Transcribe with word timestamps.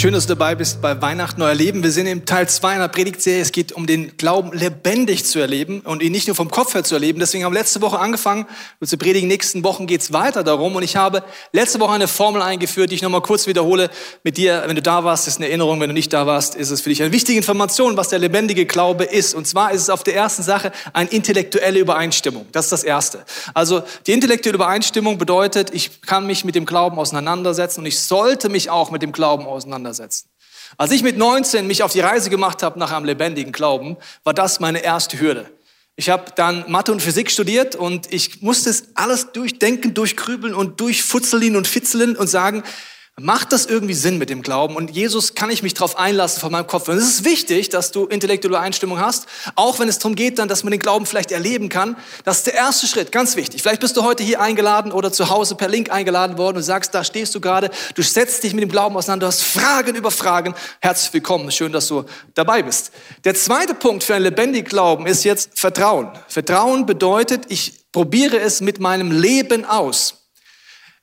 Schön, 0.00 0.14
dass 0.14 0.26
du 0.26 0.34
dabei 0.34 0.54
bist 0.54 0.80
bei 0.80 1.02
Weihnachten 1.02 1.40
Neuer 1.40 1.52
Leben. 1.52 1.82
Wir 1.82 1.90
sind 1.90 2.06
im 2.06 2.24
Teil 2.24 2.48
2 2.48 2.70
einer 2.70 2.88
Predigtserie. 2.88 3.42
Es 3.42 3.52
geht 3.52 3.72
um 3.72 3.86
den 3.86 4.16
Glauben 4.16 4.50
lebendig 4.54 5.26
zu 5.26 5.40
erleben 5.40 5.80
und 5.80 6.02
ihn 6.02 6.10
nicht 6.10 6.26
nur 6.26 6.34
vom 6.34 6.50
Kopf 6.50 6.72
her 6.72 6.84
zu 6.84 6.94
erleben. 6.94 7.20
Deswegen 7.20 7.44
haben 7.44 7.52
wir 7.52 7.58
letzte 7.58 7.82
Woche 7.82 7.98
angefangen 7.98 8.46
zu 8.82 8.96
predigen. 8.96 9.28
Nächsten 9.28 9.62
Wochen 9.62 9.86
geht 9.86 10.00
es 10.00 10.10
weiter 10.10 10.42
darum. 10.42 10.74
Und 10.74 10.84
ich 10.84 10.96
habe 10.96 11.22
letzte 11.52 11.80
Woche 11.80 11.92
eine 11.92 12.08
Formel 12.08 12.40
eingeführt, 12.40 12.90
die 12.90 12.94
ich 12.94 13.02
nochmal 13.02 13.20
kurz 13.20 13.46
wiederhole 13.46 13.90
mit 14.24 14.38
dir. 14.38 14.62
Wenn 14.64 14.74
du 14.74 14.80
da 14.80 15.04
warst, 15.04 15.28
ist 15.28 15.36
eine 15.36 15.48
Erinnerung. 15.48 15.82
Wenn 15.82 15.90
du 15.90 15.94
nicht 15.94 16.14
da 16.14 16.26
warst, 16.26 16.54
ist 16.54 16.70
es 16.70 16.80
für 16.80 16.88
dich 16.88 17.02
eine 17.02 17.12
wichtige 17.12 17.36
Information, 17.36 17.98
was 17.98 18.08
der 18.08 18.20
lebendige 18.20 18.64
Glaube 18.64 19.04
ist. 19.04 19.34
Und 19.34 19.46
zwar 19.46 19.72
ist 19.72 19.82
es 19.82 19.90
auf 19.90 20.02
der 20.02 20.14
ersten 20.14 20.42
Sache 20.42 20.72
eine 20.94 21.10
intellektuelle 21.10 21.78
Übereinstimmung. 21.78 22.46
Das 22.52 22.64
ist 22.64 22.72
das 22.72 22.84
Erste. 22.84 23.22
Also 23.52 23.82
die 24.06 24.12
intellektuelle 24.12 24.54
Übereinstimmung 24.54 25.18
bedeutet, 25.18 25.74
ich 25.74 26.00
kann 26.00 26.26
mich 26.26 26.46
mit 26.46 26.54
dem 26.54 26.64
Glauben 26.64 26.98
auseinandersetzen 26.98 27.80
und 27.80 27.86
ich 27.86 28.00
sollte 28.00 28.48
mich 28.48 28.70
auch 28.70 28.90
mit 28.90 29.02
dem 29.02 29.12
Glauben 29.12 29.44
auseinandersetzen 29.44 29.89
auseinandersetzen. 29.90 30.28
Als 30.76 30.90
ich 30.92 31.02
mit 31.02 31.18
19 31.18 31.66
mich 31.66 31.82
auf 31.82 31.92
die 31.92 32.00
Reise 32.00 32.30
gemacht 32.30 32.62
habe 32.62 32.78
nach 32.78 32.92
einem 32.92 33.04
lebendigen 33.04 33.52
Glauben, 33.52 33.96
war 34.24 34.34
das 34.34 34.60
meine 34.60 34.82
erste 34.82 35.20
Hürde. 35.20 35.50
Ich 35.96 36.08
habe 36.08 36.32
dann 36.34 36.64
Mathe 36.70 36.92
und 36.92 37.02
Physik 37.02 37.30
studiert 37.30 37.74
und 37.74 38.12
ich 38.12 38.40
musste 38.40 38.70
es 38.70 38.84
alles 38.94 39.32
durchdenken, 39.32 39.92
durchkrübeln 39.92 40.54
und 40.54 40.80
durchfutzeln 40.80 41.56
und 41.56 41.66
fitzeln 41.66 42.16
und 42.16 42.28
sagen, 42.28 42.62
Macht 43.22 43.52
das 43.52 43.66
irgendwie 43.66 43.92
Sinn 43.92 44.16
mit 44.16 44.30
dem 44.30 44.40
Glauben? 44.40 44.76
Und 44.76 44.92
Jesus 44.92 45.34
kann 45.34 45.50
ich 45.50 45.62
mich 45.62 45.74
darauf 45.74 45.98
einlassen 45.98 46.40
von 46.40 46.50
meinem 46.50 46.66
Kopf. 46.66 46.88
Und 46.88 46.96
es 46.96 47.04
ist 47.04 47.24
wichtig, 47.26 47.68
dass 47.68 47.92
du 47.92 48.06
intellektuelle 48.06 48.58
Einstimmung 48.58 48.98
hast, 48.98 49.26
auch 49.56 49.78
wenn 49.78 49.90
es 49.90 49.98
darum 49.98 50.14
geht, 50.14 50.38
dann, 50.38 50.48
dass 50.48 50.64
man 50.64 50.70
den 50.70 50.80
Glauben 50.80 51.04
vielleicht 51.04 51.30
erleben 51.30 51.68
kann. 51.68 51.98
Das 52.24 52.38
ist 52.38 52.46
der 52.46 52.54
erste 52.54 52.86
Schritt, 52.86 53.12
ganz 53.12 53.36
wichtig. 53.36 53.60
Vielleicht 53.60 53.82
bist 53.82 53.98
du 53.98 54.04
heute 54.04 54.22
hier 54.22 54.40
eingeladen 54.40 54.90
oder 54.90 55.12
zu 55.12 55.28
Hause 55.28 55.54
per 55.54 55.68
Link 55.68 55.92
eingeladen 55.92 56.38
worden 56.38 56.56
und 56.56 56.62
sagst, 56.62 56.94
da 56.94 57.04
stehst 57.04 57.34
du 57.34 57.40
gerade, 57.42 57.70
du 57.94 58.00
setzt 58.00 58.42
dich 58.42 58.54
mit 58.54 58.62
dem 58.62 58.70
Glauben 58.70 58.96
auseinander, 58.96 59.26
du 59.26 59.32
hast 59.32 59.42
Fragen 59.42 59.96
über 59.96 60.10
Fragen. 60.10 60.54
Herzlich 60.80 61.12
willkommen, 61.12 61.50
schön, 61.50 61.72
dass 61.72 61.88
du 61.88 62.06
dabei 62.32 62.62
bist. 62.62 62.90
Der 63.24 63.34
zweite 63.34 63.74
Punkt 63.74 64.02
für 64.02 64.14
einen 64.14 64.24
lebendigen 64.24 64.66
Glauben 64.66 65.04
ist 65.04 65.24
jetzt 65.24 65.58
Vertrauen. 65.58 66.08
Vertrauen 66.26 66.86
bedeutet, 66.86 67.44
ich 67.50 67.84
probiere 67.92 68.40
es 68.40 68.62
mit 68.62 68.80
meinem 68.80 69.12
Leben 69.12 69.66
aus. 69.66 70.19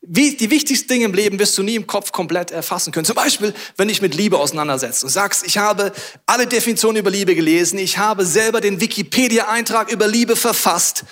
Wie, 0.02 0.38
die 0.38 0.50
wichtigsten 0.50 0.88
Dinge 0.88 1.06
im 1.06 1.14
Leben 1.14 1.40
wirst 1.40 1.58
du 1.58 1.64
nie 1.64 1.76
im 1.76 1.88
Kopf 1.88 2.12
komplett 2.12 2.52
erfassen 2.52 2.94
können. 2.94 3.06
Zum 3.06 3.16
Beispiel, 3.16 3.53
wenn 3.76 3.90
ich 3.90 4.02
mit 4.02 4.16
Liebe 4.16 4.38
auseinandersetzt 4.38 5.03
und 5.03 5.09
sagst, 5.09 5.45
ich 5.45 5.58
habe 5.58 5.92
alle 6.26 6.48
Definitionen 6.48 6.98
über 6.98 7.09
Liebe 7.09 7.36
gelesen, 7.36 7.78
ich 7.80 7.98
habe 7.98 8.25
selber 8.25 8.62
den 8.62 8.80
Wikipedia-Eintrag 8.80 9.92
über 9.92 10.08
Liebe 10.08 10.36
verfasst, 10.36 11.03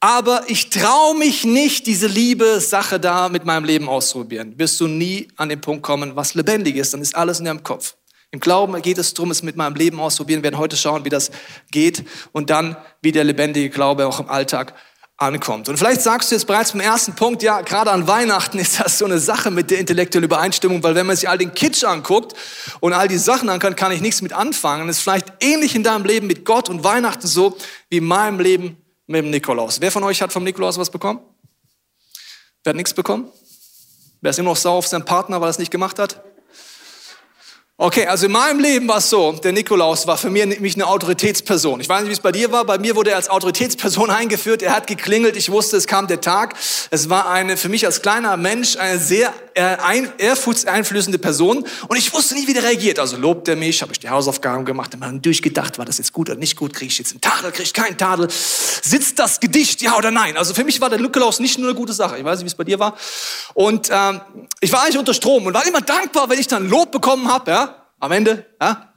aber 0.00 0.44
ich 0.46 0.70
traue 0.70 1.16
mich 1.16 1.44
nicht, 1.44 1.86
diese 1.86 2.06
Liebe-Sache 2.06 3.00
da 3.00 3.28
mit 3.28 3.44
meinem 3.44 3.64
Leben 3.64 3.88
auszuprobieren. 3.88 4.56
Wirst 4.58 4.78
du 4.78 4.86
nie 4.86 5.28
an 5.36 5.48
den 5.48 5.60
Punkt 5.60 5.82
kommen, 5.82 6.14
was 6.14 6.34
lebendig 6.34 6.76
ist, 6.76 6.94
dann 6.94 7.02
ist 7.02 7.16
alles 7.16 7.40
in 7.40 7.46
deinem 7.46 7.64
Kopf. 7.64 7.96
Im 8.30 8.40
Glauben 8.40 8.80
geht 8.82 8.98
es 8.98 9.14
darum, 9.14 9.30
es 9.30 9.42
mit 9.42 9.56
meinem 9.56 9.74
Leben 9.74 9.98
auszuprobieren. 9.98 10.42
Wir 10.42 10.50
werden 10.50 10.60
heute 10.60 10.76
schauen, 10.76 11.04
wie 11.04 11.08
das 11.08 11.30
geht 11.70 12.04
und 12.32 12.50
dann, 12.50 12.76
wie 13.00 13.10
der 13.10 13.24
lebendige 13.24 13.70
Glaube 13.70 14.06
auch 14.06 14.20
im 14.20 14.28
Alltag 14.28 14.74
ankommt. 15.18 15.68
Und 15.68 15.76
vielleicht 15.76 16.00
sagst 16.00 16.30
du 16.30 16.36
jetzt 16.36 16.46
bereits 16.46 16.72
beim 16.72 16.80
ersten 16.80 17.14
Punkt, 17.14 17.42
ja, 17.42 17.60
gerade 17.60 17.90
an 17.90 18.06
Weihnachten 18.06 18.58
ist 18.58 18.80
das 18.80 18.98
so 18.98 19.04
eine 19.04 19.18
Sache 19.18 19.50
mit 19.50 19.70
der 19.70 19.80
intellektuellen 19.80 20.24
Übereinstimmung, 20.24 20.82
weil 20.82 20.94
wenn 20.94 21.06
man 21.06 21.16
sich 21.16 21.28
all 21.28 21.36
den 21.36 21.52
Kitsch 21.52 21.82
anguckt 21.84 22.34
und 22.80 22.92
all 22.92 23.08
die 23.08 23.18
Sachen 23.18 23.48
anguckt, 23.48 23.76
kann 23.76 23.90
ich 23.90 24.00
nichts 24.00 24.22
mit 24.22 24.32
anfangen. 24.32 24.86
Das 24.86 24.98
ist 24.98 25.02
vielleicht 25.02 25.32
ähnlich 25.40 25.74
in 25.74 25.82
deinem 25.82 26.04
Leben 26.04 26.28
mit 26.28 26.44
Gott 26.44 26.68
und 26.68 26.84
Weihnachten 26.84 27.26
so 27.26 27.56
wie 27.90 27.98
in 27.98 28.04
meinem 28.04 28.38
Leben 28.38 28.76
mit 29.08 29.24
dem 29.24 29.30
Nikolaus. 29.30 29.80
Wer 29.80 29.90
von 29.90 30.04
euch 30.04 30.22
hat 30.22 30.32
vom 30.32 30.44
Nikolaus 30.44 30.78
was 30.78 30.88
bekommen? 30.88 31.20
Wer 32.62 32.70
hat 32.70 32.76
nichts 32.76 32.94
bekommen? 32.94 33.28
Wer 34.20 34.30
ist 34.30 34.38
immer 34.38 34.50
noch 34.50 34.56
sauer 34.56 34.78
auf 34.78 34.86
seinen 34.86 35.04
Partner, 35.04 35.40
weil 35.40 35.48
er 35.48 35.50
es 35.50 35.58
nicht 35.58 35.72
gemacht 35.72 35.98
hat? 35.98 36.22
Okay, 37.80 38.06
also 38.06 38.26
in 38.26 38.32
meinem 38.32 38.58
Leben 38.58 38.88
war 38.88 38.96
es 38.96 39.08
so, 39.08 39.30
der 39.30 39.52
Nikolaus 39.52 40.04
war 40.08 40.16
für 40.16 40.30
mich 40.30 40.74
eine 40.74 40.84
Autoritätsperson. 40.84 41.80
Ich 41.80 41.88
weiß 41.88 42.00
nicht, 42.00 42.08
wie 42.08 42.14
es 42.14 42.18
bei 42.18 42.32
dir 42.32 42.50
war. 42.50 42.64
Bei 42.64 42.76
mir 42.76 42.96
wurde 42.96 43.10
er 43.10 43.16
als 43.16 43.30
Autoritätsperson 43.30 44.10
eingeführt. 44.10 44.62
Er 44.62 44.74
hat 44.74 44.88
geklingelt. 44.88 45.36
Ich 45.36 45.48
wusste, 45.52 45.76
es 45.76 45.86
kam 45.86 46.08
der 46.08 46.20
Tag. 46.20 46.56
Es 46.90 47.08
war 47.08 47.30
eine, 47.30 47.56
für 47.56 47.68
mich 47.68 47.86
als 47.86 48.02
kleiner 48.02 48.36
Mensch, 48.36 48.76
eine 48.78 48.98
sehr 48.98 49.32
ehrfurchtseinflößende 49.54 51.18
Person. 51.18 51.64
Und 51.86 51.96
ich 51.96 52.12
wusste 52.12 52.34
nie, 52.34 52.48
wie 52.48 52.52
der 52.52 52.64
reagiert. 52.64 52.98
Also 52.98 53.16
lobt 53.16 53.46
er 53.46 53.54
mich, 53.54 53.80
habe 53.82 53.92
ich 53.92 54.00
die 54.00 54.08
Hausaufgaben 54.08 54.64
gemacht, 54.64 54.96
dann 54.98 55.22
durchgedacht, 55.22 55.78
war 55.78 55.84
das 55.84 55.98
jetzt 55.98 56.12
gut 56.12 56.30
oder 56.30 56.38
nicht 56.38 56.56
gut? 56.56 56.74
Kriege 56.74 56.90
ich 56.90 56.98
jetzt 56.98 57.12
einen 57.12 57.20
Tadel, 57.20 57.50
kriege 57.52 57.64
ich 57.64 57.74
keinen 57.74 57.96
Tadel? 57.96 58.28
Sitzt 58.30 59.18
das 59.18 59.40
Gedicht, 59.40 59.82
ja 59.82 59.96
oder 59.96 60.10
nein? 60.10 60.36
Also 60.36 60.54
für 60.54 60.64
mich 60.64 60.80
war 60.80 60.90
der 60.90 61.00
Nikolaus 61.00 61.40
nicht 61.40 61.58
nur 61.58 61.68
eine 61.68 61.76
gute 61.76 61.92
Sache. 61.92 62.18
Ich 62.18 62.24
weiß 62.24 62.38
nicht, 62.38 62.44
wie 62.44 62.50
es 62.50 62.54
bei 62.54 62.64
dir 62.64 62.78
war. 62.78 62.96
Und 63.54 63.88
ähm, 63.90 64.20
ich 64.60 64.72
war 64.72 64.82
eigentlich 64.82 64.98
unter 64.98 65.14
Strom 65.14 65.46
und 65.46 65.54
war 65.54 65.66
immer 65.66 65.80
dankbar, 65.80 66.28
wenn 66.28 66.38
ich 66.38 66.48
dann 66.48 66.68
Lob 66.68 66.92
bekommen 66.92 67.28
habe. 67.28 67.50
Ja? 67.50 67.67
Am 67.98 68.12
Ende. 68.12 68.46
Ja? 68.60 68.92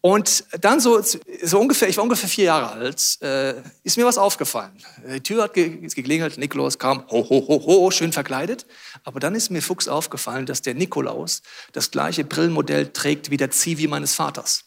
Und 0.00 0.44
dann 0.60 0.80
so, 0.80 1.00
so 1.42 1.58
ungefähr, 1.58 1.88
ich 1.88 1.96
war 1.96 2.04
ungefähr 2.04 2.28
vier 2.28 2.44
Jahre 2.44 2.70
alt, 2.72 3.20
äh, 3.22 3.54
ist 3.84 3.96
mir 3.96 4.04
was 4.04 4.18
aufgefallen. 4.18 4.72
Die 5.06 5.20
Tür 5.22 5.44
hat 5.44 5.54
geklingelt, 5.54 6.36
Nikolaus 6.36 6.78
kam, 6.78 7.04
ho, 7.10 7.28
ho, 7.28 7.48
ho, 7.48 7.62
ho, 7.66 7.90
schön 7.90 8.12
verkleidet. 8.12 8.66
Aber 9.04 9.18
dann 9.18 9.34
ist 9.34 9.50
mir 9.50 9.62
Fuchs 9.62 9.88
aufgefallen, 9.88 10.46
dass 10.46 10.62
der 10.62 10.74
Nikolaus 10.74 11.42
das 11.72 11.90
gleiche 11.90 12.24
Brillenmodell 12.24 12.88
trägt 12.88 13.30
wie 13.30 13.36
der 13.38 13.50
Zivi 13.50 13.86
meines 13.86 14.14
Vaters. 14.14 14.64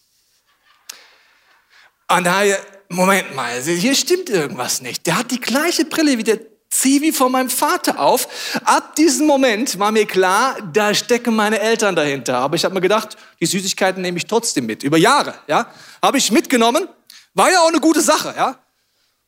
Und 2.10 2.26
daher, 2.26 2.60
Moment 2.90 3.36
mal, 3.36 3.62
hier 3.62 3.96
stimmt 3.96 4.30
irgendwas 4.30 4.82
nicht. 4.82 5.06
Der 5.06 5.18
hat 5.18 5.32
die 5.32 5.40
gleiche 5.40 5.86
Brille 5.86 6.18
wie 6.18 6.24
der 6.24 6.40
Zivi 6.72 7.12
von 7.12 7.32
meinem 7.32 7.50
Vater 7.50 8.00
auf. 8.00 8.28
Ab 8.64 8.96
diesem 8.96 9.28
Moment 9.28 9.78
war 9.78 9.92
mir 9.92 10.08
klar, 10.08 10.58
da 10.74 10.94
stecken 10.94 11.36
meine 11.36 11.60
Eltern 11.60 11.96
dahinter. 11.96 12.38
Aber 12.38 12.56
ich 12.56 12.66
habe 12.66 12.74
mir 12.74 12.82
gedacht, 12.82 13.18
die 13.40 13.46
Süßigkeiten 13.46 14.02
nehme 14.02 14.18
ich 14.18 14.26
trotzdem 14.26 14.66
mit. 14.66 14.82
Über 14.82 14.98
Jahre, 14.98 15.36
ja. 15.48 15.68
Habe 16.02 16.18
ich 16.18 16.32
mitgenommen. 16.32 16.88
War 17.34 17.52
ja 17.52 17.60
auch 17.60 17.68
eine 17.68 17.80
gute 17.80 18.02
Sache, 18.02 18.34
ja. 18.36 18.58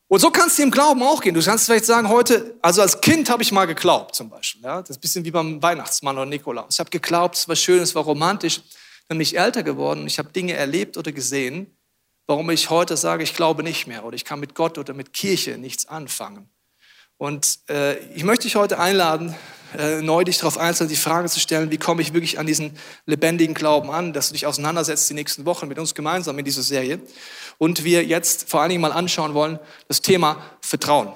Und 0.08 0.20
so 0.20 0.30
kannst 0.30 0.60
du 0.60 0.64
im 0.64 0.72
Glauben 0.72 1.02
auch 1.02 1.22
gehen. 1.22 1.34
Du 1.34 1.42
kannst 1.42 1.66
vielleicht 1.66 1.86
sagen, 1.86 2.08
heute, 2.08 2.56
also 2.62 2.82
als 2.82 3.02
Kind 3.02 3.30
habe 3.30 3.42
ich 3.42 3.52
mal 3.52 3.66
geglaubt 3.66 4.16
zum 4.16 4.30
Beispiel. 4.30 4.62
Ja? 4.62 4.80
Das 4.80 4.92
ist 4.92 4.98
ein 4.98 5.02
bisschen 5.02 5.26
wie 5.26 5.32
beim 5.32 5.62
Weihnachtsmann 5.62 6.16
oder 6.18 6.26
Nikolaus. 6.26 6.76
Ich 6.76 6.80
habe 6.80 6.90
geglaubt, 6.90 7.36
es 7.36 7.48
war 7.48 7.56
schön, 7.56 7.80
es 7.80 7.96
war 7.96 8.04
romantisch. 8.04 8.62
Dann 9.08 9.18
bin 9.18 9.22
ich 9.22 9.38
älter 9.38 9.64
geworden 9.64 10.02
und 10.02 10.08
ich 10.08 10.20
habe 10.20 10.30
Dinge 10.30 10.54
erlebt 10.54 10.98
oder 10.98 11.12
gesehen, 11.12 11.76
warum 12.28 12.50
ich 12.52 12.70
heute 12.70 12.96
sage, 12.96 13.24
ich 13.24 13.36
glaube 13.36 13.64
nicht 13.64 13.88
mehr 13.88 14.06
oder 14.06 14.16
ich 14.16 14.24
kann 14.24 14.40
mit 14.40 14.56
Gott 14.56 14.78
oder 14.78 14.94
mit 14.94 15.14
Kirche 15.14 15.58
nichts 15.58 15.88
anfangen. 15.88 16.48
Und 17.24 17.60
äh, 17.70 18.00
ich 18.16 18.26
möchte 18.26 18.44
dich 18.44 18.58
heute 18.58 18.80
einladen, 18.80 19.34
äh, 19.78 20.02
neu 20.02 20.26
dich 20.26 20.40
darauf 20.40 20.58
einzulassen, 20.58 20.90
die 20.90 21.02
Frage 21.02 21.30
zu 21.30 21.40
stellen, 21.40 21.72
wie 21.72 21.78
komme 21.78 22.02
ich 22.02 22.14
wirklich 22.14 22.38
an 22.38 22.46
diesen 22.46 22.78
lebendigen 23.06 23.56
Glauben 23.56 23.92
an, 23.92 24.12
dass 24.12 24.28
du 24.28 24.34
dich 24.34 24.46
auseinandersetzt 24.46 25.10
die 25.10 25.14
nächsten 25.14 25.46
Wochen 25.46 25.70
mit 25.70 25.80
uns 25.80 25.96
gemeinsam 25.96 26.38
in 26.38 26.44
dieser 26.44 26.64
Serie. 26.64 27.00
Und 27.60 27.86
wir 27.86 28.04
jetzt 28.04 28.50
vor 28.50 28.60
allen 28.60 28.72
Dingen 28.72 28.82
mal 28.82 28.92
anschauen 28.92 29.36
wollen, 29.36 29.58
das 29.88 30.02
Thema 30.02 30.44
Vertrauen. 30.60 31.14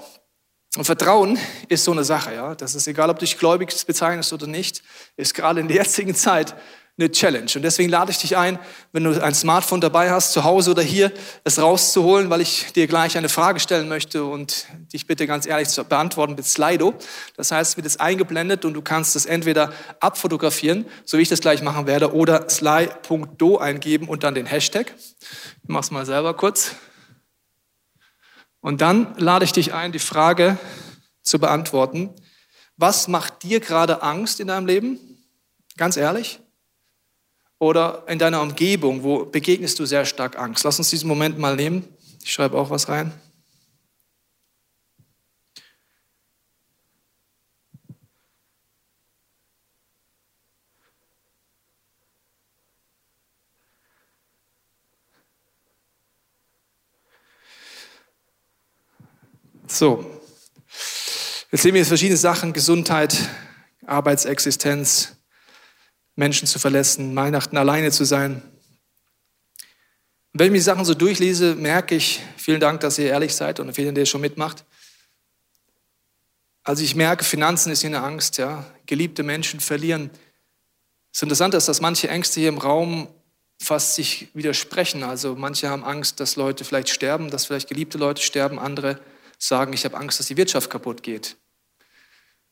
Und 0.78 0.85
Vertrauen 0.85 1.38
ist 1.67 1.84
so 1.84 1.91
eine 1.91 2.06
Sache, 2.06 2.34
ja. 2.34 2.56
Das 2.56 2.73
ist 2.73 2.88
egal, 2.88 3.09
ob 3.09 3.19
du 3.19 3.25
dich 3.25 3.38
gläubig 3.38 3.75
bezeichnest 3.85 4.31
oder 4.31 4.47
nicht, 4.47 4.84
ist 5.17 5.34
gerade 5.34 5.59
in 5.59 5.67
der 5.67 5.75
jetzigen 5.75 6.16
Zeit 6.16 6.56
eine 7.00 7.12
Challenge. 7.12 7.52
Und 7.56 7.62
deswegen 7.62 7.90
lade 7.90 8.12
ich 8.12 8.18
dich 8.18 8.38
ein, 8.38 8.58
wenn 8.91 9.03
du 9.03 9.24
ein 9.24 9.35
Smartphone 9.35 9.81
dabei 9.81 10.09
hast, 10.09 10.34
zu 10.34 10.44
Hause 10.44 10.72
oder 10.72 10.81
hier, 10.81 11.12
es 11.44 11.59
rauszuholen, 11.59 12.31
weil 12.31 12.41
ich 12.41 12.74
dir 12.74 12.88
gleich 12.88 13.18
eine 13.18 13.30
Frage 13.30 13.59
stellen 13.59 13.88
möchte 13.88 14.24
und 14.24 14.66
dich 14.91 15.06
bitte 15.06 15.28
ganz 15.28 15.46
ehrlich 15.46 15.69
zu 15.69 15.84
beantworten 15.84 16.34
mit 16.34 16.46
Slido. 16.46 16.96
Das 17.35 17.52
heißt, 17.52 17.72
es 17.72 17.78
wird 17.78 17.85
jetzt 17.85 18.02
eingeblendet 18.02 18.66
und 18.66 18.74
du 18.74 18.81
kannst 18.81 19.16
es 19.16 19.28
entweder 19.28 19.72
abfotografieren, 20.00 20.85
so 21.06 21.19
wie 21.19 21.22
ich 21.22 21.30
das 21.30 21.40
gleich 21.40 21.62
machen 21.62 21.85
werde, 21.85 22.16
oder 22.16 22.50
sly.do 22.50 23.58
eingeben 23.58 24.08
und 24.08 24.23
dann 24.23 24.34
den 24.34 24.47
Hashtag. 24.47 24.96
Ich 24.97 25.70
mach's 25.70 25.91
mal 25.91 26.05
selber 26.05 26.34
kurz. 26.34 26.72
Und 28.59 28.82
dann 28.82 29.14
lade 29.17 29.46
ich 29.46 29.52
dich 29.52 29.72
ein, 29.73 29.91
die 29.91 30.00
Frage 30.00 30.58
zu 31.22 31.38
beantworten. 31.38 32.09
Was 32.76 33.08
macht 33.08 33.43
dir 33.43 33.59
gerade 33.59 34.02
Angst 34.02 34.40
in 34.40 34.47
deinem 34.47 34.66
Leben? 34.66 35.00
Ganz 35.78 35.96
ehrlich? 35.96 36.40
Oder 37.59 38.03
in 38.07 38.19
deiner 38.19 38.41
Umgebung, 38.41 39.03
wo 39.03 39.25
begegnest 39.25 39.79
du 39.79 39.85
sehr 39.85 40.05
stark 40.05 40.37
Angst? 40.37 40.63
Lass 40.63 40.77
uns 40.77 40.89
diesen 40.89 41.07
Moment 41.07 41.37
mal 41.39 41.55
nehmen. 41.55 41.87
Ich 42.23 42.31
schreibe 42.31 42.57
auch 42.57 42.69
was 42.69 42.89
rein. 42.89 43.13
So, 59.69 60.21
jetzt 61.51 61.61
sehen 61.61 61.73
wir 61.73 61.81
jetzt 61.81 61.89
verschiedene 61.89 62.17
Sachen, 62.17 62.53
Gesundheit, 62.53 63.17
Arbeitsexistenz, 63.85 65.16
Menschen 66.17 66.47
zu 66.47 66.59
verlassen, 66.59 67.16
Weihnachten 67.16 67.55
alleine 67.58 67.91
zu 67.91 68.03
sein. 68.03 68.41
Und 70.34 70.40
wenn 70.40 70.53
ich 70.53 70.59
die 70.59 70.64
Sachen 70.64 70.84
so 70.84 70.96
durchlese, 70.96 71.55
merke 71.55 71.96
ich, 71.96 72.22
vielen 72.35 72.59
Dank, 72.59 72.81
dass 72.81 72.97
ihr 72.97 73.05
ehrlich 73.05 73.34
seid 73.34 73.59
und 73.59 73.72
vielen, 73.73 73.96
der 73.96 74.05
schon 74.05 74.22
mitmacht. 74.22 74.66
Also 76.64 76.84
ich 76.84 76.96
merke, 76.96 77.23
Finanzen 77.23 77.72
ist 77.72 77.81
hier 77.81 77.91
eine 77.91 78.02
Angst, 78.02 78.37
ja. 78.37 78.66
Geliebte 78.87 79.23
Menschen 79.23 79.59
verlieren. 79.59 80.09
Es 81.14 81.19
ist 81.19 81.23
interessant, 81.23 81.53
dass 81.53 81.81
manche 81.81 82.09
Ängste 82.09 82.40
hier 82.40 82.49
im 82.49 82.58
Raum 82.58 83.08
fast 83.61 83.96
sich 83.96 84.29
widersprechen. 84.34 85.03
Also 85.03 85.35
manche 85.35 85.69
haben 85.69 85.84
Angst, 85.84 86.19
dass 86.19 86.35
Leute 86.35 86.66
vielleicht 86.66 86.90
sterben, 86.90 87.29
dass 87.29 87.46
vielleicht 87.46 87.69
geliebte 87.69 87.97
Leute 87.97 88.22
sterben. 88.22 88.59
Andere 88.59 88.99
sagen, 89.37 89.73
ich 89.73 89.85
habe 89.85 89.96
Angst, 89.97 90.19
dass 90.19 90.28
die 90.28 90.37
Wirtschaft 90.37 90.69
kaputt 90.69 91.03
geht. 91.03 91.37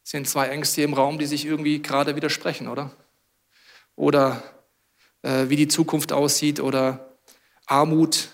Es 0.03 0.11
sind 0.11 0.29
zwei 0.29 0.49
Ängste 0.49 0.75
hier 0.75 0.85
im 0.85 0.93
Raum, 0.93 1.17
die 1.17 1.25
sich 1.25 1.45
irgendwie 1.45 1.81
gerade 1.81 2.15
widersprechen, 2.15 2.67
oder? 2.67 2.95
Oder 3.95 4.43
äh, 5.21 5.49
wie 5.49 5.55
die 5.55 5.67
Zukunft 5.67 6.11
aussieht 6.11 6.59
oder 6.59 7.17
Armut 7.65 8.29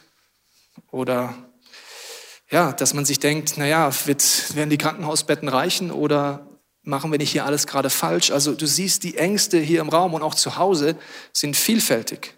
oder 0.91 1.35
ja, 2.49 2.73
dass 2.73 2.93
man 2.93 3.05
sich 3.05 3.19
denkt, 3.19 3.57
naja, 3.57 3.89
wird, 4.05 4.55
werden 4.55 4.69
die 4.69 4.77
Krankenhausbetten 4.77 5.47
reichen 5.47 5.89
oder 5.89 6.47
machen 6.83 7.11
wir 7.11 7.17
nicht 7.17 7.31
hier 7.31 7.45
alles 7.45 7.65
gerade 7.65 7.89
falsch? 7.89 8.31
Also 8.31 8.53
du 8.53 8.67
siehst, 8.67 9.03
die 9.03 9.17
Ängste 9.17 9.57
hier 9.57 9.79
im 9.79 9.89
Raum 9.89 10.13
und 10.13 10.21
auch 10.21 10.35
zu 10.35 10.57
Hause 10.57 10.97
sind 11.31 11.55
vielfältig. 11.55 12.35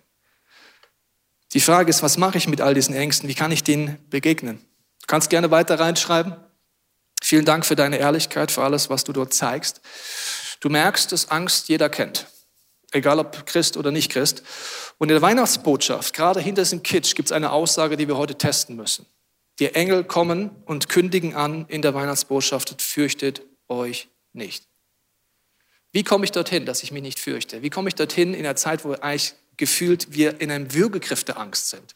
Die 1.54 1.60
Frage 1.60 1.90
ist, 1.90 2.04
was 2.04 2.18
mache 2.18 2.38
ich 2.38 2.48
mit 2.48 2.62
all 2.62 2.74
diesen 2.74 2.96
Ängsten? 2.96 3.28
Wie 3.28 3.36
kann 3.36 3.52
ich 3.52 3.64
denen 3.64 3.98
begegnen? 4.10 4.60
Du 5.02 5.08
kannst 5.08 5.30
gerne 5.30 5.52
weiter 5.52 5.80
reinschreiben. 5.80 6.36
Vielen 7.22 7.46
Dank 7.46 7.66
für 7.66 7.76
deine 7.76 7.98
Ehrlichkeit, 7.98 8.52
für 8.52 8.64
alles, 8.64 8.90
was 8.90 9.04
du 9.04 9.14
dort 9.14 9.34
zeigst. 9.34 9.82
Du 10.60 10.70
merkst, 10.70 11.12
dass 11.12 11.32
Angst 11.32 11.70
jeder 11.70 11.90
kennt. 11.90 12.28
Egal 12.94 13.20
ob 13.20 13.46
Christ 13.48 13.76
oder 13.76 13.92
nicht 13.92 14.12
Christ. 14.12 14.44
Und 15.00 15.10
in 15.10 15.16
der 15.16 15.22
Weihnachtsbotschaft, 15.22 16.14
gerade 16.14 16.40
hinter 16.40 16.62
diesem 16.62 16.84
Kitsch, 16.84 17.16
gibt 17.16 17.30
es 17.30 17.32
eine 17.32 17.52
Aussage, 17.52 17.98
die 17.98 18.08
wir 18.08 18.18
heute 18.18 18.36
testen 18.36 18.76
müssen. 18.76 19.08
Die 19.60 19.74
Engel 19.74 20.04
kommen 20.04 20.52
und 20.66 20.90
kündigen 20.90 21.36
an 21.36 21.66
in 21.68 21.82
der 21.82 21.96
Weihnachtsbotschaft, 21.96 22.82
fürchtet 22.82 23.42
euch 23.68 24.10
nicht. 24.32 24.68
Wie 25.92 26.04
komme 26.04 26.26
ich 26.26 26.32
dorthin, 26.32 26.66
dass 26.66 26.84
ich 26.84 26.92
mich 26.92 27.02
nicht 27.02 27.20
fürchte? 27.20 27.64
Wie 27.64 27.70
komme 27.72 27.90
ich 27.90 27.96
dorthin 27.96 28.34
in 28.36 28.46
einer 28.46 28.56
Zeit, 28.56 28.86
wo 28.86 28.94
eigentlich 28.94 29.34
gefühlt 29.58 30.14
wir 30.14 30.40
in 30.40 30.52
einem 30.52 30.74
Würgegriff 30.74 31.24
der 31.24 31.40
Angst 31.40 31.70
sind? 31.70 31.96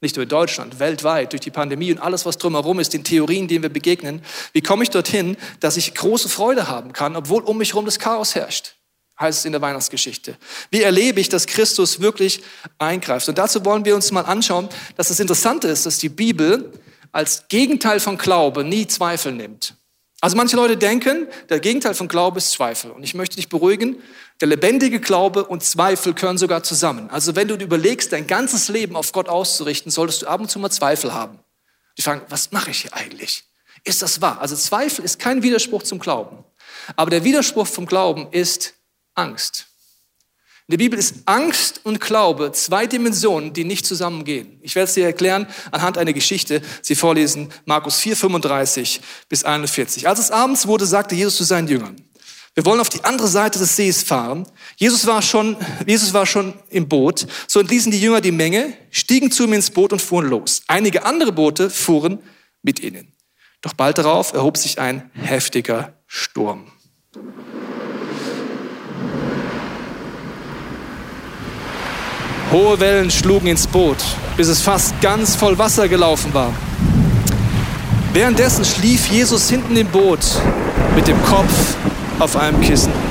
Nicht 0.00 0.16
nur 0.16 0.22
in 0.22 0.28
Deutschland, 0.28 0.78
weltweit, 0.78 1.32
durch 1.32 1.42
die 1.42 1.50
Pandemie 1.50 1.92
und 1.92 1.98
alles, 1.98 2.24
was 2.24 2.38
drumherum 2.38 2.78
ist, 2.80 2.94
den 2.94 3.04
Theorien, 3.04 3.48
denen 3.48 3.62
wir 3.62 3.68
begegnen. 3.68 4.22
Wie 4.52 4.62
komme 4.62 4.84
ich 4.84 4.90
dorthin, 4.90 5.36
dass 5.58 5.76
ich 5.76 5.94
große 5.94 6.28
Freude 6.28 6.68
haben 6.68 6.92
kann, 6.92 7.16
obwohl 7.16 7.42
um 7.42 7.58
mich 7.58 7.70
herum 7.70 7.84
das 7.84 7.98
Chaos 7.98 8.34
herrscht? 8.34 8.76
Heißt 9.20 9.40
es 9.40 9.44
in 9.44 9.52
der 9.52 9.60
Weihnachtsgeschichte. 9.60 10.36
Wie 10.70 10.82
erlebe 10.82 11.20
ich, 11.20 11.28
dass 11.28 11.46
Christus 11.46 12.00
wirklich 12.00 12.42
eingreift? 12.78 13.28
Und 13.28 13.36
dazu 13.36 13.64
wollen 13.64 13.84
wir 13.84 13.94
uns 13.94 14.10
mal 14.12 14.22
anschauen, 14.22 14.68
dass 14.96 15.08
das 15.08 15.20
Interessante 15.20 15.68
ist, 15.68 15.84
dass 15.84 15.98
die 15.98 16.08
Bibel 16.08 16.72
als 17.12 17.46
Gegenteil 17.48 18.00
von 18.00 18.16
Glaube 18.16 18.64
nie 18.64 18.86
Zweifel 18.86 19.32
nimmt. 19.32 19.74
Also 20.22 20.36
manche 20.36 20.56
Leute 20.56 20.76
denken, 20.76 21.28
der 21.48 21.60
Gegenteil 21.60 21.94
von 21.94 22.08
Glaube 22.08 22.38
ist 22.38 22.52
Zweifel. 22.52 22.90
Und 22.90 23.02
ich 23.02 23.14
möchte 23.14 23.36
dich 23.36 23.48
beruhigen, 23.48 24.02
der 24.40 24.48
lebendige 24.48 25.00
Glaube 25.00 25.44
und 25.44 25.62
Zweifel 25.62 26.14
gehören 26.14 26.38
sogar 26.38 26.62
zusammen. 26.62 27.08
Also 27.10 27.36
wenn 27.36 27.48
du 27.48 27.56
überlegst, 27.56 28.12
dein 28.12 28.26
ganzes 28.26 28.68
Leben 28.68 28.96
auf 28.96 29.12
Gott 29.12 29.28
auszurichten, 29.28 29.90
solltest 29.90 30.22
du 30.22 30.26
ab 30.26 30.40
und 30.40 30.50
zu 30.50 30.58
mal 30.58 30.70
Zweifel 30.70 31.12
haben. 31.12 31.38
Die 31.98 32.02
fragen, 32.02 32.22
was 32.28 32.52
mache 32.52 32.70
ich 32.70 32.82
hier 32.82 32.94
eigentlich? 32.94 33.44
Ist 33.84 34.02
das 34.02 34.20
wahr? 34.20 34.40
Also 34.40 34.56
Zweifel 34.56 35.04
ist 35.04 35.18
kein 35.18 35.42
Widerspruch 35.42 35.82
zum 35.82 35.98
Glauben. 35.98 36.44
Aber 36.96 37.10
der 37.10 37.24
Widerspruch 37.24 37.66
vom 37.66 37.86
Glauben 37.86 38.28
ist 38.30 38.74
Angst. 39.20 39.66
In 40.66 40.72
der 40.72 40.84
Bibel 40.84 40.98
ist 40.98 41.16
Angst 41.26 41.80
und 41.84 42.00
Glaube 42.00 42.52
zwei 42.52 42.86
Dimensionen, 42.86 43.52
die 43.52 43.64
nicht 43.64 43.84
zusammengehen. 43.84 44.58
Ich 44.62 44.76
werde 44.76 44.88
es 44.88 44.94
dir 44.94 45.04
erklären 45.04 45.46
anhand 45.72 45.98
einer 45.98 46.12
Geschichte. 46.12 46.62
Sie 46.80 46.94
vorlesen 46.94 47.48
Markus 47.64 47.98
4, 47.98 48.16
35 48.16 49.00
bis 49.28 49.44
41. 49.44 50.08
Als 50.08 50.20
es 50.20 50.30
abends 50.30 50.66
wurde, 50.68 50.86
sagte 50.86 51.16
Jesus 51.16 51.36
zu 51.36 51.44
seinen 51.44 51.68
Jüngern, 51.68 51.96
wir 52.54 52.64
wollen 52.64 52.80
auf 52.80 52.88
die 52.88 53.02
andere 53.04 53.28
Seite 53.28 53.58
des 53.58 53.76
Sees 53.76 54.02
fahren. 54.02 54.46
Jesus 54.76 55.06
war 55.06 55.22
schon, 55.22 55.56
Jesus 55.86 56.14
war 56.14 56.24
schon 56.24 56.54
im 56.68 56.88
Boot. 56.88 57.26
So 57.46 57.60
entließen 57.60 57.92
die 57.92 58.00
Jünger 58.00 58.20
die 58.20 58.32
Menge, 58.32 58.72
stiegen 58.90 59.30
zu 59.30 59.44
ihm 59.44 59.52
ins 59.52 59.70
Boot 59.70 59.92
und 59.92 60.00
fuhren 60.00 60.28
los. 60.28 60.62
Einige 60.66 61.04
andere 61.04 61.32
Boote 61.32 61.68
fuhren 61.68 62.20
mit 62.62 62.80
ihnen. 62.80 63.12
Doch 63.60 63.74
bald 63.74 63.98
darauf 63.98 64.32
erhob 64.32 64.56
sich 64.56 64.78
ein 64.78 65.10
heftiger 65.14 65.94
Sturm. 66.06 66.70
Hohe 72.52 72.80
Wellen 72.80 73.12
schlugen 73.12 73.46
ins 73.46 73.68
Boot, 73.68 73.98
bis 74.36 74.48
es 74.48 74.60
fast 74.60 75.00
ganz 75.00 75.36
voll 75.36 75.56
Wasser 75.56 75.86
gelaufen 75.86 76.34
war. 76.34 76.52
Währenddessen 78.12 78.64
schlief 78.64 79.06
Jesus 79.06 79.48
hinten 79.48 79.76
im 79.76 79.86
Boot 79.86 80.18
mit 80.96 81.06
dem 81.06 81.22
Kopf 81.22 81.76
auf 82.18 82.34
einem 82.34 82.60
Kissen. 82.60 83.09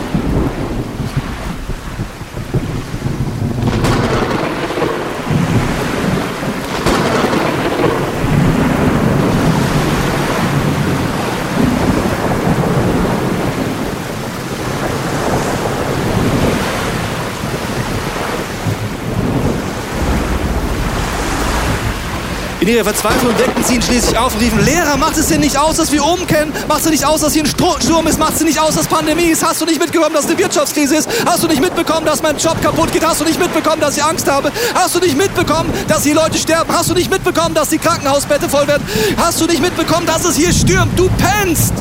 Ihrer 22.74 22.84
Verzweiflung 22.84 23.38
weckten 23.40 23.64
sie 23.64 23.76
ihn 23.76 23.82
schließlich 23.82 24.18
auf 24.18 24.36
und 24.36 24.42
riefen, 24.42 24.64
Lehrer, 24.64 24.98
macht 24.98 25.18
es 25.18 25.28
dir 25.28 25.40
nicht 25.40 25.58
aus, 25.58 25.78
dass 25.78 25.92
wir 25.92 26.04
umkennen? 26.04 26.54
Macht 26.68 26.82
es 26.86 26.90
nicht 26.90 27.06
aus, 27.06 27.22
dass 27.22 27.34
hier 27.34 27.44
ein 27.44 27.48
Sturm 27.48 28.08
ist? 28.08 28.20
Macht 28.20 28.36
es 28.36 28.42
nicht 28.42 28.60
aus, 28.60 28.76
dass 28.76 28.88
Pandemie 28.88 29.28
ist? 29.32 29.44
Hast 29.44 29.62
du 29.62 29.66
nicht 29.66 29.80
mitbekommen, 29.80 30.14
dass 30.14 30.28
eine 30.28 30.38
Wirtschaftskrise 30.38 30.98
ist? 30.98 31.10
Hast 31.26 31.44
du 31.44 31.48
nicht 31.48 31.62
mitbekommen, 31.62 32.06
dass 32.06 32.22
mein 32.22 32.38
Job 32.38 32.62
kaputt 32.62 32.92
geht? 32.92 33.06
Hast 33.06 33.22
du 33.22 33.26
nicht 33.26 33.40
mitbekommen, 33.40 33.82
dass 33.82 33.98
ich 33.98 34.04
Angst 34.04 34.30
habe? 34.30 34.52
Hast 34.74 34.94
du 34.94 35.00
nicht 35.00 35.18
mitbekommen, 35.18 35.72
dass 35.88 36.04
hier 36.04 36.16
Leute 36.16 36.38
sterben? 36.38 36.72
Hast 36.72 36.90
du 36.90 36.94
nicht 36.94 37.10
mitbekommen, 37.10 37.56
dass 37.56 37.70
die 37.70 37.80
Krankenhausbette 37.80 38.50
voll 38.50 38.68
werden? 38.68 38.84
Hast 39.18 39.42
du 39.42 39.46
nicht 39.46 39.62
mitbekommen, 39.62 40.06
dass 40.06 40.26
es 40.26 40.36
hier 40.36 40.54
stürmt? 40.54 40.98
Du 40.98 41.10
pennst! 41.18 41.74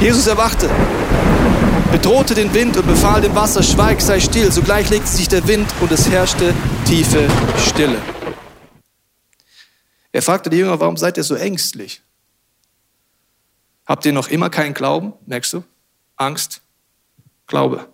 Jesus 0.00 0.26
erwachte, 0.26 0.68
bedrohte 1.90 2.34
den 2.34 2.52
Wind 2.54 2.76
und 2.76 2.86
befahl 2.86 3.20
dem 3.20 3.34
Wasser, 3.34 3.62
schweig, 3.62 4.00
sei 4.00 4.20
still. 4.20 4.52
Sogleich 4.52 4.90
legte 4.90 5.08
sich 5.08 5.28
der 5.28 5.46
Wind 5.48 5.68
und 5.80 5.90
es 5.90 6.08
herrschte 6.08 6.54
tiefe 6.86 7.26
Stille. 7.66 8.15
Er 10.16 10.22
fragte 10.22 10.48
die 10.48 10.56
Jünger, 10.56 10.80
warum 10.80 10.96
seid 10.96 11.18
ihr 11.18 11.24
so 11.24 11.34
ängstlich? 11.34 12.00
Habt 13.84 14.06
ihr 14.06 14.14
noch 14.14 14.28
immer 14.28 14.48
keinen 14.48 14.72
Glauben? 14.72 15.12
Merkst 15.26 15.52
du? 15.52 15.62
Angst, 16.16 16.62
Glaube. 17.46 17.86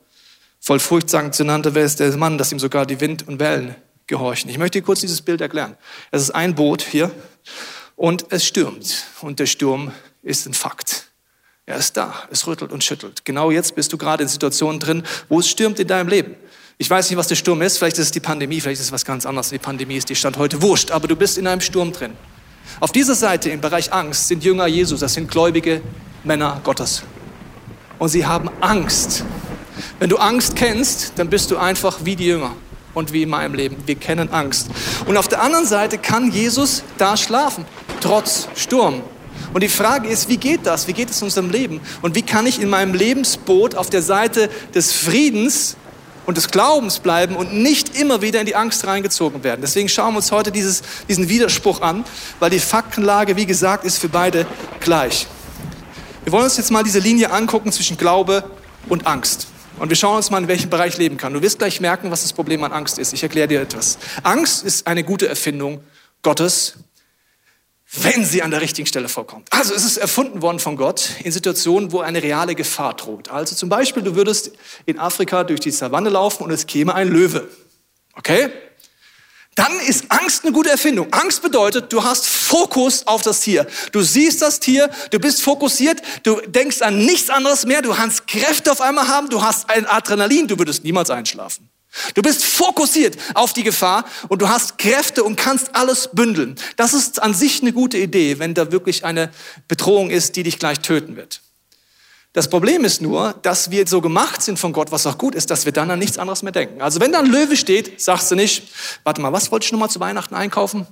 Voll 0.60 0.78
Furcht 0.78 1.10
sagen 1.10 1.32
zueinander, 1.32 1.74
wer 1.74 1.84
ist 1.84 1.98
der 1.98 2.16
Mann, 2.16 2.38
dass 2.38 2.52
ihm 2.52 2.60
sogar 2.60 2.86
die 2.86 3.00
Wind 3.00 3.26
und 3.26 3.40
Wellen 3.40 3.74
gehorchen. 4.06 4.48
Ich 4.50 4.56
möchte 4.56 4.78
dir 4.78 4.84
kurz 4.84 5.00
dieses 5.00 5.20
Bild 5.20 5.40
erklären. 5.40 5.76
Es 6.12 6.22
ist 6.22 6.30
ein 6.30 6.54
Boot 6.54 6.82
hier 6.82 7.10
und 7.96 8.26
es 8.30 8.46
stürmt. 8.46 9.04
Und 9.20 9.40
der 9.40 9.46
Sturm 9.46 9.90
ist 10.22 10.46
ein 10.46 10.54
Fakt. 10.54 11.08
Er 11.66 11.76
ist 11.76 11.96
da, 11.96 12.14
es 12.30 12.46
rüttelt 12.46 12.70
und 12.70 12.84
schüttelt. 12.84 13.24
Genau 13.24 13.50
jetzt 13.50 13.74
bist 13.74 13.92
du 13.92 13.98
gerade 13.98 14.22
in 14.22 14.28
Situationen 14.28 14.78
drin, 14.78 15.02
wo 15.28 15.40
es 15.40 15.48
stürmt 15.48 15.80
in 15.80 15.88
deinem 15.88 16.06
Leben. 16.06 16.36
Ich 16.82 16.90
weiß 16.90 17.10
nicht, 17.10 17.16
was 17.16 17.28
der 17.28 17.36
Sturm 17.36 17.62
ist. 17.62 17.78
Vielleicht 17.78 17.96
ist 17.98 18.06
es 18.06 18.10
die 18.10 18.18
Pandemie, 18.18 18.60
vielleicht 18.60 18.80
ist 18.80 18.86
es 18.86 18.92
was 18.92 19.04
ganz 19.04 19.24
anderes. 19.24 19.50
Die 19.50 19.58
Pandemie 19.58 19.98
ist 19.98 20.08
die 20.08 20.16
Stand 20.16 20.36
heute 20.36 20.60
wurscht, 20.62 20.90
aber 20.90 21.06
du 21.06 21.14
bist 21.14 21.38
in 21.38 21.46
einem 21.46 21.60
Sturm 21.60 21.92
drin. 21.92 22.14
Auf 22.80 22.90
dieser 22.90 23.14
Seite 23.14 23.50
im 23.50 23.60
Bereich 23.60 23.92
Angst 23.92 24.26
sind 24.26 24.42
Jünger 24.42 24.66
Jesus, 24.66 24.98
das 24.98 25.14
sind 25.14 25.30
gläubige 25.30 25.80
Männer 26.24 26.60
Gottes. 26.64 27.04
Und 28.00 28.08
sie 28.08 28.26
haben 28.26 28.50
Angst. 28.60 29.24
Wenn 30.00 30.10
du 30.10 30.16
Angst 30.16 30.56
kennst, 30.56 31.12
dann 31.14 31.30
bist 31.30 31.52
du 31.52 31.56
einfach 31.56 31.98
wie 32.02 32.16
die 32.16 32.26
Jünger 32.26 32.56
und 32.94 33.12
wie 33.12 33.22
in 33.22 33.28
meinem 33.28 33.54
Leben. 33.54 33.76
Wir 33.86 33.94
kennen 33.94 34.32
Angst. 34.32 34.66
Und 35.06 35.16
auf 35.16 35.28
der 35.28 35.40
anderen 35.40 35.66
Seite 35.66 35.98
kann 35.98 36.32
Jesus 36.32 36.82
da 36.98 37.16
schlafen, 37.16 37.64
trotz 38.00 38.48
Sturm. 38.56 39.02
Und 39.54 39.62
die 39.62 39.68
Frage 39.68 40.08
ist, 40.08 40.28
wie 40.28 40.36
geht 40.36 40.66
das? 40.66 40.88
Wie 40.88 40.94
geht 40.94 41.10
es 41.10 41.20
in 41.20 41.26
unserem 41.26 41.50
Leben? 41.50 41.80
Und 42.00 42.16
wie 42.16 42.22
kann 42.22 42.44
ich 42.44 42.60
in 42.60 42.68
meinem 42.68 42.92
Lebensboot 42.92 43.76
auf 43.76 43.88
der 43.88 44.02
Seite 44.02 44.50
des 44.74 44.90
Friedens 44.90 45.76
und 46.26 46.36
des 46.36 46.50
Glaubens 46.50 46.98
bleiben 46.98 47.36
und 47.36 47.52
nicht 47.52 47.96
immer 47.96 48.22
wieder 48.22 48.40
in 48.40 48.46
die 48.46 48.54
Angst 48.54 48.86
reingezogen 48.86 49.44
werden. 49.44 49.60
Deswegen 49.60 49.88
schauen 49.88 50.14
wir 50.14 50.18
uns 50.18 50.32
heute 50.32 50.52
dieses, 50.52 50.82
diesen 51.08 51.28
Widerspruch 51.28 51.80
an, 51.80 52.04
weil 52.40 52.50
die 52.50 52.58
Faktenlage, 52.58 53.36
wie 53.36 53.46
gesagt, 53.46 53.84
ist 53.84 53.98
für 53.98 54.08
beide 54.08 54.46
gleich. 54.80 55.26
Wir 56.24 56.32
wollen 56.32 56.44
uns 56.44 56.56
jetzt 56.56 56.70
mal 56.70 56.84
diese 56.84 57.00
Linie 57.00 57.32
angucken 57.32 57.72
zwischen 57.72 57.96
Glaube 57.96 58.44
und 58.88 59.06
Angst. 59.06 59.48
Und 59.78 59.88
wir 59.88 59.96
schauen 59.96 60.16
uns 60.16 60.30
mal, 60.30 60.40
in 60.40 60.48
welchem 60.48 60.70
Bereich 60.70 60.96
leben 60.98 61.16
kann. 61.16 61.32
Du 61.32 61.42
wirst 61.42 61.58
gleich 61.58 61.80
merken, 61.80 62.10
was 62.10 62.22
das 62.22 62.32
Problem 62.32 62.62
an 62.62 62.72
Angst 62.72 62.98
ist. 62.98 63.12
Ich 63.12 63.22
erkläre 63.22 63.48
dir 63.48 63.60
etwas. 63.60 63.98
Angst 64.22 64.64
ist 64.64 64.86
eine 64.86 65.02
gute 65.02 65.28
Erfindung 65.28 65.82
Gottes 66.22 66.74
wenn 67.94 68.25
sie 68.25 68.42
an 68.42 68.50
der 68.50 68.61
richtigen 68.61 68.87
Stelle 68.87 69.08
vorkommt. 69.08 69.49
Also 69.50 69.75
es 69.75 69.84
ist 69.84 69.99
erfunden 69.99 70.40
worden 70.40 70.58
von 70.58 70.76
Gott 70.76 71.11
in 71.25 71.32
Situationen, 71.32 71.92
wo 71.92 72.00
eine 72.00 72.22
reale 72.22 72.54
Gefahr 72.54 72.94
droht. 72.94 73.30
Also 73.30 73.54
zum 73.54 73.68
Beispiel, 73.68 74.02
du 74.02 74.14
würdest 74.14 74.52
in 74.87 74.99
Afrika 74.99 75.44
durch 75.44 75.61
die 75.61 75.70
Savanne 75.70 76.08
laufen 76.08 76.44
und 76.44 76.50
es 76.50 76.66
käme 76.66 76.94
ein 76.94 77.08
Löwe. 77.08 77.49
Okay? 78.14 78.50
dann 79.54 79.78
ist 79.80 80.11
Angst 80.11 80.44
eine 80.44 80.52
gute 80.52 80.70
Erfindung. 80.70 81.12
Angst 81.12 81.42
bedeutet, 81.42 81.92
du 81.92 82.02
hast 82.02 82.26
Fokus 82.26 83.06
auf 83.06 83.22
das 83.22 83.40
Tier. 83.40 83.66
Du 83.92 84.00
siehst 84.00 84.40
das 84.40 84.61
Tier, 84.61 84.88
du 85.11 85.18
bist 85.18 85.42
fokussiert, 85.42 86.00
du 86.22 86.40
denkst 86.46 86.80
an 86.80 87.04
nichts 87.04 87.28
anderes 87.28 87.66
mehr, 87.66 87.82
du 87.82 87.92
kannst 87.92 88.26
Kräfte 88.26 88.72
auf 88.72 88.80
einmal 88.80 89.08
haben, 89.08 89.28
du 89.28 89.42
hast 89.42 89.68
ein 89.68 89.87
Adrenalin, 89.87 90.49
du 90.49 90.58
würdest 90.58 90.84
niemals 90.84 91.11
einschlafen. 91.11 91.68
Du 92.14 92.22
bist 92.22 92.44
fokussiert 92.44 93.18
auf 93.34 93.52
die 93.52 93.62
Gefahr 93.62 94.04
und 94.28 94.40
du 94.40 94.49
hast 94.49 94.78
Kräfte 94.78 95.25
und 95.25 95.37
kannst 95.37 95.76
alles 95.76 96.08
bündeln. 96.12 96.56
Das 96.76 96.94
ist 96.94 97.22
an 97.22 97.34
sich 97.34 97.61
eine 97.61 97.72
gute 97.72 97.99
Idee, 97.99 98.38
wenn 98.38 98.54
da 98.54 98.72
wirklich 98.72 99.04
eine 99.04 99.30
Bedrohung 99.68 100.11
ist, 100.11 100.37
die 100.37 100.42
dich 100.42 100.58
gleich 100.58 100.80
töten 100.80 101.16
wird. 101.16 101.42
Das 102.32 102.49
Problem 102.49 102.84
ist 102.84 103.02
nur, 103.02 103.34
dass 103.42 103.70
wir 103.70 103.87
so 103.87 104.00
gemacht 104.00 104.42
sind 104.42 104.58
von 104.58 104.72
Gott, 104.72 104.90
was 104.90 105.06
auch 105.06 105.18
gut 105.18 105.34
ist, 105.34 105.50
dass 105.50 105.66
wir 105.66 105.72
dann 105.72 105.90
an 105.90 105.99
nichts 105.99 106.16
anderes 106.16 106.42
mehr 106.42 106.52
denken. 106.52 106.80
Also 106.80 106.99
wenn 106.99 107.12
da 107.12 107.18
ein 107.18 107.26
Löwe 107.26 107.56
steht, 107.58 108.00
sagst 108.00 108.30
du 108.30 108.37
nicht, 108.37 108.68
warte 109.04 109.20
mal, 109.20 109.32
was 109.32 109.52
wollte 109.52 109.66
ich 109.66 109.72
nochmal 109.72 109.90
zu 109.90 110.00
Weihnachten 110.00 110.34
einkaufen? 110.34 110.87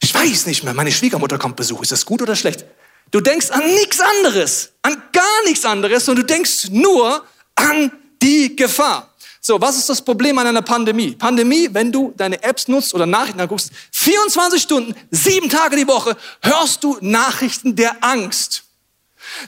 Ich 0.00 0.14
weiß 0.14 0.46
nicht 0.46 0.64
mehr, 0.64 0.72
meine 0.72 0.90
Schwiegermutter 0.90 1.36
kommt 1.36 1.56
Besuch. 1.56 1.82
Ist 1.82 1.92
das 1.92 2.06
gut 2.06 2.22
oder 2.22 2.34
schlecht? 2.34 2.64
Du 3.10 3.20
denkst 3.20 3.50
an 3.50 3.64
nichts 3.74 4.00
anderes, 4.00 4.72
an 4.80 5.00
gar 5.12 5.44
nichts 5.44 5.66
anderes 5.66 6.08
und 6.08 6.16
du 6.16 6.22
denkst 6.22 6.70
nur 6.70 7.24
an 7.54 7.92
die 8.22 8.56
Gefahr. 8.56 9.11
So, 9.44 9.60
was 9.60 9.76
ist 9.76 9.88
das 9.88 10.00
Problem 10.00 10.38
an 10.38 10.46
einer 10.46 10.62
Pandemie? 10.62 11.16
Pandemie, 11.16 11.68
wenn 11.72 11.90
du 11.90 12.14
deine 12.16 12.40
Apps 12.44 12.68
nutzt 12.68 12.94
oder 12.94 13.06
Nachrichten 13.06 13.40
anguckst, 13.40 13.72
24 13.90 14.62
Stunden, 14.62 14.94
sieben 15.10 15.50
Tage 15.50 15.74
die 15.74 15.88
Woche 15.88 16.16
hörst 16.42 16.84
du 16.84 16.96
Nachrichten 17.00 17.74
der 17.74 18.04
Angst. 18.04 18.62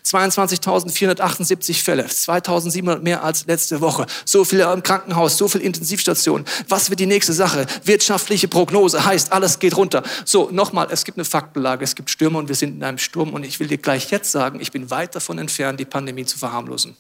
22.478 0.04 1.80
Fälle, 1.80 2.06
2.700 2.06 2.98
mehr 3.00 3.22
als 3.22 3.46
letzte 3.46 3.80
Woche. 3.80 4.06
So 4.24 4.44
viele 4.44 4.72
im 4.72 4.82
Krankenhaus, 4.82 5.36
so 5.36 5.46
viele 5.46 5.62
Intensivstationen. 5.62 6.44
Was 6.68 6.90
wird 6.90 6.98
die 6.98 7.06
nächste 7.06 7.32
Sache? 7.32 7.64
Wirtschaftliche 7.84 8.48
Prognose 8.48 9.04
heißt, 9.04 9.32
alles 9.32 9.60
geht 9.60 9.76
runter. 9.76 10.02
So, 10.24 10.48
nochmal, 10.50 10.88
es 10.90 11.04
gibt 11.04 11.18
eine 11.18 11.24
Faktenlage, 11.24 11.84
es 11.84 11.94
gibt 11.94 12.10
Stürme 12.10 12.38
und 12.38 12.48
wir 12.48 12.56
sind 12.56 12.74
in 12.74 12.82
einem 12.82 12.98
Sturm 12.98 13.32
und 13.32 13.44
ich 13.44 13.60
will 13.60 13.68
dir 13.68 13.78
gleich 13.78 14.10
jetzt 14.10 14.32
sagen, 14.32 14.58
ich 14.60 14.72
bin 14.72 14.90
weit 14.90 15.14
davon 15.14 15.38
entfernt, 15.38 15.78
die 15.78 15.84
Pandemie 15.84 16.24
zu 16.24 16.36
verharmlosen. 16.36 16.96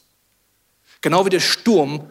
Genau 1.00 1.26
wie 1.26 1.30
der 1.30 1.40
Sturm 1.40 2.08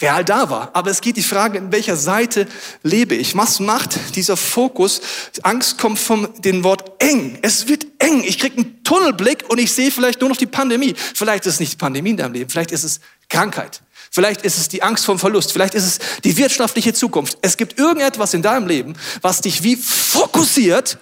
real 0.00 0.24
da 0.24 0.50
war. 0.50 0.70
Aber 0.74 0.90
es 0.90 1.00
geht 1.00 1.16
die 1.16 1.22
Frage, 1.22 1.58
in 1.58 1.72
welcher 1.72 1.96
Seite 1.96 2.46
lebe 2.82 3.14
ich? 3.14 3.36
Was 3.36 3.60
macht 3.60 4.16
dieser 4.16 4.36
Fokus? 4.36 5.00
Angst 5.42 5.78
kommt 5.78 5.98
vom 5.98 6.28
dem 6.42 6.64
Wort 6.64 7.02
eng. 7.02 7.38
Es 7.42 7.68
wird 7.68 7.86
eng. 7.98 8.22
Ich 8.24 8.38
kriege 8.38 8.58
einen 8.58 8.84
Tunnelblick 8.84 9.44
und 9.48 9.58
ich 9.58 9.72
sehe 9.72 9.90
vielleicht 9.90 10.20
nur 10.20 10.28
noch 10.28 10.36
die 10.36 10.46
Pandemie. 10.46 10.94
Vielleicht 11.14 11.46
ist 11.46 11.54
es 11.54 11.60
nicht 11.60 11.72
die 11.72 11.78
Pandemie 11.78 12.10
in 12.10 12.16
deinem 12.18 12.34
Leben, 12.34 12.50
vielleicht 12.50 12.72
ist 12.72 12.84
es 12.84 13.00
Krankheit. 13.28 13.82
Vielleicht 14.10 14.42
ist 14.42 14.56
es 14.56 14.68
die 14.68 14.82
Angst 14.82 15.04
vom 15.04 15.18
Verlust. 15.18 15.52
Vielleicht 15.52 15.74
ist 15.74 15.84
es 15.84 15.98
die 16.22 16.36
wirtschaftliche 16.36 16.94
Zukunft. 16.94 17.38
Es 17.42 17.56
gibt 17.56 17.78
irgendetwas 17.78 18.34
in 18.34 18.42
deinem 18.42 18.66
Leben, 18.66 18.94
was 19.20 19.40
dich 19.40 19.62
wie 19.62 19.76
fokussiert 19.76 20.98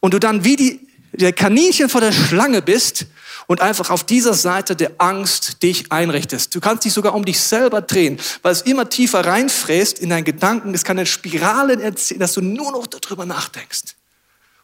und 0.00 0.14
du 0.14 0.20
dann 0.20 0.44
wie 0.44 0.56
die, 0.56 0.86
der 1.12 1.32
Kaninchen 1.32 1.88
vor 1.88 2.00
der 2.00 2.12
Schlange 2.12 2.62
bist 2.62 3.06
und 3.46 3.60
einfach 3.60 3.90
auf 3.90 4.04
dieser 4.04 4.34
Seite 4.34 4.76
der 4.76 4.92
Angst 4.98 5.62
dich 5.62 5.92
einrichtest. 5.92 6.54
Du 6.54 6.60
kannst 6.60 6.84
dich 6.84 6.92
sogar 6.92 7.14
um 7.14 7.24
dich 7.24 7.40
selber 7.40 7.82
drehen, 7.82 8.18
weil 8.42 8.52
es 8.52 8.62
immer 8.62 8.88
tiefer 8.88 9.24
reinfräst 9.24 9.98
in 9.98 10.10
deinen 10.10 10.24
Gedanken. 10.24 10.74
Es 10.74 10.84
kann 10.84 10.98
eine 10.98 11.06
Spirale 11.06 11.80
erzählen, 11.82 12.20
dass 12.20 12.34
du 12.34 12.40
nur 12.40 12.72
noch 12.72 12.86
darüber 12.86 13.26
nachdenkst. 13.26 13.96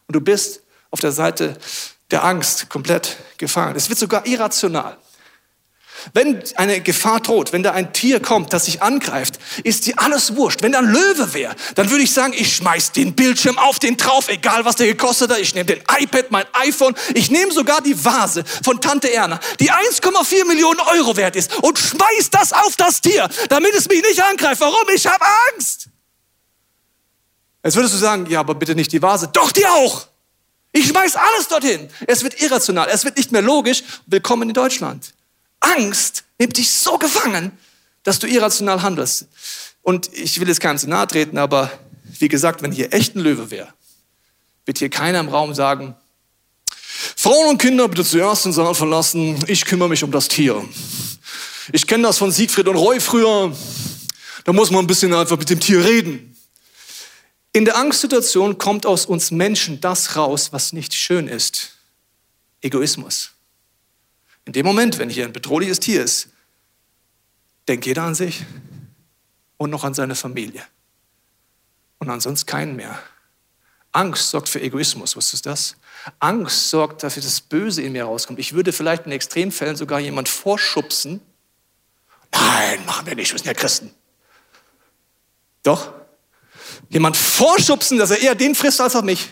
Und 0.07 0.15
du 0.15 0.21
bist 0.21 0.61
auf 0.89 0.99
der 0.99 1.11
Seite 1.11 1.57
der 2.09 2.23
Angst 2.23 2.69
komplett 2.69 3.17
gefangen. 3.37 3.75
Es 3.75 3.89
wird 3.89 3.99
sogar 3.99 4.25
irrational. 4.25 4.97
Wenn 6.13 6.41
eine 6.55 6.81
Gefahr 6.81 7.19
droht, 7.19 7.53
wenn 7.53 7.63
da 7.63 7.71
ein 7.71 7.93
Tier 7.93 8.19
kommt, 8.19 8.53
das 8.53 8.65
sich 8.65 8.81
angreift, 8.81 9.39
ist 9.63 9.85
dir 9.85 9.93
alles 9.97 10.35
wurscht. 10.35 10.61
Wenn 10.61 10.71
da 10.71 10.79
ein 10.79 10.85
Löwe 10.85 11.33
wäre, 11.33 11.55
dann 11.75 11.89
würde 11.89 12.03
ich 12.03 12.13
sagen, 12.13 12.33
ich 12.35 12.55
schmeiß 12.55 12.91
den 12.91 13.13
Bildschirm 13.13 13.57
auf 13.57 13.79
den 13.79 13.97
drauf, 13.97 14.29
egal 14.29 14.65
was 14.65 14.75
der 14.75 14.87
gekostet 14.87 15.31
hat. 15.31 15.39
Ich 15.39 15.55
nehme 15.55 15.65
den 15.65 15.81
iPad, 15.99 16.31
mein 16.31 16.45
iPhone, 16.53 16.95
ich 17.13 17.31
nehme 17.31 17.51
sogar 17.51 17.81
die 17.81 18.03
Vase 18.03 18.43
von 18.63 18.81
Tante 18.81 19.13
Erna, 19.13 19.39
die 19.59 19.71
1,4 19.71 20.45
Millionen 20.45 20.79
Euro 20.79 21.15
wert 21.17 21.35
ist 21.35 21.55
und 21.63 21.77
schmeiß 21.77 22.29
das 22.31 22.53
auf 22.53 22.75
das 22.75 23.01
Tier, 23.01 23.29
damit 23.49 23.73
es 23.75 23.87
mich 23.87 24.01
nicht 24.01 24.21
angreift. 24.21 24.61
Warum? 24.61 24.83
Ich 24.93 25.05
habe 25.07 25.25
Angst. 25.53 25.87
Jetzt 27.63 27.75
würdest 27.75 27.93
du 27.93 27.99
sagen, 27.99 28.25
ja, 28.29 28.39
aber 28.39 28.55
bitte 28.55 28.75
nicht 28.75 28.91
die 28.91 29.01
Vase. 29.01 29.29
Doch, 29.31 29.51
die 29.51 29.65
auch. 29.65 30.07
Ich 30.71 30.87
schmeiß 30.87 31.15
alles 31.15 31.47
dorthin. 31.49 31.89
Es 32.07 32.23
wird 32.23 32.41
irrational, 32.41 32.87
es 32.91 33.03
wird 33.03 33.17
nicht 33.17 33.31
mehr 33.31 33.41
logisch. 33.41 33.83
Willkommen 34.05 34.49
in 34.49 34.53
Deutschland. 34.53 35.13
Angst 35.61 36.25
nimmt 36.37 36.57
dich 36.57 36.71
so 36.71 36.97
gefangen, 36.97 37.57
dass 38.03 38.19
du 38.19 38.27
irrational 38.27 38.81
handelst. 38.81 39.27
Und 39.81 40.11
ich 40.13 40.39
will 40.39 40.47
jetzt 40.47 40.59
keinem 40.59 40.77
zu 40.77 40.89
nahe 40.89 41.07
treten, 41.07 41.37
aber 41.37 41.71
wie 42.19 42.27
gesagt, 42.27 42.61
wenn 42.61 42.71
hier 42.71 42.93
echt 42.93 43.15
ein 43.15 43.19
Löwe 43.19 43.49
wäre, 43.49 43.73
wird 44.65 44.77
hier 44.77 44.89
keiner 44.89 45.19
im 45.19 45.29
Raum 45.29 45.53
sagen, 45.53 45.95
Frauen 47.15 47.49
und 47.49 47.57
Kinder 47.61 47.87
bitte 47.87 48.03
zuerst 48.03 48.45
den 48.45 48.53
Saal 48.53 48.75
verlassen, 48.75 49.43
ich 49.47 49.65
kümmere 49.65 49.89
mich 49.89 50.03
um 50.03 50.11
das 50.11 50.27
Tier. 50.27 50.63
Ich 51.71 51.87
kenne 51.87 52.03
das 52.03 52.17
von 52.17 52.31
Siegfried 52.31 52.67
und 52.67 52.75
Roy 52.75 52.99
früher, 52.99 53.55
da 54.43 54.53
muss 54.53 54.71
man 54.71 54.83
ein 54.83 54.87
bisschen 54.87 55.13
einfach 55.13 55.37
mit 55.37 55.49
dem 55.49 55.59
Tier 55.59 55.83
reden. 55.83 56.35
In 57.53 57.65
der 57.65 57.75
Angstsituation 57.77 58.57
kommt 58.57 58.85
aus 58.85 59.05
uns 59.05 59.29
Menschen 59.29 59.81
das 59.81 60.15
raus, 60.15 60.49
was 60.51 60.73
nicht 60.73 60.93
schön 60.93 61.27
ist. 61.27 61.73
Egoismus. 62.61 63.30
In 64.45 64.53
dem 64.53 64.65
Moment, 64.65 64.97
wenn 64.97 65.09
hier 65.09 65.25
ein 65.25 65.33
bedrohliches 65.33 65.79
Tier 65.79 66.03
ist, 66.03 66.29
denkt 67.67 67.85
jeder 67.85 68.03
an 68.03 68.15
sich 68.15 68.43
und 69.57 69.69
noch 69.69 69.83
an 69.83 69.93
seine 69.93 70.15
Familie. 70.15 70.63
Und 71.99 72.09
ansonsten 72.09 72.47
keinen 72.47 72.75
mehr. 72.75 72.99
Angst 73.91 74.29
sorgt 74.29 74.49
für 74.49 74.61
Egoismus, 74.61 75.15
was 75.15 75.33
ist 75.33 75.45
das? 75.45 75.75
Angst 76.19 76.69
sorgt 76.69 77.03
dafür, 77.03 77.21
dass 77.21 77.31
das 77.31 77.41
Böse 77.41 77.81
in 77.81 77.91
mir 77.91 78.05
rauskommt. 78.05 78.39
Ich 78.39 78.53
würde 78.53 78.73
vielleicht 78.73 79.05
in 79.05 79.11
Extremfällen 79.11 79.75
sogar 79.75 79.99
jemand 79.99 80.29
vorschubsen. 80.29 81.21
Nein, 82.31 82.85
machen 82.85 83.05
wir 83.05 83.15
nicht, 83.15 83.31
wir 83.31 83.37
sind 83.37 83.47
ja 83.47 83.53
Christen. 83.53 83.93
Doch, 85.63 85.93
jemand 86.89 87.17
vorschubsen, 87.17 87.97
dass 87.97 88.11
er 88.11 88.19
eher 88.21 88.35
den 88.35 88.55
frisst 88.55 88.81
als 88.81 88.95
auch 88.95 89.03
mich. 89.03 89.29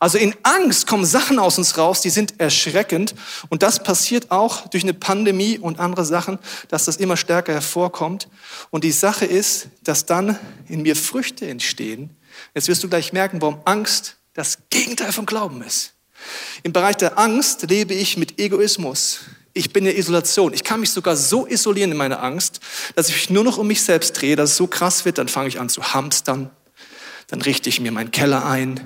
Also 0.00 0.16
in 0.16 0.34
Angst 0.44 0.86
kommen 0.86 1.04
Sachen 1.04 1.38
aus 1.38 1.58
uns 1.58 1.76
raus, 1.76 2.00
die 2.00 2.08
sind 2.08 2.40
erschreckend. 2.40 3.14
Und 3.50 3.62
das 3.62 3.82
passiert 3.82 4.30
auch 4.30 4.66
durch 4.68 4.82
eine 4.82 4.94
Pandemie 4.94 5.58
und 5.58 5.78
andere 5.78 6.06
Sachen, 6.06 6.38
dass 6.68 6.86
das 6.86 6.96
immer 6.96 7.18
stärker 7.18 7.52
hervorkommt. 7.52 8.28
Und 8.70 8.82
die 8.82 8.92
Sache 8.92 9.26
ist, 9.26 9.68
dass 9.84 10.06
dann 10.06 10.38
in 10.68 10.80
mir 10.80 10.96
Früchte 10.96 11.46
entstehen. 11.46 12.16
Jetzt 12.54 12.68
wirst 12.68 12.82
du 12.82 12.88
gleich 12.88 13.12
merken, 13.12 13.42
warum 13.42 13.60
Angst 13.66 14.16
das 14.32 14.58
Gegenteil 14.70 15.12
von 15.12 15.26
Glauben 15.26 15.62
ist. 15.62 15.92
Im 16.62 16.72
Bereich 16.72 16.96
der 16.96 17.18
Angst 17.18 17.68
lebe 17.68 17.92
ich 17.92 18.16
mit 18.16 18.40
Egoismus. 18.40 19.20
Ich 19.52 19.70
bin 19.70 19.84
in 19.84 19.94
Isolation. 19.94 20.54
Ich 20.54 20.64
kann 20.64 20.80
mich 20.80 20.92
sogar 20.92 21.14
so 21.14 21.46
isolieren 21.46 21.92
in 21.92 21.98
meiner 21.98 22.22
Angst, 22.22 22.60
dass 22.94 23.10
ich 23.10 23.16
mich 23.16 23.30
nur 23.30 23.44
noch 23.44 23.58
um 23.58 23.66
mich 23.66 23.82
selbst 23.82 24.12
drehe, 24.12 24.36
dass 24.36 24.52
es 24.52 24.56
so 24.56 24.66
krass 24.66 25.04
wird, 25.04 25.18
dann 25.18 25.28
fange 25.28 25.48
ich 25.48 25.60
an 25.60 25.68
zu 25.68 25.92
hamstern. 25.92 26.48
Dann 27.26 27.42
richte 27.42 27.68
ich 27.68 27.80
mir 27.80 27.92
meinen 27.92 28.12
Keller 28.12 28.46
ein 28.46 28.80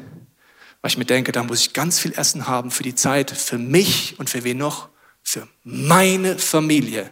weil 0.84 0.90
ich 0.90 0.98
mir 0.98 1.06
denke, 1.06 1.32
da 1.32 1.42
muss 1.42 1.60
ich 1.60 1.72
ganz 1.72 1.98
viel 1.98 2.12
Essen 2.12 2.46
haben 2.46 2.70
für 2.70 2.82
die 2.82 2.94
Zeit, 2.94 3.30
für 3.30 3.56
mich 3.56 4.18
und 4.18 4.28
für 4.28 4.44
wen 4.44 4.58
noch? 4.58 4.90
Für 5.22 5.48
meine 5.62 6.38
Familie. 6.38 7.10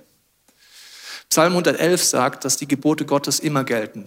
Psalm 1.30 1.54
111 1.54 2.04
sagt, 2.04 2.44
dass 2.44 2.58
die 2.58 2.68
Gebote 2.68 3.06
Gottes 3.06 3.40
immer 3.40 3.64
gelten. 3.64 4.04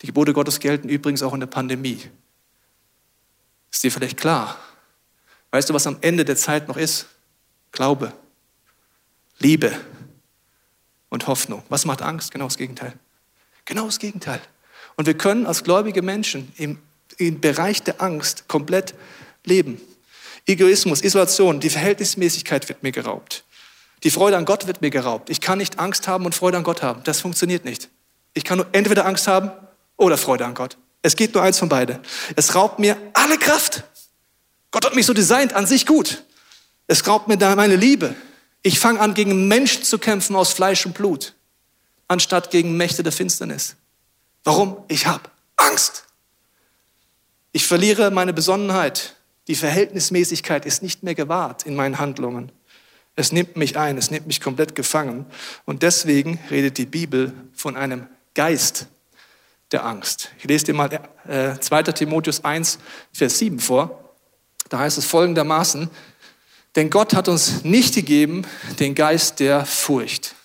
Die 0.00 0.06
Gebote 0.06 0.32
Gottes 0.32 0.60
gelten 0.60 0.88
übrigens 0.88 1.24
auch 1.24 1.34
in 1.34 1.40
der 1.40 1.48
Pandemie. 1.48 2.08
Ist 3.72 3.82
dir 3.82 3.90
vielleicht 3.90 4.16
klar? 4.16 4.56
Weißt 5.50 5.68
du, 5.68 5.74
was 5.74 5.88
am 5.88 5.98
Ende 6.00 6.24
der 6.24 6.36
Zeit 6.36 6.68
noch 6.68 6.76
ist? 6.76 7.06
Glaube, 7.72 8.12
Liebe 9.40 9.76
und 11.08 11.26
Hoffnung. 11.26 11.64
Was 11.68 11.84
macht 11.84 12.00
Angst? 12.00 12.30
Genau 12.30 12.44
das 12.44 12.56
Gegenteil. 12.56 12.92
Genau 13.64 13.86
das 13.86 13.98
Gegenteil. 13.98 14.40
Und 14.94 15.06
wir 15.06 15.18
können 15.18 15.46
als 15.46 15.64
gläubige 15.64 16.02
Menschen 16.02 16.52
im 16.58 16.78
im 17.18 17.40
Bereich 17.40 17.82
der 17.82 18.00
Angst 18.00 18.48
komplett 18.48 18.94
leben. 19.44 19.80
Egoismus, 20.46 21.02
Isolation, 21.02 21.60
die 21.60 21.70
Verhältnismäßigkeit 21.70 22.68
wird 22.68 22.82
mir 22.82 22.92
geraubt. 22.92 23.44
Die 24.02 24.10
Freude 24.10 24.36
an 24.36 24.44
Gott 24.44 24.66
wird 24.66 24.80
mir 24.80 24.90
geraubt. 24.90 25.30
Ich 25.30 25.40
kann 25.40 25.58
nicht 25.58 25.78
Angst 25.78 26.08
haben 26.08 26.24
und 26.24 26.34
Freude 26.34 26.56
an 26.56 26.64
Gott 26.64 26.82
haben. 26.82 27.02
Das 27.04 27.20
funktioniert 27.20 27.64
nicht. 27.64 27.88
Ich 28.32 28.44
kann 28.44 28.58
nur 28.58 28.66
entweder 28.72 29.04
Angst 29.06 29.26
haben 29.26 29.50
oder 29.96 30.16
Freude 30.16 30.46
an 30.46 30.54
Gott. 30.54 30.78
Es 31.02 31.16
geht 31.16 31.34
nur 31.34 31.42
eins 31.42 31.58
von 31.58 31.68
beide. 31.68 32.00
Es 32.36 32.54
raubt 32.54 32.78
mir 32.78 32.96
alle 33.12 33.38
Kraft. 33.38 33.84
Gott 34.70 34.84
hat 34.84 34.94
mich 34.94 35.06
so 35.06 35.12
designt, 35.12 35.52
an 35.52 35.66
sich 35.66 35.86
gut. 35.86 36.24
Es 36.86 37.06
raubt 37.06 37.28
mir 37.28 37.36
da 37.36 37.54
meine 37.56 37.76
Liebe. 37.76 38.14
Ich 38.62 38.78
fange 38.78 39.00
an, 39.00 39.14
gegen 39.14 39.48
Menschen 39.48 39.84
zu 39.84 39.98
kämpfen 39.98 40.36
aus 40.36 40.52
Fleisch 40.52 40.84
und 40.84 40.94
Blut, 40.94 41.34
anstatt 42.08 42.50
gegen 42.50 42.76
Mächte 42.76 43.02
der 43.02 43.12
Finsternis. 43.12 43.76
Warum? 44.44 44.84
Ich 44.88 45.06
habe 45.06 45.30
Angst. 45.56 46.04
Ich 47.52 47.66
verliere 47.66 48.10
meine 48.10 48.32
Besonnenheit. 48.32 49.16
Die 49.48 49.54
Verhältnismäßigkeit 49.54 50.66
ist 50.66 50.82
nicht 50.82 51.02
mehr 51.02 51.14
gewahrt 51.14 51.66
in 51.66 51.74
meinen 51.74 51.98
Handlungen. 51.98 52.52
Es 53.16 53.32
nimmt 53.32 53.56
mich 53.56 53.76
ein, 53.76 53.98
es 53.98 54.10
nimmt 54.10 54.26
mich 54.26 54.40
komplett 54.40 54.74
gefangen. 54.74 55.26
Und 55.64 55.82
deswegen 55.82 56.38
redet 56.50 56.78
die 56.78 56.86
Bibel 56.86 57.32
von 57.52 57.76
einem 57.76 58.06
Geist 58.34 58.86
der 59.72 59.84
Angst. 59.84 60.30
Ich 60.38 60.44
lese 60.44 60.66
dir 60.66 60.74
mal 60.74 60.90
äh, 61.26 61.58
2. 61.58 61.82
Timotheus 61.84 62.44
1, 62.44 62.78
Vers 63.12 63.38
7 63.38 63.58
vor. 63.58 64.14
Da 64.68 64.78
heißt 64.78 64.98
es 64.98 65.04
folgendermaßen, 65.04 65.90
denn 66.76 66.90
Gott 66.90 67.14
hat 67.14 67.28
uns 67.28 67.64
nicht 67.64 67.94
gegeben 67.94 68.46
den 68.78 68.94
Geist 68.94 69.40
der 69.40 69.66
Furcht. 69.66 70.36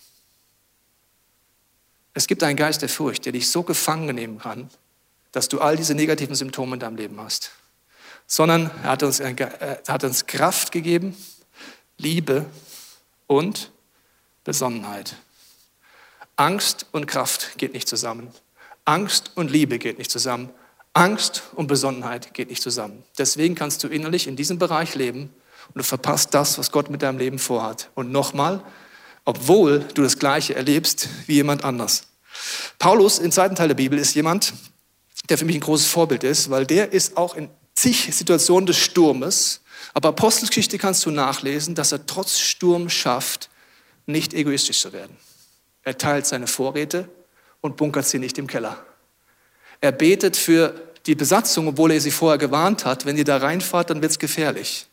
Es 2.13 2.27
gibt 2.27 2.41
einen 2.41 2.57
Geist 2.57 2.81
der 2.81 2.89
Furcht, 2.89 3.25
der 3.25 3.33
dich 3.33 3.49
so 3.49 3.61
gefangen 3.61 4.15
nehmen 4.15 4.39
kann, 4.39 4.69
dass 5.35 5.49
du 5.49 5.59
all 5.59 5.75
diese 5.75 5.95
negativen 5.95 6.33
Symptome 6.33 6.75
in 6.75 6.79
deinem 6.79 6.95
Leben 6.95 7.19
hast. 7.19 7.51
Sondern 8.25 8.71
er 8.83 8.91
hat 8.91 9.03
uns, 9.03 9.19
er 9.19 9.35
hat 9.85 10.03
uns 10.05 10.27
Kraft 10.27 10.71
gegeben, 10.71 11.15
Liebe 11.97 12.45
und 13.27 13.71
Besonnenheit. 14.45 15.17
Angst 16.37 16.85
und 16.93 17.05
Kraft 17.05 17.57
geht 17.57 17.73
nicht 17.73 17.89
zusammen. 17.89 18.31
Angst 18.85 19.33
und 19.35 19.51
Liebe 19.51 19.77
geht 19.77 19.97
nicht 19.97 20.09
zusammen. 20.09 20.51
Angst 20.93 21.43
und 21.53 21.67
Besonnenheit 21.67 22.33
geht 22.33 22.49
nicht 22.49 22.61
zusammen. 22.61 23.03
Deswegen 23.17 23.55
kannst 23.55 23.83
du 23.83 23.89
innerlich 23.89 24.27
in 24.27 24.37
diesem 24.37 24.57
Bereich 24.57 24.95
leben 24.95 25.33
und 25.67 25.77
du 25.79 25.83
verpasst 25.83 26.33
das, 26.33 26.57
was 26.57 26.71
Gott 26.71 26.89
mit 26.89 27.01
deinem 27.01 27.17
Leben 27.17 27.39
vorhat. 27.39 27.89
Und 27.93 28.09
nochmal, 28.09 28.63
obwohl 29.25 29.79
du 29.95 30.01
das 30.01 30.17
Gleiche 30.17 30.55
erlebst 30.55 31.09
wie 31.25 31.33
jemand 31.33 31.65
anders. 31.65 32.07
Paulus 32.79 33.19
im 33.19 33.33
zweiten 33.33 33.55
Teil 33.55 33.67
der 33.67 33.75
Bibel 33.75 33.99
ist 33.99 34.15
jemand, 34.15 34.53
der 35.29 35.37
für 35.37 35.45
mich 35.45 35.55
ein 35.55 35.61
großes 35.61 35.87
Vorbild 35.87 36.23
ist, 36.23 36.49
weil 36.49 36.65
der 36.65 36.93
ist 36.93 37.17
auch 37.17 37.35
in 37.35 37.49
zig 37.73 38.15
Situationen 38.15 38.65
des 38.65 38.77
Sturmes, 38.77 39.61
aber 39.93 40.09
Apostelgeschichte 40.09 40.77
kannst 40.77 41.05
du 41.05 41.11
nachlesen, 41.11 41.75
dass 41.75 41.91
er 41.91 42.05
trotz 42.05 42.39
Sturm 42.39 42.89
schafft, 42.89 43.49
nicht 44.05 44.33
egoistisch 44.33 44.79
zu 44.79 44.93
werden. 44.93 45.15
Er 45.83 45.97
teilt 45.97 46.25
seine 46.25 46.47
Vorräte 46.47 47.07
und 47.61 47.77
bunkert 47.77 48.05
sie 48.05 48.19
nicht 48.19 48.37
im 48.37 48.47
Keller. 48.47 48.83
Er 49.81 49.91
betet 49.91 50.37
für 50.37 50.73
die 51.05 51.15
Besatzung, 51.15 51.67
obwohl 51.67 51.91
er 51.91 52.01
sie 52.01 52.11
vorher 52.11 52.37
gewarnt 52.37 52.85
hat, 52.85 53.05
wenn 53.05 53.17
ihr 53.17 53.23
da 53.23 53.37
reinfahrt, 53.37 53.89
dann 53.89 54.01
wird 54.01 54.11
es 54.11 54.19
gefährlich. 54.19 54.87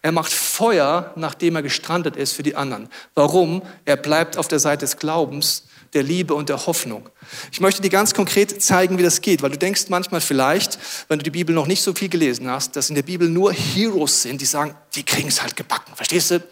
Er 0.00 0.12
macht 0.12 0.32
Feuer, 0.32 1.12
nachdem 1.16 1.56
er 1.56 1.62
gestrandet 1.62 2.16
ist, 2.16 2.32
für 2.32 2.42
die 2.42 2.56
anderen. 2.56 2.88
Warum? 3.14 3.62
Er 3.84 3.96
bleibt 3.96 4.36
auf 4.36 4.48
der 4.48 4.58
Seite 4.58 4.80
des 4.80 4.98
Glaubens, 4.98 5.64
der 5.94 6.02
Liebe 6.02 6.34
und 6.34 6.48
der 6.48 6.66
Hoffnung. 6.66 7.08
Ich 7.52 7.60
möchte 7.60 7.82
dir 7.82 7.88
ganz 7.88 8.14
konkret 8.14 8.62
zeigen, 8.62 8.98
wie 8.98 9.02
das 9.02 9.20
geht, 9.20 9.42
weil 9.42 9.50
du 9.50 9.58
denkst 9.58 9.84
manchmal 9.88 10.20
vielleicht, 10.20 10.78
wenn 11.08 11.18
du 11.18 11.22
die 11.22 11.30
Bibel 11.30 11.54
noch 11.54 11.66
nicht 11.66 11.82
so 11.82 11.94
viel 11.94 12.08
gelesen 12.08 12.48
hast, 12.50 12.76
dass 12.76 12.88
in 12.88 12.94
der 12.94 13.02
Bibel 13.02 13.28
nur 13.28 13.52
Heroes 13.52 14.22
sind, 14.22 14.40
die 14.40 14.46
sagen, 14.46 14.74
die 14.94 15.04
kriegen 15.04 15.28
es 15.28 15.40
halt 15.40 15.56
gebacken. 15.56 15.92
Verstehst 15.94 16.30
du? 16.32 16.42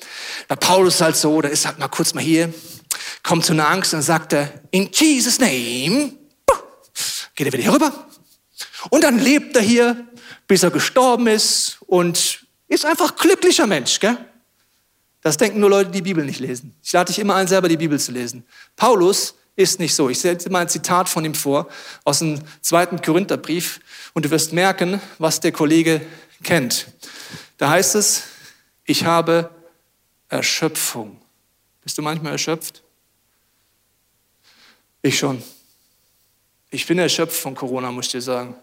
Na, 0.49 0.57
Paulus 0.57 0.95
ist 0.95 1.01
halt 1.01 1.17
so, 1.17 1.41
der 1.41 1.51
ist 1.51 1.67
halt 1.67 1.79
mal 1.79 1.89
kurz 1.89 2.15
mal 2.15 2.23
hier, 2.23 2.53
kommt 3.23 3.45
zu 3.45 3.53
einer 3.53 3.69
Angst 3.69 3.95
und 3.95 4.03
sagt 4.03 4.33
er, 4.33 4.53
in 4.71 4.91
Jesus' 4.93 5.39
name, 5.39 6.13
geht 7.35 7.47
er 7.47 7.53
wieder 7.53 7.63
hier 7.63 7.75
rüber. 7.75 7.93
Und 8.91 9.05
dann 9.05 9.19
lebt 9.19 9.57
er 9.57 9.63
hier, 9.63 10.07
bis 10.47 10.63
er 10.63 10.71
gestorben 10.71 11.27
ist 11.27 11.79
und 11.87 12.45
ist 12.69 12.85
einfach 12.85 13.17
glücklicher 13.17 13.67
Mensch, 13.67 14.01
gell? 14.01 14.17
Das 15.23 15.37
denken 15.37 15.61
nur 15.61 15.71
Leute, 15.71 15.91
die 15.91 15.99
die 15.99 16.03
Bibel 16.03 16.25
nicht 16.25 16.41
lesen. 16.41 16.75
Ich 16.83 16.93
lade 16.93 17.11
dich 17.13 17.19
immer 17.21 17.37
ein, 17.37 17.49
selber 17.49 17.69
die 17.69 17.77
Bibel 17.77 17.99
zu 17.99 18.13
lesen. 18.13 18.45
Paulus 18.77 19.37
ist 19.55 19.79
nicht 19.79 19.95
so. 19.95 20.11
Ich 20.11 20.19
setze 20.19 20.51
mal 20.51 20.61
ein 20.61 20.69
Zitat 20.69 21.09
von 21.09 21.25
ihm 21.25 21.35
vor 21.35 21.69
aus 22.05 22.19
dem 22.19 22.41
zweiten 22.61 23.01
Korintherbrief 23.01 23.81
und 24.13 24.25
du 24.25 24.31
wirst 24.31 24.53
merken, 24.53 25.01
was 25.19 25.41
der 25.41 25.53
Kollege 25.53 26.01
kennt. 26.43 26.89
Da 27.57 27.71
heißt 27.71 27.95
es, 27.95 28.25
ich 28.85 29.05
habe 29.05 29.51
Erschöpfung. 30.29 31.21
Bist 31.83 31.99
du 31.99 32.03
manchmal 32.03 32.33
erschöpft? 32.33 32.83
Ich 35.03 35.19
schon. 35.19 35.43
Ich 36.71 36.87
bin 36.87 36.99
erschöpft 36.99 37.37
von 37.37 37.55
Corona, 37.55 37.93
muss 37.93 38.07
ich 38.07 38.13
dir 38.13 38.23
sagen. 38.23 38.57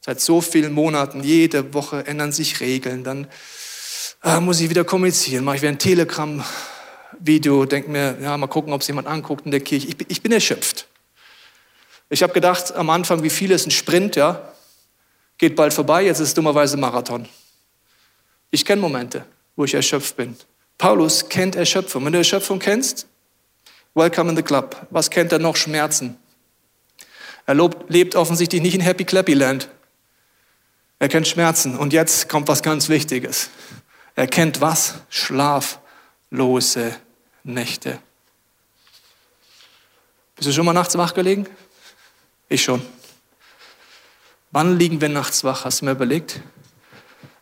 Seit 0.00 0.20
so 0.20 0.40
vielen 0.40 0.72
Monaten, 0.72 1.22
jede 1.22 1.72
Woche 1.72 2.06
ändern 2.06 2.32
sich 2.32 2.60
Regeln. 2.60 3.04
Dann 3.04 3.28
äh, 4.22 4.40
muss 4.40 4.60
ich 4.60 4.70
wieder 4.70 4.84
kommunizieren. 4.84 5.44
Mache 5.44 5.56
ich 5.56 5.62
wieder 5.62 5.72
ein 5.72 5.78
Telegram-Video, 5.78 7.64
denke 7.66 7.90
mir, 7.90 8.16
ja, 8.20 8.36
mal 8.36 8.46
gucken, 8.46 8.72
ob 8.72 8.80
es 8.80 8.86
jemand 8.86 9.08
anguckt 9.08 9.44
in 9.44 9.50
der 9.50 9.60
Kirche. 9.60 9.88
Ich, 9.88 9.96
ich 10.08 10.22
bin 10.22 10.32
erschöpft. 10.32 10.86
Ich 12.08 12.22
habe 12.22 12.32
gedacht 12.32 12.74
am 12.74 12.90
Anfang, 12.90 13.22
wie 13.22 13.30
viel 13.30 13.50
ist 13.50 13.66
ein 13.66 13.70
Sprint, 13.70 14.16
ja? 14.16 14.52
Geht 15.38 15.56
bald 15.56 15.72
vorbei, 15.72 16.04
jetzt 16.04 16.20
ist 16.20 16.28
es 16.28 16.34
dummerweise 16.34 16.76
Marathon. 16.76 17.28
Ich 18.50 18.64
kenne 18.64 18.80
Momente, 18.80 19.24
wo 19.56 19.64
ich 19.64 19.74
erschöpft 19.74 20.16
bin. 20.16 20.36
Paulus 20.78 21.28
kennt 21.28 21.56
Erschöpfung. 21.56 22.04
Wenn 22.04 22.12
du 22.12 22.18
Erschöpfung 22.18 22.58
kennst, 22.58 23.06
welcome 23.94 24.30
in 24.30 24.36
the 24.36 24.42
club. 24.42 24.86
Was 24.90 25.10
kennt 25.10 25.32
er 25.32 25.38
noch? 25.38 25.56
Schmerzen. 25.56 26.16
Er 27.46 27.54
lebt 27.88 28.14
offensichtlich 28.14 28.62
nicht 28.62 28.74
in 28.74 28.80
Happy 28.80 29.04
Clappy 29.04 29.34
Land. 29.34 29.68
Er 30.98 31.08
kennt 31.08 31.26
Schmerzen. 31.26 31.76
Und 31.76 31.92
jetzt 31.92 32.28
kommt 32.28 32.46
was 32.46 32.62
ganz 32.62 32.88
Wichtiges. 32.88 33.48
Er 34.14 34.26
kennt 34.26 34.60
was? 34.60 34.94
Schlaflose 35.08 36.96
Nächte. 37.44 37.98
Bist 40.36 40.48
du 40.48 40.52
schon 40.52 40.66
mal 40.66 40.72
nachts 40.72 40.96
wach 40.96 41.14
gelegen? 41.14 41.46
Ich 42.48 42.62
schon. 42.62 42.82
Wann 44.50 44.78
liegen 44.78 45.00
wir 45.00 45.08
nachts 45.08 45.44
wach? 45.44 45.64
Hast 45.64 45.80
du 45.80 45.86
mir 45.86 45.92
überlegt? 45.92 46.40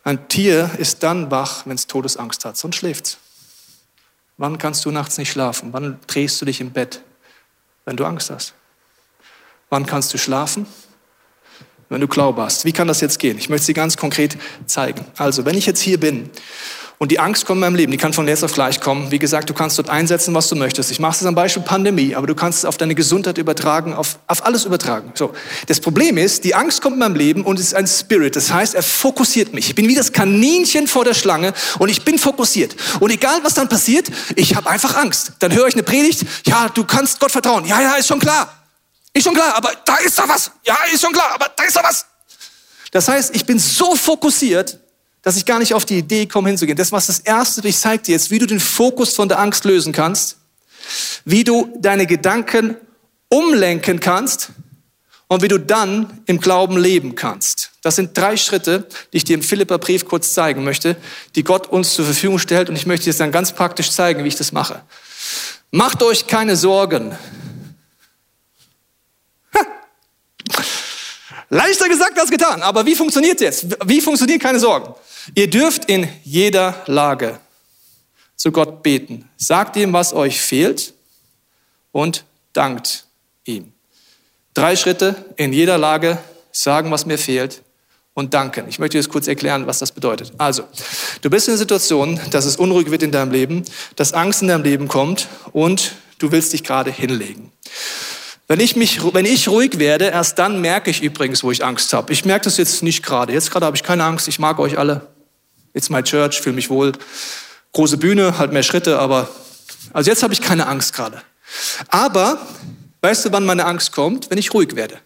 Ein 0.03 0.27
Tier 0.29 0.71
ist 0.77 1.03
dann 1.03 1.29
wach, 1.29 1.65
wenn 1.65 1.75
es 1.75 1.87
Todesangst 1.87 2.45
hat, 2.45 2.57
sonst 2.57 2.77
schläft's. 2.77 3.17
Wann 4.37 4.57
kannst 4.57 4.85
du 4.85 4.91
nachts 4.91 5.17
nicht 5.17 5.31
schlafen? 5.31 5.73
Wann 5.73 5.99
drehst 6.07 6.41
du 6.41 6.45
dich 6.45 6.61
im 6.61 6.71
Bett? 6.71 7.03
Wenn 7.85 7.97
du 7.97 8.05
Angst 8.05 8.29
hast. 8.29 8.53
Wann 9.69 9.85
kannst 9.85 10.13
du 10.13 10.17
schlafen? 10.17 10.65
Wenn 11.91 11.99
du 11.99 12.07
Glaube 12.07 12.41
hast. 12.41 12.63
Wie 12.63 12.71
kann 12.71 12.87
das 12.87 13.01
jetzt 13.01 13.19
gehen? 13.19 13.37
Ich 13.37 13.49
möchte 13.49 13.65
sie 13.65 13.73
ganz 13.73 13.97
konkret 13.97 14.37
zeigen. 14.65 15.03
Also, 15.17 15.43
wenn 15.43 15.57
ich 15.57 15.65
jetzt 15.65 15.81
hier 15.81 15.99
bin 15.99 16.29
und 16.99 17.11
die 17.11 17.19
Angst 17.19 17.45
kommt 17.45 17.57
in 17.57 17.59
meinem 17.59 17.75
Leben, 17.75 17.91
die 17.91 17.97
kann 17.97 18.13
von 18.13 18.25
jetzt 18.29 18.45
auf 18.45 18.53
gleich 18.53 18.79
kommen. 18.79 19.11
Wie 19.11 19.19
gesagt, 19.19 19.49
du 19.49 19.53
kannst 19.53 19.77
dort 19.77 19.89
einsetzen, 19.89 20.33
was 20.33 20.47
du 20.47 20.55
möchtest. 20.55 20.89
Ich 20.89 21.01
mache 21.01 21.17
es 21.19 21.25
am 21.25 21.35
Beispiel 21.35 21.63
Pandemie, 21.63 22.15
aber 22.15 22.27
du 22.27 22.33
kannst 22.33 22.59
es 22.59 22.65
auf 22.65 22.77
deine 22.77 22.95
Gesundheit 22.95 23.37
übertragen, 23.37 23.93
auf, 23.93 24.19
auf 24.27 24.45
alles 24.45 24.63
übertragen. 24.63 25.11
So. 25.15 25.33
Das 25.67 25.81
Problem 25.81 26.17
ist, 26.17 26.45
die 26.45 26.55
Angst 26.55 26.81
kommt 26.81 26.93
in 26.93 26.99
meinem 26.99 27.15
Leben 27.15 27.43
und 27.43 27.59
es 27.59 27.65
ist 27.65 27.75
ein 27.75 27.87
Spirit. 27.87 28.37
Das 28.37 28.53
heißt, 28.53 28.73
er 28.73 28.83
fokussiert 28.83 29.53
mich. 29.53 29.67
Ich 29.67 29.75
bin 29.75 29.89
wie 29.89 29.95
das 29.95 30.13
Kaninchen 30.13 30.87
vor 30.87 31.03
der 31.03 31.13
Schlange 31.13 31.53
und 31.77 31.89
ich 31.89 32.05
bin 32.05 32.17
fokussiert. 32.17 32.73
Und 33.01 33.11
egal, 33.11 33.41
was 33.43 33.55
dann 33.55 33.67
passiert, 33.67 34.09
ich 34.37 34.55
habe 34.55 34.69
einfach 34.69 34.95
Angst. 34.95 35.33
Dann 35.39 35.53
höre 35.53 35.67
ich 35.67 35.73
eine 35.73 35.83
Predigt. 35.83 36.25
Ja, 36.47 36.69
du 36.73 36.85
kannst 36.85 37.19
Gott 37.19 37.31
vertrauen. 37.31 37.65
Ja, 37.65 37.81
ja, 37.81 37.95
ist 37.95 38.07
schon 38.07 38.19
klar. 38.19 38.60
Ist 39.13 39.23
schon 39.23 39.33
klar, 39.33 39.55
aber 39.55 39.71
da 39.85 39.97
ist 39.97 40.17
doch 40.17 40.27
was. 40.27 40.51
Ja, 40.65 40.77
ist 40.93 41.01
schon 41.01 41.13
klar, 41.13 41.31
aber 41.33 41.49
da 41.55 41.63
ist 41.63 41.75
doch 41.75 41.83
was. 41.83 42.05
Das 42.91 43.07
heißt, 43.07 43.35
ich 43.35 43.45
bin 43.45 43.59
so 43.59 43.95
fokussiert, 43.95 44.79
dass 45.21 45.37
ich 45.37 45.45
gar 45.45 45.59
nicht 45.59 45.73
auf 45.73 45.85
die 45.85 45.97
Idee 45.97 46.25
komme, 46.25 46.49
hinzugehen. 46.49 46.77
Das 46.77 46.91
war 46.91 46.99
das 46.99 47.19
Erste, 47.19 47.65
ich 47.67 47.77
zeige 47.77 48.03
dir 48.03 48.13
jetzt, 48.13 48.31
wie 48.31 48.39
du 48.39 48.45
den 48.45 48.59
Fokus 48.59 49.13
von 49.13 49.29
der 49.29 49.39
Angst 49.39 49.65
lösen 49.65 49.93
kannst, 49.93 50.37
wie 51.25 51.43
du 51.43 51.73
deine 51.79 52.05
Gedanken 52.05 52.75
umlenken 53.29 53.99
kannst 53.99 54.49
und 55.27 55.41
wie 55.41 55.47
du 55.47 55.59
dann 55.59 56.21
im 56.25 56.39
Glauben 56.39 56.77
leben 56.77 57.15
kannst. 57.15 57.71
Das 57.81 57.95
sind 57.95 58.17
drei 58.17 58.35
Schritte, 58.35 58.87
die 59.13 59.17
ich 59.17 59.23
dir 59.23 59.35
im 59.35 59.41
Philipperbrief 59.41 60.05
kurz 60.05 60.33
zeigen 60.33 60.63
möchte, 60.63 60.97
die 61.35 61.43
Gott 61.43 61.67
uns 61.67 61.93
zur 61.93 62.05
Verfügung 62.05 62.39
stellt 62.39 62.69
und 62.69 62.75
ich 62.75 62.85
möchte 62.85 63.05
dir 63.05 63.11
jetzt 63.11 63.19
dann 63.19 63.31
ganz 63.31 63.53
praktisch 63.53 63.91
zeigen, 63.91 64.23
wie 64.23 64.27
ich 64.27 64.35
das 64.35 64.51
mache. 64.51 64.81
Macht 65.71 66.03
euch 66.03 66.27
keine 66.27 66.57
Sorgen. 66.57 67.15
Leichter 71.51 71.89
gesagt 71.89 72.17
als 72.17 72.31
getan. 72.31 72.61
Aber 72.61 72.85
wie 72.85 72.95
funktioniert 72.95 73.41
jetzt? 73.41 73.67
Wie 73.85 73.99
funktioniert 73.99 74.41
keine 74.41 74.57
Sorgen? 74.57 74.95
Ihr 75.35 75.49
dürft 75.49 75.85
in 75.85 76.07
jeder 76.23 76.81
Lage 76.87 77.39
zu 78.37 78.51
Gott 78.51 78.81
beten. 78.81 79.29
Sagt 79.37 79.75
ihm, 79.75 79.93
was 79.93 80.13
euch 80.13 80.41
fehlt 80.41 80.93
und 81.91 82.23
dankt 82.53 83.05
ihm. 83.43 83.73
Drei 84.53 84.75
Schritte 84.75 85.25
in 85.35 85.51
jeder 85.51 85.77
Lage 85.77 86.17
sagen, 86.53 86.89
was 86.89 87.05
mir 87.05 87.17
fehlt 87.17 87.61
und 88.13 88.33
danken. 88.33 88.67
Ich 88.69 88.79
möchte 88.79 88.97
jetzt 88.97 89.09
kurz 89.09 89.27
erklären, 89.27 89.67
was 89.67 89.79
das 89.79 89.91
bedeutet. 89.91 90.31
Also, 90.37 90.63
du 91.21 91.29
bist 91.29 91.47
in 91.47 91.53
der 91.53 91.57
Situation, 91.57 92.19
dass 92.31 92.45
es 92.45 92.55
unruhig 92.55 92.91
wird 92.91 93.03
in 93.03 93.11
deinem 93.11 93.31
Leben, 93.31 93.65
dass 93.97 94.13
Angst 94.13 94.41
in 94.41 94.47
deinem 94.47 94.63
Leben 94.63 94.87
kommt 94.87 95.27
und 95.51 95.93
du 96.17 96.31
willst 96.31 96.53
dich 96.53 96.63
gerade 96.63 96.91
hinlegen. 96.91 97.51
Wenn 98.51 98.59
ich, 98.59 98.75
mich, 98.75 99.01
wenn 99.13 99.23
ich 99.23 99.47
ruhig 99.47 99.79
werde, 99.79 100.07
erst 100.07 100.37
dann 100.37 100.59
merke 100.59 100.91
ich 100.91 101.01
übrigens, 101.01 101.41
wo 101.41 101.51
ich 101.51 101.63
Angst 101.63 101.93
habe. 101.93 102.11
Ich 102.11 102.25
merke 102.25 102.43
das 102.43 102.57
jetzt 102.57 102.83
nicht 102.83 103.01
gerade. 103.01 103.31
Jetzt 103.31 103.49
gerade 103.49 103.65
habe 103.65 103.77
ich 103.77 103.83
keine 103.83 104.03
Angst. 104.03 104.27
Ich 104.27 104.39
mag 104.39 104.59
euch 104.59 104.77
alle. 104.77 105.07
It's 105.73 105.89
my 105.89 106.03
church, 106.03 106.41
fühle 106.41 106.57
mich 106.57 106.69
wohl. 106.69 106.91
Große 107.71 107.95
Bühne, 107.95 108.37
halt 108.37 108.51
mehr 108.51 108.63
Schritte, 108.63 108.99
aber 108.99 109.29
also 109.93 110.09
jetzt 110.09 110.21
habe 110.21 110.33
ich 110.33 110.41
keine 110.41 110.67
Angst 110.67 110.93
gerade. 110.93 111.21
Aber 111.87 112.45
weißt 112.99 113.23
du, 113.23 113.31
wann 113.31 113.45
meine 113.45 113.63
Angst 113.63 113.93
kommt? 113.93 114.29
Wenn 114.29 114.37
ich 114.37 114.53
ruhig 114.53 114.75
werde. 114.75 114.97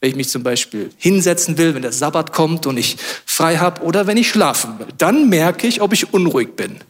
Wenn 0.00 0.10
ich 0.10 0.16
mich 0.16 0.28
zum 0.28 0.42
Beispiel 0.42 0.90
hinsetzen 0.98 1.56
will, 1.56 1.74
wenn 1.74 1.80
der 1.80 1.92
Sabbat 1.92 2.34
kommt 2.34 2.66
und 2.66 2.76
ich 2.76 2.98
frei 3.24 3.56
habe 3.56 3.80
oder 3.80 4.06
wenn 4.06 4.18
ich 4.18 4.28
schlafen 4.28 4.78
will. 4.78 4.88
Dann 4.98 5.30
merke 5.30 5.66
ich, 5.66 5.80
ob 5.80 5.94
ich 5.94 6.12
unruhig 6.12 6.54
bin. 6.54 6.80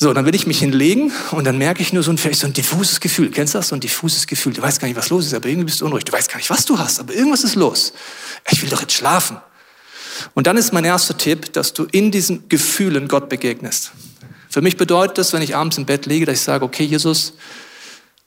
So, 0.00 0.12
dann 0.12 0.24
will 0.24 0.34
ich 0.36 0.46
mich 0.46 0.60
hinlegen 0.60 1.12
und 1.32 1.44
dann 1.44 1.58
merke 1.58 1.82
ich 1.82 1.92
nur 1.92 2.04
so 2.04 2.12
ein, 2.12 2.18
vielleicht 2.18 2.38
so 2.38 2.46
ein 2.46 2.52
diffuses 2.52 3.00
Gefühl. 3.00 3.32
Kennst 3.32 3.54
du 3.54 3.58
das? 3.58 3.68
So 3.68 3.74
ein 3.74 3.80
diffuses 3.80 4.28
Gefühl. 4.28 4.52
Du 4.52 4.62
weißt 4.62 4.78
gar 4.78 4.86
nicht, 4.86 4.96
was 4.96 5.10
los 5.10 5.26
ist, 5.26 5.34
aber 5.34 5.48
irgendwie 5.48 5.64
bist 5.64 5.80
du 5.80 5.86
unruhig. 5.86 6.04
Du 6.04 6.12
weißt 6.12 6.30
gar 6.30 6.36
nicht, 6.36 6.50
was 6.50 6.64
du 6.64 6.78
hast, 6.78 7.00
aber 7.00 7.14
irgendwas 7.14 7.42
ist 7.42 7.56
los. 7.56 7.92
Ich 8.48 8.62
will 8.62 8.68
doch 8.68 8.80
jetzt 8.80 8.92
schlafen. 8.94 9.38
Und 10.34 10.46
dann 10.46 10.56
ist 10.56 10.72
mein 10.72 10.84
erster 10.84 11.18
Tipp, 11.18 11.52
dass 11.52 11.72
du 11.74 11.84
in 11.90 12.12
diesen 12.12 12.48
Gefühlen 12.48 13.08
Gott 13.08 13.28
begegnest. 13.28 13.90
Für 14.48 14.62
mich 14.62 14.76
bedeutet 14.76 15.18
das, 15.18 15.32
wenn 15.32 15.42
ich 15.42 15.56
abends 15.56 15.78
im 15.78 15.86
Bett 15.86 16.06
liege, 16.06 16.26
dass 16.26 16.36
ich 16.36 16.44
sage, 16.44 16.64
okay, 16.64 16.84
Jesus, 16.84 17.34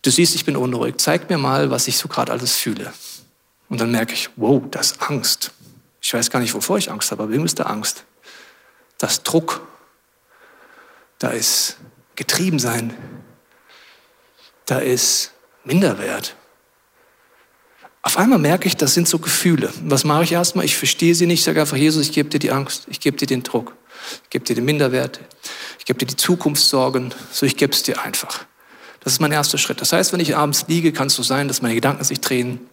du 0.01 0.11
siehst, 0.11 0.35
ich 0.35 0.43
bin 0.43 0.57
unruhig. 0.57 0.95
Zeig 0.97 1.29
mir 1.29 1.37
mal, 1.37 1.71
was 1.71 1.87
ich 1.87 1.97
so 1.97 2.09
gerade 2.09 2.33
alles 2.33 2.57
fühle. 2.57 2.91
Und 3.69 3.79
dann 3.79 3.91
merke 3.91 4.13
ich, 4.13 4.29
wow, 4.35 4.61
das 4.69 4.91
ist 4.91 5.01
Angst. 5.01 5.51
Ich 6.01 6.13
weiß 6.13 6.29
gar 6.29 6.39
nicht, 6.39 6.53
wovor 6.53 6.77
ich 6.77 6.91
Angst 6.91 7.11
habe, 7.11 7.23
aber 7.23 7.31
irgendwie 7.31 7.47
ist 7.47 7.59
da 7.59 7.63
Angst. 7.63 8.03
Das 8.97 9.23
Druck. 9.23 9.65
Da 11.21 11.29
ist 11.29 11.77
Getriebensein. 12.15 12.97
Da 14.65 14.79
ist 14.79 15.33
Minderwert. 15.63 16.35
Auf 18.01 18.17
einmal 18.17 18.39
merke 18.39 18.67
ich, 18.67 18.75
das 18.75 18.95
sind 18.95 19.07
so 19.07 19.19
Gefühle. 19.19 19.71
Was 19.83 20.03
mache 20.03 20.23
ich 20.23 20.31
erstmal? 20.31 20.65
Ich 20.65 20.75
verstehe 20.75 21.13
sie 21.13 21.27
nicht. 21.27 21.41
Ich 21.41 21.45
sage 21.45 21.61
einfach, 21.61 21.77
Jesus, 21.77 22.07
ich 22.07 22.11
gebe 22.11 22.29
dir 22.29 22.39
die 22.39 22.49
Angst. 22.49 22.87
Ich 22.89 22.99
gebe 22.99 23.17
dir 23.17 23.27
den 23.27 23.43
Druck. 23.43 23.75
Ich 24.23 24.31
gebe 24.31 24.43
dir 24.45 24.55
den 24.55 24.65
Minderwert. 24.65 25.19
Ich 25.77 25.85
gebe 25.85 25.99
dir 25.99 26.07
die 26.07 26.15
Zukunftssorgen. 26.15 27.13
So, 27.31 27.45
ich 27.45 27.55
gebe 27.55 27.71
es 27.71 27.83
dir 27.83 28.01
einfach. 28.01 28.43
Das 29.01 29.13
ist 29.13 29.19
mein 29.19 29.31
erster 29.31 29.59
Schritt. 29.59 29.79
Das 29.79 29.93
heißt, 29.93 30.13
wenn 30.13 30.21
ich 30.21 30.35
abends 30.35 30.65
liege, 30.69 30.91
kann 30.91 31.05
es 31.05 31.13
so 31.13 31.21
sein, 31.21 31.47
dass 31.47 31.61
meine 31.61 31.75
Gedanken 31.75 32.03
sich 32.03 32.19
drehen. 32.19 32.67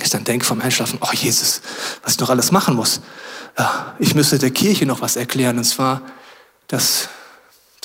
Ich 0.00 0.10
dann 0.10 0.24
denke 0.24 0.44
vom 0.44 0.60
Einschlafen, 0.60 0.98
oh 1.02 1.12
Jesus, 1.12 1.62
was 2.02 2.14
ich 2.14 2.18
noch 2.18 2.30
alles 2.30 2.50
machen 2.50 2.74
muss. 2.74 3.00
Ich 4.00 4.16
müsste 4.16 4.40
der 4.40 4.50
Kirche 4.50 4.86
noch 4.86 5.02
was 5.02 5.14
erklären. 5.14 5.58
Und 5.58 5.64
zwar, 5.64 6.02
dass 6.66 7.10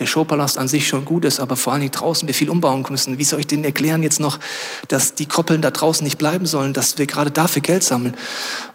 der 0.01 0.07
Showpalast 0.07 0.57
an 0.57 0.67
sich 0.67 0.87
schon 0.87 1.05
gut 1.05 1.25
ist, 1.25 1.39
aber 1.39 1.55
vor 1.55 1.73
allen 1.73 1.81
Dingen 1.81 1.91
draußen 1.91 2.27
wir 2.27 2.33
viel 2.33 2.49
umbauen 2.49 2.83
müssen. 2.89 3.19
Wie 3.19 3.23
soll 3.23 3.39
ich 3.39 3.47
denen 3.47 3.63
erklären 3.63 4.01
jetzt 4.01 4.19
noch, 4.19 4.39
dass 4.87 5.13
die 5.13 5.27
Koppeln 5.27 5.61
da 5.61 5.69
draußen 5.69 6.03
nicht 6.03 6.17
bleiben 6.17 6.47
sollen, 6.47 6.73
dass 6.73 6.97
wir 6.97 7.05
gerade 7.05 7.29
dafür 7.29 7.61
Geld 7.61 7.83
sammeln? 7.83 8.17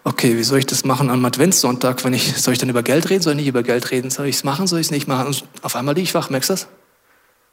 Okay, 0.05 0.37
wie 0.37 0.43
soll 0.43 0.59
ich 0.59 0.65
das 0.65 0.85
machen 0.85 1.09
am 1.09 1.23
Adventssonntag, 1.25 2.03
wenn 2.05 2.13
ich, 2.13 2.37
soll 2.41 2.53
ich 2.53 2.59
dann 2.59 2.69
über 2.69 2.81
Geld 2.81 3.09
reden? 3.09 3.21
Soll 3.21 3.33
ich 3.33 3.39
nicht 3.39 3.47
über 3.47 3.61
Geld 3.61 3.91
reden? 3.91 4.09
Soll 4.09 4.27
ich 4.27 4.37
es 4.37 4.43
machen? 4.45 4.67
Soll 4.67 4.79
ich 4.79 4.87
es 4.87 4.91
nicht 4.91 5.07
machen? 5.07 5.27
Und 5.27 5.43
auf 5.61 5.75
einmal 5.75 5.95
liege 5.95 6.05
ich 6.05 6.13
wach, 6.13 6.29
merkst 6.29 6.49
du 6.49 6.53
das? 6.53 6.67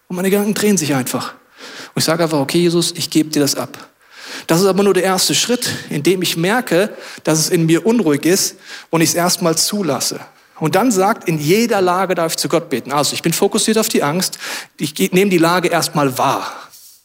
Und 0.06 0.14
meine 0.14 0.30
Gedanken 0.30 0.54
drehen 0.54 0.76
sich 0.76 0.94
einfach. 0.94 1.32
Und 1.32 1.98
ich 1.98 2.04
sage 2.04 2.22
einfach, 2.22 2.38
okay, 2.38 2.58
Jesus, 2.58 2.92
ich 2.96 3.10
gebe 3.10 3.30
dir 3.30 3.40
das 3.40 3.56
ab. 3.56 3.88
Das 4.46 4.60
ist 4.60 4.66
aber 4.66 4.84
nur 4.84 4.94
der 4.94 5.02
erste 5.02 5.34
Schritt, 5.34 5.68
in 5.90 6.04
dem 6.04 6.22
ich 6.22 6.36
merke, 6.36 6.90
dass 7.24 7.40
es 7.40 7.48
in 7.48 7.66
mir 7.66 7.84
unruhig 7.84 8.24
ist 8.24 8.56
und 8.90 9.00
ich 9.00 9.10
es 9.10 9.14
erstmal 9.16 9.58
zulasse. 9.58 10.20
Und 10.60 10.76
dann 10.76 10.92
sagt, 10.92 11.28
in 11.28 11.38
jeder 11.38 11.80
Lage 11.80 12.14
darf 12.14 12.32
ich 12.32 12.38
zu 12.38 12.48
Gott 12.48 12.70
beten. 12.70 12.92
Also 12.92 13.14
ich 13.14 13.22
bin 13.22 13.32
fokussiert 13.32 13.78
auf 13.78 13.88
die 13.88 14.02
Angst. 14.02 14.38
Ich 14.78 14.94
nehme 15.12 15.30
die 15.30 15.38
Lage 15.38 15.68
erstmal 15.68 16.16
wahr. 16.16 16.52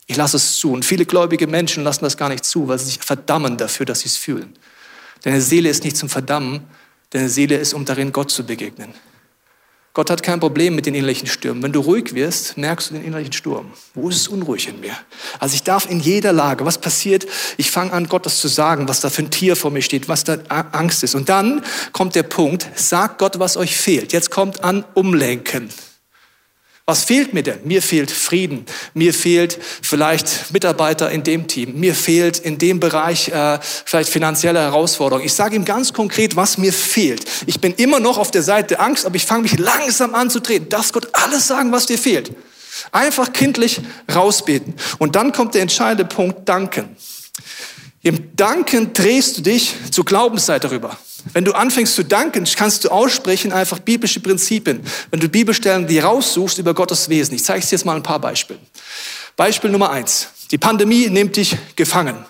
Ich 0.06 0.18
lasse 0.18 0.38
es 0.38 0.58
zu. 0.58 0.72
Und 0.72 0.86
viele 0.86 1.06
gläubige 1.06 1.48
Menschen 1.48 1.84
lassen 1.84 2.04
das 2.04 2.18
gar 2.18 2.30
nicht 2.30 2.46
zu, 2.46 2.68
weil 2.68 2.80
sie 2.80 2.86
sich 2.86 3.00
verdammen 3.00 3.58
dafür, 3.58 3.86
dass 3.86 4.02
sie 4.02 4.08
es 4.08 4.18
fühlen. 4.18 4.56
Deine 5.24 5.42
Seele 5.42 5.70
ist 5.70 5.84
nicht 5.84 5.98
zum 5.98 6.10
Verdammen. 6.10 6.62
Deine 7.10 7.30
Seele 7.30 7.58
ist, 7.58 7.74
um 7.74 7.86
darin 7.86 8.12
Gott 8.12 8.32
zu 8.32 8.46
begegnen. 8.46 8.94
Gott 9.94 10.12
hat 10.12 10.22
kein 10.22 10.40
Problem 10.40 10.76
mit 10.76 10.86
den 10.86 10.94
innerlichen 10.94 11.28
Stürmen. 11.28 11.64
Wenn 11.64 11.72
du 11.72 11.80
ruhig 11.80 12.14
wirst, 12.14 12.58
merkst 12.58 12.90
du 12.90 12.94
den 12.94 13.04
innerlichen 13.04 13.34
Sturm. 13.34 13.72
Wo 13.96 14.10
ist 14.10 14.18
es 14.18 14.28
unruhig 14.28 14.68
in 14.68 14.80
mir? 14.80 14.94
Also 15.40 15.56
ich 15.56 15.64
darf 15.64 15.90
in 15.90 16.00
jeder 16.00 16.32
Lage, 16.32 16.64
was 16.66 16.78
passiert, 16.78 17.26
ich 17.58 17.72
fange 17.72 17.92
an, 17.92 18.08
Gott 18.08 18.26
das 18.26 18.40
zu 18.40 18.48
sagen, 18.48 18.88
was 18.88 19.02
da 19.02 19.10
für 19.10 19.24
ein 19.24 19.32
Tier 19.32 19.56
vor 19.56 19.72
mir 19.72 19.82
steht, 19.82 20.08
was 20.08 20.24
da 20.24 20.38
Angst 20.50 21.04
ist. 21.04 21.16
Und 21.16 21.28
dann 21.28 21.64
kommt 21.92 22.14
der 22.14 22.24
Punkt, 22.24 22.68
sagt 22.76 23.18
Gott, 23.18 23.40
was 23.40 23.58
euch 23.58 23.76
fehlt. 23.76 24.14
Jetzt 24.14 24.30
kommt 24.30 24.64
an 24.64 24.86
Umlenken. 24.94 25.70
Was 26.90 27.04
fehlt 27.04 27.36
mir 27.36 27.44
denn? 27.44 27.60
Mir 27.66 27.84
fehlt 27.84 28.10
Frieden. 28.10 28.66
Mir 28.96 29.14
fehlt 29.14 29.60
vielleicht 29.84 30.52
Mitarbeiter 30.52 31.12
in 31.12 31.22
dem 31.22 31.46
Team. 31.48 31.80
Mir 31.80 31.94
fehlt 31.94 32.40
in 32.40 32.58
dem 32.58 32.80
Bereich 32.80 33.28
äh, 33.28 33.60
vielleicht 33.62 34.10
finanzielle 34.10 34.60
Herausforderungen. 34.60 35.24
Ich 35.24 35.36
sage 35.36 35.56
ihm 35.56 35.66
ganz 35.66 35.94
konkret, 35.94 36.36
was 36.36 36.58
mir 36.58 36.74
fehlt. 36.74 37.24
Ich 37.46 37.62
bin 37.62 37.76
immer 37.76 38.00
noch 38.00 38.18
auf 38.18 38.32
der 38.32 38.42
Seite 38.42 38.80
Angst, 38.80 39.06
aber 39.06 39.18
ich 39.18 39.28
fange 39.28 39.44
mich 39.44 39.60
langsam 39.60 40.16
an 40.16 40.32
zu 40.32 40.40
treten. 40.40 40.68
Darfst 40.70 40.94
Gott 40.94 41.10
alles 41.14 41.48
sagen, 41.48 41.72
was 41.72 41.86
dir 41.86 42.00
fehlt? 42.00 42.32
Einfach 42.92 43.34
kindlich 43.34 43.82
rausbeten. 44.12 44.74
Und 44.98 45.16
dann 45.16 45.32
kommt 45.32 45.54
der 45.54 45.62
entscheidende 45.62 46.06
Punkt, 46.06 46.50
danken. 46.50 46.98
Im 48.10 48.36
Danken 48.36 48.92
drehst 48.92 49.38
du 49.38 49.42
dich 49.44 49.76
zur 49.92 50.04
Glaubensseite 50.04 50.72
rüber. 50.72 50.98
Wenn 51.34 51.46
du 51.46 51.52
anfängst 51.52 51.94
zu 51.94 52.04
danken, 52.04 52.44
kannst 52.56 52.84
du 52.84 52.90
aussprechen 52.90 53.54
einfach 53.54 53.78
biblische 53.78 54.20
Prinzipien. 54.20 54.82
Wenn 55.12 55.20
du 55.20 55.30
Bibelstellen 55.30 55.86
die 55.86 56.00
raussuchst 56.00 56.58
über 56.58 56.74
Gottes 56.74 57.10
Wesen. 57.10 57.36
Ich 57.36 57.44
zeige 57.44 57.64
dir 57.64 57.70
jetzt 57.70 57.86
mal 57.86 57.96
ein 57.96 58.02
paar 58.02 58.18
Beispiele. 58.18 58.58
Beispiel 59.36 59.70
Nummer 59.70 59.92
eins. 59.92 60.30
Die 60.50 60.58
Pandemie 60.58 61.08
nimmt 61.08 61.36
dich 61.36 61.56
gefangen. 61.76 62.26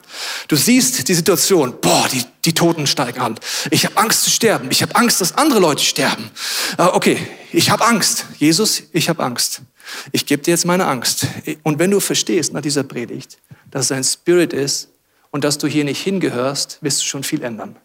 Du 0.49 0.57
siehst 0.57 1.07
die 1.07 1.13
Situation. 1.13 1.75
Boah, 1.79 2.09
die, 2.11 2.25
die 2.43 2.51
Toten 2.51 2.85
steigen 2.85 3.21
an. 3.21 3.39
Ich 3.71 3.85
habe 3.85 3.95
Angst 3.95 4.25
zu 4.25 4.31
sterben. 4.31 4.67
Ich 4.71 4.81
habe 4.81 4.93
Angst, 4.97 5.21
dass 5.21 5.37
andere 5.37 5.61
Leute 5.61 5.81
sterben. 5.81 6.29
Äh, 6.77 6.87
okay, 6.87 7.25
ich 7.53 7.69
habe 7.69 7.85
Angst. 7.85 8.25
Jesus, 8.37 8.83
ich 8.91 9.07
habe 9.07 9.23
Angst. 9.23 9.61
Ich 10.11 10.25
gebe 10.25 10.43
dir 10.43 10.51
jetzt 10.51 10.65
meine 10.65 10.87
Angst. 10.87 11.25
Und 11.63 11.79
wenn 11.79 11.89
du 11.89 12.01
verstehst 12.01 12.51
nach 12.51 12.61
dieser 12.61 12.83
Predigt, 12.83 13.37
dass 13.71 13.85
es 13.85 13.91
ein 13.93 14.03
Spirit 14.03 14.51
ist 14.51 14.89
und 15.31 15.43
dass 15.43 15.57
du 15.57 15.67
hier 15.67 15.83
nicht 15.83 16.01
hingehörst, 16.01 16.79
wirst 16.81 17.01
du 17.01 17.05
schon 17.05 17.23
viel 17.23 17.43
ändern. 17.43 17.75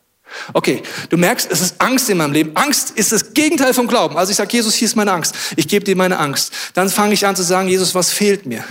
Okay, 0.52 0.83
du 1.11 1.16
merkst, 1.16 1.50
es 1.50 1.61
ist 1.61 1.80
Angst 1.80 2.09
in 2.09 2.16
meinem 2.16 2.33
Leben. 2.33 2.57
Angst 2.57 2.92
ist 2.92 3.12
das 3.12 3.35
Gegenteil 3.35 3.74
vom 3.74 3.87
Glauben. 3.87 4.16
Also 4.16 4.30
ich 4.30 4.37
sage, 4.37 4.52
Jesus, 4.52 4.74
hier 4.74 4.87
ist 4.87 4.96
meine 4.96 5.12
Angst. 5.12 5.35
Ich 5.57 5.68
gebe 5.68 5.85
dir 5.85 5.96
meine 5.96 6.18
Angst. 6.18 6.52
Dann 6.72 6.88
fange 6.88 7.14
ich 7.14 7.26
an 7.26 7.37
zu 7.37 7.42
sagen, 7.42 7.68
Jesus, 7.68 7.94
was 7.94 8.11
fehlt 8.11 8.46
mir? 8.46 8.64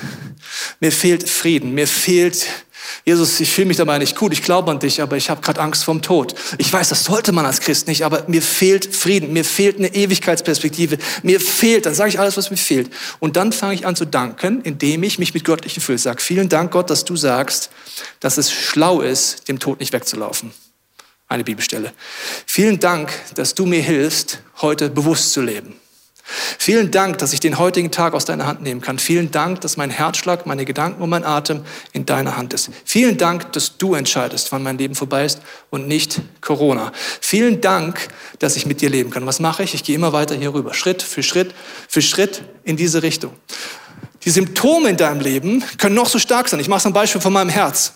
Mir 0.80 0.92
fehlt 0.92 1.30
Frieden. 1.30 1.74
Mir 1.74 1.88
fehlt, 1.88 2.48
Jesus, 3.06 3.40
ich 3.40 3.52
fühle 3.52 3.68
mich 3.68 3.78
dabei 3.78 3.98
nicht 3.98 4.16
gut. 4.16 4.34
Ich 4.34 4.42
glaube 4.42 4.72
an 4.72 4.80
dich, 4.80 5.02
aber 5.02 5.18
ich 5.18 5.30
habe 5.30 5.42
gerade 5.42 5.62
Angst 5.62 5.84
vom 5.84 6.02
Tod. 6.02 6.36
Ich 6.58 6.72
weiß, 6.72 6.90
das 6.90 7.04
sollte 7.04 7.32
man 7.32 7.46
als 7.46 7.60
Christ 7.60 7.88
nicht, 7.88 8.04
aber 8.04 8.24
mir 8.28 8.42
fehlt 8.42 8.96
Frieden. 8.96 9.34
Mir 9.34 9.46
fehlt 9.46 9.78
eine 9.78 9.94
Ewigkeitsperspektive. 9.94 10.98
Mir 11.22 11.40
fehlt, 11.40 11.86
dann 11.86 11.96
sage 11.96 12.10
ich 12.10 12.20
alles, 12.20 12.38
was 12.38 12.52
mir 12.52 12.58
fehlt. 12.58 12.92
Und 13.20 13.36
dann 13.36 13.52
fange 13.52 13.74
ich 13.74 13.86
an 13.86 13.96
zu 13.96 14.06
danken, 14.06 14.62
indem 14.62 15.04
ich 15.04 15.20
mich 15.20 15.34
mit 15.34 15.44
göttlichen 15.44 15.76
Gefühl 15.76 15.98
sage, 15.98 16.22
vielen 16.22 16.50
Dank 16.50 16.72
Gott, 16.72 16.90
dass 16.90 17.06
du 17.06 17.16
sagst, 17.16 17.70
dass 18.20 18.38
es 18.38 18.52
schlau 18.52 19.02
ist, 19.02 19.48
dem 19.48 19.60
Tod 19.60 19.80
nicht 19.80 19.94
wegzulaufen 19.94 20.52
eine 21.34 21.44
Bibelstelle. 21.44 21.92
Vielen 22.46 22.80
Dank, 22.80 23.12
dass 23.36 23.56
du 23.56 23.66
mir 23.66 23.82
hilfst, 23.82 24.40
heute 24.62 24.90
bewusst 24.90 25.34
zu 25.34 25.42
leben. 25.42 25.76
Vielen 26.26 26.92
Dank, 26.92 27.18
dass 27.18 27.34
ich 27.34 27.42
den 27.42 27.60
heutigen 27.60 27.92
Tag 27.92 28.14
aus 28.14 28.24
deiner 28.24 28.48
Hand 28.48 28.62
nehmen 28.62 28.80
kann. 28.80 28.98
Vielen 28.98 29.32
Dank, 29.32 29.60
dass 29.60 29.76
mein 29.76 29.90
Herzschlag, 29.90 30.46
meine 30.46 30.64
Gedanken 30.64 31.02
und 31.02 31.10
mein 31.10 31.26
Atem 31.26 31.66
in 31.92 32.06
deiner 32.06 32.38
Hand 32.38 32.54
ist. 32.54 32.70
Vielen 32.86 33.18
Dank, 33.18 33.52
dass 33.52 33.78
du 33.78 33.94
entscheidest, 33.94 34.52
wann 34.54 34.64
mein 34.64 34.78
Leben 34.78 34.96
vorbei 34.96 35.26
ist 35.26 35.42
und 35.70 35.88
nicht 35.88 36.22
Corona. 36.40 36.94
Vielen 37.20 37.60
Dank, 37.60 38.08
dass 38.40 38.56
ich 38.56 38.66
mit 38.66 38.80
dir 38.80 38.90
leben 38.90 39.10
kann. 39.10 39.26
Was 39.26 39.42
mache 39.42 39.64
ich? 39.64 39.74
Ich 39.74 39.84
gehe 39.84 39.96
immer 39.96 40.14
weiter 40.14 40.36
hier 40.36 40.54
rüber, 40.54 40.74
Schritt 40.74 41.04
für 41.04 41.24
Schritt 41.24 41.54
für 41.90 42.02
Schritt 42.02 42.44
in 42.64 42.78
diese 42.78 43.04
Richtung. 43.04 43.34
Die 44.24 44.30
Symptome 44.30 44.90
in 44.90 44.98
deinem 44.98 45.20
Leben 45.20 45.62
können 45.78 45.96
noch 45.96 46.08
so 46.08 46.20
stark 46.20 46.48
sein. 46.48 46.62
Ich 46.62 46.70
mache 46.70 46.80
es 46.80 46.86
ein 46.86 46.94
Beispiel 46.94 47.20
von 47.20 47.34
meinem 47.34 47.50
Herz. 47.50 47.94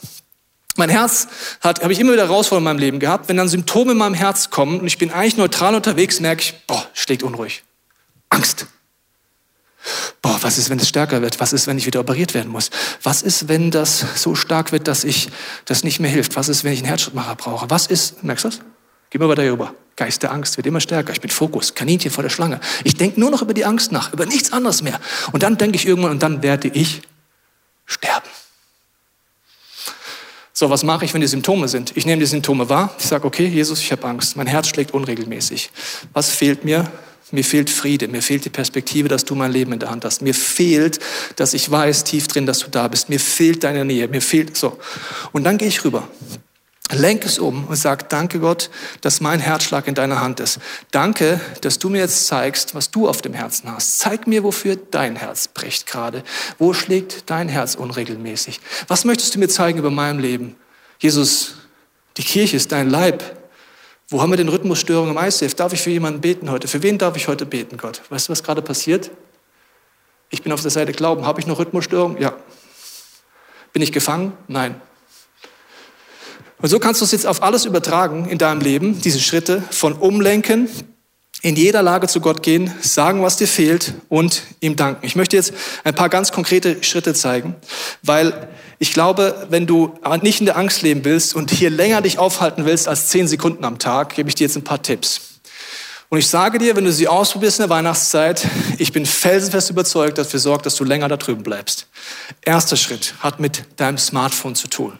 Mein 0.75 0.89
Herz 0.89 1.27
hat, 1.61 1.81
habe 1.81 1.93
ich 1.93 1.99
immer 1.99 2.11
wieder 2.11 2.27
Herausforderungen 2.27 2.67
in 2.67 2.73
meinem 2.75 2.79
Leben 2.79 2.99
gehabt. 2.99 3.29
Wenn 3.29 3.37
dann 3.37 3.47
Symptome 3.47 3.93
in 3.93 3.97
meinem 3.97 4.13
Herz 4.13 4.49
kommen 4.49 4.81
und 4.81 4.87
ich 4.87 4.97
bin 4.97 5.11
eigentlich 5.11 5.37
neutral 5.37 5.73
unterwegs, 5.73 6.19
merke 6.19 6.41
ich, 6.41 6.53
boah, 6.67 6.85
schlägt 6.93 7.23
unruhig. 7.23 7.63
Angst. 8.29 8.67
Boah, 10.21 10.37
was 10.41 10.57
ist, 10.57 10.69
wenn 10.69 10.79
es 10.79 10.89
stärker 10.89 11.21
wird? 11.21 11.39
Was 11.39 11.53
ist, 11.53 11.67
wenn 11.67 11.77
ich 11.77 11.85
wieder 11.85 11.99
operiert 11.99 12.33
werden 12.33 12.51
muss? 12.51 12.69
Was 13.03 13.21
ist, 13.21 13.47
wenn 13.47 13.71
das 13.71 14.05
so 14.15 14.35
stark 14.35 14.71
wird, 14.71 14.87
dass 14.87 15.03
ich 15.03 15.29
das 15.65 15.83
nicht 15.83 15.99
mehr 15.99 16.11
hilft? 16.11 16.35
Was 16.35 16.49
ist, 16.49 16.63
wenn 16.63 16.73
ich 16.73 16.79
einen 16.79 16.87
Herzschrittmacher 16.87 17.35
brauche? 17.35 17.69
Was 17.69 17.87
ist, 17.87 18.23
merkst 18.23 18.45
du 18.45 18.49
das? 18.49 18.59
Geh 19.09 19.17
mal 19.17 19.29
weiter 19.29 19.43
rüber. 19.43 19.73
Geist 19.95 20.21
der 20.23 20.31
Angst 20.31 20.57
wird 20.57 20.67
immer 20.67 20.81
stärker. 20.81 21.13
Ich 21.13 21.21
bin 21.21 21.31
Fokus, 21.31 21.73
Kaninchen 21.73 22.11
vor 22.11 22.21
der 22.21 22.29
Schlange. 22.29 22.59
Ich 22.83 22.95
denke 22.95 23.19
nur 23.19 23.31
noch 23.31 23.41
über 23.41 23.53
die 23.53 23.65
Angst 23.65 23.91
nach, 23.91 24.13
über 24.13 24.25
nichts 24.25 24.51
anderes 24.51 24.81
mehr. 24.81 24.99
Und 25.31 25.43
dann 25.43 25.57
denke 25.57 25.77
ich 25.77 25.87
irgendwann 25.87 26.11
und 26.11 26.21
dann 26.21 26.43
werde 26.43 26.67
ich 26.67 27.01
sterben. 27.85 28.27
So, 30.53 30.69
was 30.69 30.83
mache 30.83 31.05
ich, 31.05 31.13
wenn 31.13 31.21
die 31.21 31.27
Symptome 31.27 31.67
sind? 31.67 31.95
Ich 31.95 32.05
nehme 32.05 32.19
die 32.19 32.25
Symptome 32.25 32.67
wahr. 32.67 32.93
Ich 32.99 33.05
sage, 33.05 33.25
okay, 33.25 33.45
Jesus, 33.45 33.79
ich 33.79 33.91
habe 33.91 34.05
Angst. 34.07 34.35
Mein 34.35 34.47
Herz 34.47 34.67
schlägt 34.67 34.91
unregelmäßig. 34.91 35.71
Was 36.13 36.31
fehlt 36.31 36.65
mir? 36.65 36.91
Mir 37.31 37.43
fehlt 37.43 37.69
Friede, 37.69 38.07
mir 38.07 38.21
fehlt 38.21 38.45
die 38.45 38.49
Perspektive, 38.49 39.09
dass 39.09 39.25
du 39.25 39.35
mein 39.35 39.51
Leben 39.51 39.73
in 39.73 39.79
der 39.79 39.89
Hand 39.89 40.05
hast. 40.05 40.21
Mir 40.21 40.33
fehlt, 40.33 40.99
dass 41.35 41.53
ich 41.53 41.69
weiß 41.69 42.05
tief 42.05 42.27
drin, 42.27 42.45
dass 42.45 42.59
du 42.59 42.69
da 42.69 42.87
bist. 42.87 43.09
Mir 43.09 43.19
fehlt 43.19 43.63
deine 43.63 43.83
Nähe, 43.83 44.07
mir 44.07 44.21
fehlt 44.21 44.55
so. 44.55 44.77
Und 45.33 45.43
dann 45.43 45.57
gehe 45.57 45.67
ich 45.67 45.83
rüber 45.83 46.07
Lenk 46.91 47.25
es 47.25 47.37
um 47.37 47.65
und 47.65 47.75
sag, 47.75 48.09
danke 48.09 48.39
Gott, 48.39 48.69
dass 49.01 49.19
mein 49.19 49.41
Herzschlag 49.41 49.87
in 49.87 49.95
deiner 49.95 50.21
Hand 50.21 50.39
ist. 50.39 50.59
Danke, 50.91 51.41
dass 51.61 51.79
du 51.79 51.89
mir 51.89 51.99
jetzt 51.99 52.27
zeigst, 52.27 52.75
was 52.75 52.91
du 52.91 53.09
auf 53.09 53.21
dem 53.21 53.33
Herzen 53.33 53.71
hast. 53.71 53.99
Zeig 53.99 54.25
mir, 54.25 54.43
wofür 54.43 54.77
dein 54.77 55.17
Herz 55.17 55.49
bricht 55.49 55.85
gerade. 55.85 56.23
Wo 56.57 56.73
schlägt 56.73 57.29
dein 57.29 57.49
Herz 57.49 57.75
unregelmäßig? 57.75 58.61
Was 58.87 59.03
möchtest 59.03 59.35
du 59.35 59.39
mir 59.39 59.49
zeigen 59.49 59.79
über 59.79 59.91
mein 59.91 60.19
Leben? 60.19 60.55
Jesus, 60.99 61.55
die 62.15 62.23
Kirche 62.23 62.55
ist 62.55 62.71
dein 62.71 62.89
Leib. 62.89 63.36
Wo 64.09 64.21
haben 64.21 64.29
wir 64.29 64.37
den 64.37 64.47
Rhythmusstörungen 64.47 65.17
im 65.17 65.21
ICF? 65.21 65.53
Darf 65.55 65.73
ich 65.73 65.81
für 65.81 65.89
jemanden 65.89 66.21
beten 66.21 66.49
heute? 66.49 66.69
Für 66.69 66.81
wen 66.81 66.97
darf 66.97 67.17
ich 67.17 67.27
heute 67.27 67.45
beten, 67.45 67.75
Gott? 67.75 68.01
Weißt 68.09 68.27
du, 68.29 68.31
was 68.31 68.41
gerade 68.41 68.61
passiert? 68.61 69.11
Ich 70.29 70.43
bin 70.43 70.53
auf 70.53 70.61
der 70.61 70.71
Seite 70.71 70.93
Glauben. 70.93 71.25
Habe 71.25 71.41
ich 71.41 71.47
noch 71.47 71.59
Rhythmusstörung? 71.59 72.17
Ja. 72.17 72.33
Bin 73.73 73.81
ich 73.81 73.91
gefangen? 73.91 74.31
Nein. 74.47 74.79
Und 76.59 76.69
so 76.69 76.79
kannst 76.79 77.01
du 77.01 77.05
es 77.05 77.11
jetzt 77.11 77.27
auf 77.27 77.43
alles 77.43 77.65
übertragen 77.65 78.29
in 78.29 78.37
deinem 78.37 78.61
Leben, 78.61 79.01
diese 79.01 79.19
Schritte 79.19 79.61
von 79.71 79.93
Umlenken, 79.93 80.69
in 81.41 81.55
jeder 81.55 81.83
Lage 81.83 82.07
zu 82.07 82.19
Gott 82.19 82.41
gehen, 82.41 82.73
sagen, 82.81 83.21
was 83.21 83.37
dir 83.37 83.47
fehlt 83.47 83.93
und 84.09 84.41
ihm 84.59 84.75
danken. 84.75 85.05
Ich 85.05 85.15
möchte 85.15 85.35
jetzt 85.35 85.53
ein 85.83 85.93
paar 85.93 86.09
ganz 86.09 86.31
konkrete 86.31 86.83
Schritte 86.83 87.13
zeigen, 87.13 87.55
weil 88.01 88.49
ich 88.79 88.93
glaube, 88.93 89.47
wenn 89.49 89.67
du 89.67 89.93
nicht 90.21 90.39
in 90.39 90.45
der 90.45 90.57
Angst 90.57 90.81
leben 90.81 91.03
willst 91.03 91.35
und 91.35 91.51
hier 91.51 91.69
länger 91.69 92.01
dich 92.01 92.19
aufhalten 92.19 92.65
willst 92.65 92.87
als 92.87 93.07
zehn 93.07 93.27
Sekunden 93.27 93.65
am 93.65 93.79
Tag, 93.79 94.15
gebe 94.15 94.29
ich 94.29 94.35
dir 94.35 94.45
jetzt 94.45 94.55
ein 94.55 94.63
paar 94.63 94.81
Tipps. 94.81 95.21
Und 96.09 96.19
ich 96.19 96.27
sage 96.27 96.57
dir, 96.57 96.75
wenn 96.75 96.85
du 96.85 96.91
sie 96.91 97.07
ausprobierst 97.07 97.59
in 97.59 97.63
der 97.63 97.69
Weihnachtszeit, 97.69 98.47
ich 98.77 98.93
bin 98.93 99.05
felsenfest 99.05 99.69
überzeugt, 99.69 100.17
dafür 100.17 100.39
sorgt, 100.39 100.65
dass 100.65 100.75
du 100.75 100.85
länger 100.85 101.09
da 101.09 101.17
drüben 101.17 101.43
bleibst. 101.43 101.87
Erster 102.41 102.77
Schritt 102.77 103.15
hat 103.19 103.39
mit 103.39 103.63
deinem 103.75 103.97
Smartphone 103.97 104.55
zu 104.55 104.69
tun. 104.69 104.97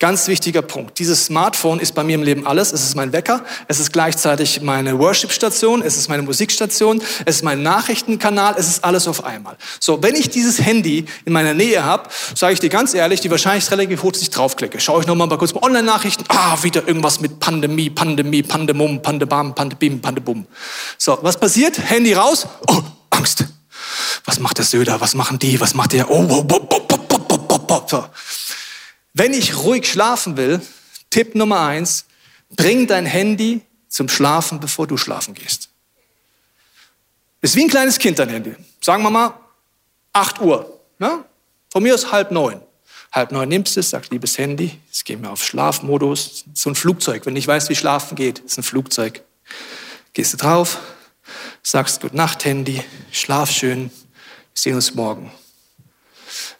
Ganz 0.00 0.26
wichtiger 0.26 0.62
Punkt. 0.62 0.98
Dieses 0.98 1.26
Smartphone 1.26 1.78
ist 1.78 1.94
bei 1.94 2.02
mir 2.02 2.16
im 2.16 2.22
Leben 2.22 2.46
alles. 2.46 2.72
Es 2.72 2.82
ist 2.82 2.96
mein 2.96 3.12
Wecker, 3.12 3.44
es 3.68 3.78
ist 3.78 3.92
gleichzeitig 3.92 4.60
meine 4.60 4.98
Worship-Station, 4.98 5.82
es 5.82 5.96
ist 5.96 6.08
meine 6.08 6.22
Musikstation, 6.22 7.00
es 7.24 7.36
ist 7.36 7.42
mein 7.42 7.62
Nachrichtenkanal, 7.62 8.56
es 8.58 8.68
ist 8.68 8.84
alles 8.84 9.06
auf 9.06 9.24
einmal. 9.24 9.56
So, 9.78 10.02
wenn 10.02 10.16
ich 10.16 10.30
dieses 10.30 10.60
Handy 10.60 11.04
in 11.24 11.32
meiner 11.32 11.54
Nähe 11.54 11.84
habe, 11.84 12.08
sage 12.34 12.54
ich 12.54 12.60
dir 12.60 12.70
ganz 12.70 12.92
ehrlich, 12.92 13.20
die 13.20 13.30
Wahrscheinlichkeit 13.30 13.78
relativ 13.78 14.02
hoch, 14.02 14.12
dass 14.12 14.22
ich 14.22 14.30
draufklicke. 14.30 14.80
Schaue 14.80 15.02
ich 15.02 15.06
nochmal 15.06 15.28
kurz 15.38 15.54
mal 15.54 15.62
Online-Nachrichten. 15.62 16.24
Ah, 16.28 16.58
wieder 16.62 16.86
irgendwas 16.86 17.20
mit 17.20 17.38
Pandemie, 17.38 17.88
Pandemie, 17.88 18.42
Pandemum, 18.42 19.00
Pandebam, 19.00 19.54
Pandebim, 19.54 20.00
Pandebum. 20.00 20.46
So, 20.98 21.18
was 21.22 21.38
passiert? 21.38 21.78
Handy 21.78 22.14
raus. 22.14 22.46
Oh, 22.68 22.82
Angst. 23.10 23.44
Was 24.24 24.40
macht 24.40 24.58
der 24.58 24.64
Söder? 24.64 25.00
Was 25.00 25.14
machen 25.14 25.38
die? 25.38 25.60
Was 25.60 25.74
macht 25.74 25.92
der? 25.92 26.10
Oh, 26.10 26.26
oh, 26.28 26.46
oh, 26.50 26.68
oh, 26.70 26.88
oh, 26.90 26.98
oh, 27.10 27.26
oh, 27.30 27.46
oh. 27.48 27.66
oh. 27.70 27.84
So. 27.86 28.04
Wenn 29.14 29.32
ich 29.32 29.56
ruhig 29.56 29.90
schlafen 29.90 30.36
will, 30.36 30.60
Tipp 31.10 31.36
Nummer 31.36 31.60
eins, 31.60 32.04
bring 32.50 32.86
dein 32.88 33.06
Handy 33.06 33.62
zum 33.88 34.08
Schlafen, 34.08 34.58
bevor 34.58 34.88
du 34.88 34.96
schlafen 34.96 35.34
gehst. 35.34 35.70
Ist 37.40 37.54
wie 37.54 37.62
ein 37.62 37.68
kleines 37.68 37.98
Kind 37.98 38.18
dein 38.18 38.28
Handy. 38.28 38.56
Sagen 38.80 39.04
wir 39.04 39.10
mal 39.10 39.38
8 40.12 40.40
Uhr. 40.40 40.80
Ne? 40.98 41.24
Von 41.70 41.82
mir 41.84 41.94
ist 41.94 42.10
halb 42.10 42.32
neun. 42.32 42.60
Halb 43.12 43.30
neun 43.30 43.48
nimmst 43.48 43.76
du 43.76 43.80
es, 43.80 43.90
sagst, 43.90 44.10
liebes 44.10 44.36
Handy, 44.38 44.80
jetzt 44.86 45.04
gehen 45.04 45.22
wir 45.22 45.30
auf 45.30 45.44
Schlafmodus. 45.44 46.44
So 46.52 46.70
ein 46.70 46.74
Flugzeug. 46.74 47.26
Wenn 47.26 47.36
ich 47.36 47.46
weiß, 47.46 47.68
wie 47.68 47.76
schlafen 47.76 48.16
geht, 48.16 48.40
ist 48.40 48.58
ein 48.58 48.64
Flugzeug. 48.64 49.22
Gehst 50.12 50.32
du 50.32 50.36
drauf, 50.36 50.80
sagst 51.62 52.00
Gute 52.00 52.16
Nacht, 52.16 52.44
Handy, 52.44 52.82
schlaf 53.12 53.50
schön, 53.50 53.90
wir 53.90 53.90
sehen 54.54 54.74
uns 54.74 54.94
morgen. 54.94 55.30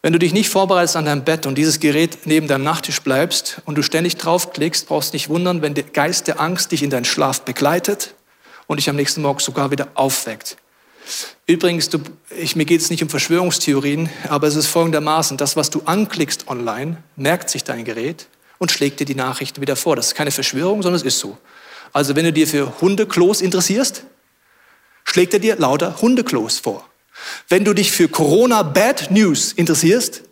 Wenn 0.05 0.13
du 0.13 0.19
dich 0.19 0.35
nicht 0.35 0.51
vorbereitest 0.51 0.97
an 0.97 1.07
deinem 1.07 1.25
Bett 1.25 1.47
und 1.47 1.57
dieses 1.57 1.81
Gerät 1.81 2.27
neben 2.27 2.47
deinem 2.47 2.63
Nachttisch 2.63 3.01
bleibst 3.01 3.63
und 3.65 3.79
du 3.79 3.83
ständig 3.83 4.19
draufklickst, 4.19 4.87
brauchst 4.87 5.15
nicht 5.15 5.31
wundern, 5.31 5.63
wenn 5.63 5.73
der 5.73 5.85
Geist 5.85 6.29
der 6.29 6.43
Angst 6.43 6.73
dich 6.73 6.83
in 6.83 6.91
deinen 6.91 7.07
Schlaf 7.07 7.41
begleitet 7.41 8.13
und 8.67 8.77
dich 8.77 8.91
am 8.91 8.97
nächsten 8.97 9.23
Morgen 9.23 9.39
sogar 9.39 9.71
wieder 9.71 9.89
aufweckt. 9.95 10.59
Übrigens, 11.47 11.89
du, 11.89 12.01
ich, 12.29 12.55
mir 12.55 12.67
geht 12.67 12.83
es 12.83 12.91
nicht 12.91 13.03
um 13.03 13.09
Verschwörungstheorien, 13.09 14.11
aber 14.29 14.47
es 14.47 14.57
ist 14.57 14.67
folgendermaßen, 14.67 15.39
das, 15.39 15.57
was 15.57 15.71
du 15.71 15.81
anklickst 15.87 16.49
online, 16.49 17.03
merkt 17.17 17.49
sich 17.49 17.65
dein 17.65 17.87
Gerät 17.87 18.27
und 18.59 18.71
schlägt 18.71 19.01
dir 19.01 19.07
die 19.07 19.15
Nachrichten 19.15 19.63
wieder 19.63 19.75
vor. 19.75 19.97
Das 19.97 20.09
ist 20.09 20.15
keine 20.15 20.33
Verschwörung, 20.33 20.83
sondern 20.83 21.01
es 21.01 21.07
ist 21.07 21.19
so. 21.19 21.39
Also 21.95 22.15
wenn 22.15 22.27
du 22.27 22.33
dir 22.35 22.47
für 22.47 22.79
Hundeklos 22.83 23.41
interessierst, 23.41 24.05
schlägt 25.05 25.33
er 25.33 25.41
dir 25.41 25.57
lauter 25.57 26.03
Hundeklos 26.03 26.59
vor. 26.59 26.87
Wenn 27.49 27.65
du 27.65 27.75
dich 27.75 27.93
für 27.93 28.09
Corona 28.09 28.63
Bad 28.63 29.11
News 29.11 29.53
interessierst, 29.53 30.23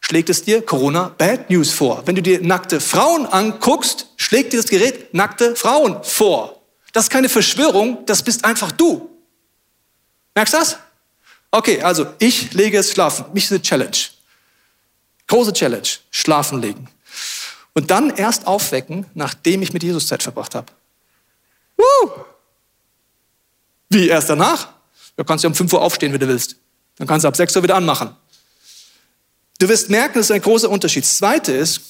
schlägt 0.00 0.30
es 0.30 0.42
dir 0.42 0.62
Corona 0.62 1.14
Bad 1.16 1.50
News 1.50 1.72
vor. 1.72 2.02
Wenn 2.06 2.16
du 2.16 2.22
dir 2.22 2.40
nackte 2.40 2.80
Frauen 2.80 3.26
anguckst, 3.26 4.08
schlägt 4.16 4.52
dir 4.52 4.58
das 4.58 4.68
Gerät 4.68 5.14
nackte 5.14 5.56
Frauen 5.56 6.02
vor. 6.02 6.60
Das 6.92 7.04
ist 7.04 7.10
keine 7.10 7.28
Verschwörung, 7.28 8.04
das 8.06 8.22
bist 8.22 8.44
einfach 8.44 8.72
du. 8.72 9.08
Merkst 10.34 10.54
du 10.54 10.58
das? 10.58 10.76
Okay, 11.50 11.82
also 11.82 12.06
ich 12.18 12.52
lege 12.52 12.78
es 12.78 12.90
schlafen. 12.92 13.26
Mich 13.32 13.44
ist 13.44 13.52
eine 13.52 13.62
Challenge. 13.62 13.96
Große 15.26 15.52
Challenge. 15.52 15.88
Schlafen 16.10 16.60
legen. 16.60 16.88
Und 17.74 17.90
dann 17.90 18.10
erst 18.10 18.46
aufwecken, 18.46 19.06
nachdem 19.14 19.62
ich 19.62 19.72
mit 19.72 19.82
Jesus 19.82 20.06
Zeit 20.06 20.22
verbracht 20.22 20.54
habe. 20.54 20.72
Woo! 21.76 22.10
Wie 23.88 24.08
erst 24.08 24.30
danach? 24.30 24.68
Du 25.16 25.24
kannst 25.24 25.44
ja 25.44 25.48
um 25.48 25.54
5 25.54 25.72
Uhr 25.72 25.82
aufstehen, 25.82 26.12
wenn 26.12 26.20
du 26.20 26.28
willst. 26.28 26.56
Dann 26.96 27.06
kannst 27.06 27.24
du 27.24 27.28
ab 27.28 27.36
6 27.36 27.56
Uhr 27.56 27.62
wieder 27.62 27.76
anmachen. 27.76 28.10
Du 29.58 29.68
wirst 29.68 29.90
merken, 29.90 30.14
das 30.14 30.26
ist 30.26 30.32
ein 30.32 30.42
großer 30.42 30.68
Unterschied. 30.68 31.04
Das 31.04 31.18
Zweite 31.18 31.52
ist, 31.52 31.80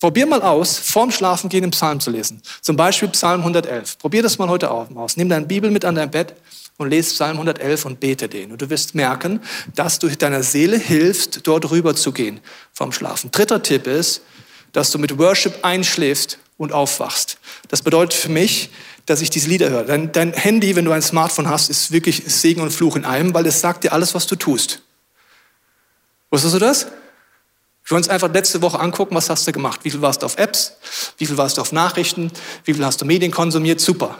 probier 0.00 0.26
mal 0.26 0.42
aus, 0.42 0.78
vorm 0.78 1.10
Schlafen 1.10 1.48
gehen 1.48 1.64
im 1.64 1.70
Psalm 1.70 2.00
zu 2.00 2.10
lesen. 2.10 2.42
Zum 2.60 2.76
Beispiel 2.76 3.08
Psalm 3.10 3.40
111. 3.40 3.98
Probier 3.98 4.22
das 4.22 4.38
mal 4.38 4.48
heute 4.48 4.70
aus. 4.70 5.16
Nimm 5.16 5.28
deine 5.28 5.46
Bibel 5.46 5.70
mit 5.70 5.84
an 5.84 5.94
dein 5.94 6.10
Bett 6.10 6.34
und 6.78 6.88
lese 6.88 7.12
Psalm 7.12 7.32
111 7.32 7.84
und 7.84 8.00
bete 8.00 8.28
den. 8.28 8.50
Und 8.50 8.62
du 8.62 8.70
wirst 8.70 8.94
merken, 8.94 9.40
dass 9.74 9.98
du 9.98 10.08
deiner 10.08 10.42
Seele 10.42 10.78
hilfst, 10.78 11.40
dort 11.46 11.70
rüber 11.70 11.94
zu 11.94 12.10
gehen 12.10 12.40
vom 12.72 12.90
Schlafen. 12.90 13.30
Dritter 13.30 13.62
Tipp 13.62 13.86
ist, 13.86 14.22
dass 14.72 14.90
du 14.90 14.98
mit 14.98 15.18
Worship 15.18 15.62
einschläfst 15.62 16.38
und 16.56 16.72
aufwachst. 16.72 17.38
Das 17.68 17.82
bedeutet 17.82 18.14
für 18.14 18.28
mich, 18.28 18.70
dass 19.10 19.20
ich 19.20 19.30
diese 19.30 19.48
Lieder 19.48 19.70
höre. 19.70 19.82
Dein, 19.82 20.12
dein 20.12 20.32
Handy, 20.32 20.76
wenn 20.76 20.84
du 20.84 20.92
ein 20.92 21.02
Smartphone 21.02 21.48
hast, 21.48 21.68
ist 21.68 21.90
wirklich 21.90 22.22
Segen 22.26 22.60
und 22.60 22.70
Fluch 22.70 22.94
in 22.94 23.04
einem, 23.04 23.34
weil 23.34 23.44
es 23.46 23.60
sagt 23.60 23.82
dir 23.82 23.92
alles, 23.92 24.14
was 24.14 24.28
du 24.28 24.36
tust. 24.36 24.82
Wusstest 26.30 26.54
du 26.54 26.58
das? 26.60 26.84
Wir 26.84 27.90
wollen 27.90 28.04
uns 28.04 28.08
einfach 28.08 28.32
letzte 28.32 28.62
Woche 28.62 28.78
angucken, 28.78 29.16
was 29.16 29.28
hast 29.28 29.48
du 29.48 29.52
gemacht? 29.52 29.80
Wie 29.82 29.90
viel 29.90 30.00
warst 30.00 30.22
du 30.22 30.26
auf 30.26 30.38
Apps? 30.38 30.76
Wie 31.18 31.26
viel 31.26 31.36
warst 31.36 31.56
du 31.56 31.60
auf 31.60 31.72
Nachrichten? 31.72 32.30
Wie 32.64 32.72
viel 32.72 32.84
hast 32.84 33.00
du 33.00 33.04
Medien 33.04 33.32
konsumiert? 33.32 33.80
Super. 33.80 34.16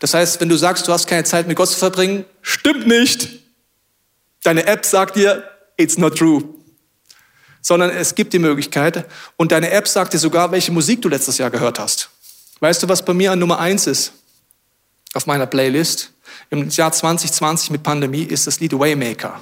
Das 0.00 0.12
heißt, 0.12 0.38
wenn 0.42 0.50
du 0.50 0.56
sagst, 0.56 0.86
du 0.86 0.92
hast 0.92 1.06
keine 1.06 1.24
Zeit 1.24 1.48
mit 1.48 1.56
Gott 1.56 1.70
zu 1.70 1.78
verbringen, 1.78 2.26
stimmt 2.42 2.86
nicht. 2.86 3.30
Deine 4.42 4.66
App 4.66 4.84
sagt 4.84 5.16
dir, 5.16 5.48
it's 5.78 5.96
not 5.96 6.18
true. 6.18 6.44
Sondern 7.62 7.88
es 7.88 8.14
gibt 8.14 8.34
die 8.34 8.38
Möglichkeit 8.38 9.06
und 9.38 9.50
deine 9.50 9.70
App 9.70 9.88
sagt 9.88 10.12
dir 10.12 10.18
sogar, 10.18 10.52
welche 10.52 10.72
Musik 10.72 11.00
du 11.00 11.08
letztes 11.08 11.38
Jahr 11.38 11.50
gehört 11.50 11.78
hast. 11.78 12.10
Weißt 12.60 12.82
du, 12.82 12.88
was 12.90 13.02
bei 13.02 13.14
mir 13.14 13.32
an 13.32 13.38
Nummer 13.38 13.58
eins 13.60 13.86
ist? 13.86 14.12
Auf 15.16 15.24
meiner 15.24 15.46
Playlist 15.46 16.10
im 16.50 16.68
Jahr 16.68 16.92
2020 16.92 17.70
mit 17.70 17.82
Pandemie 17.82 18.24
ist 18.24 18.46
das 18.46 18.60
Lied 18.60 18.78
Waymaker. 18.78 19.40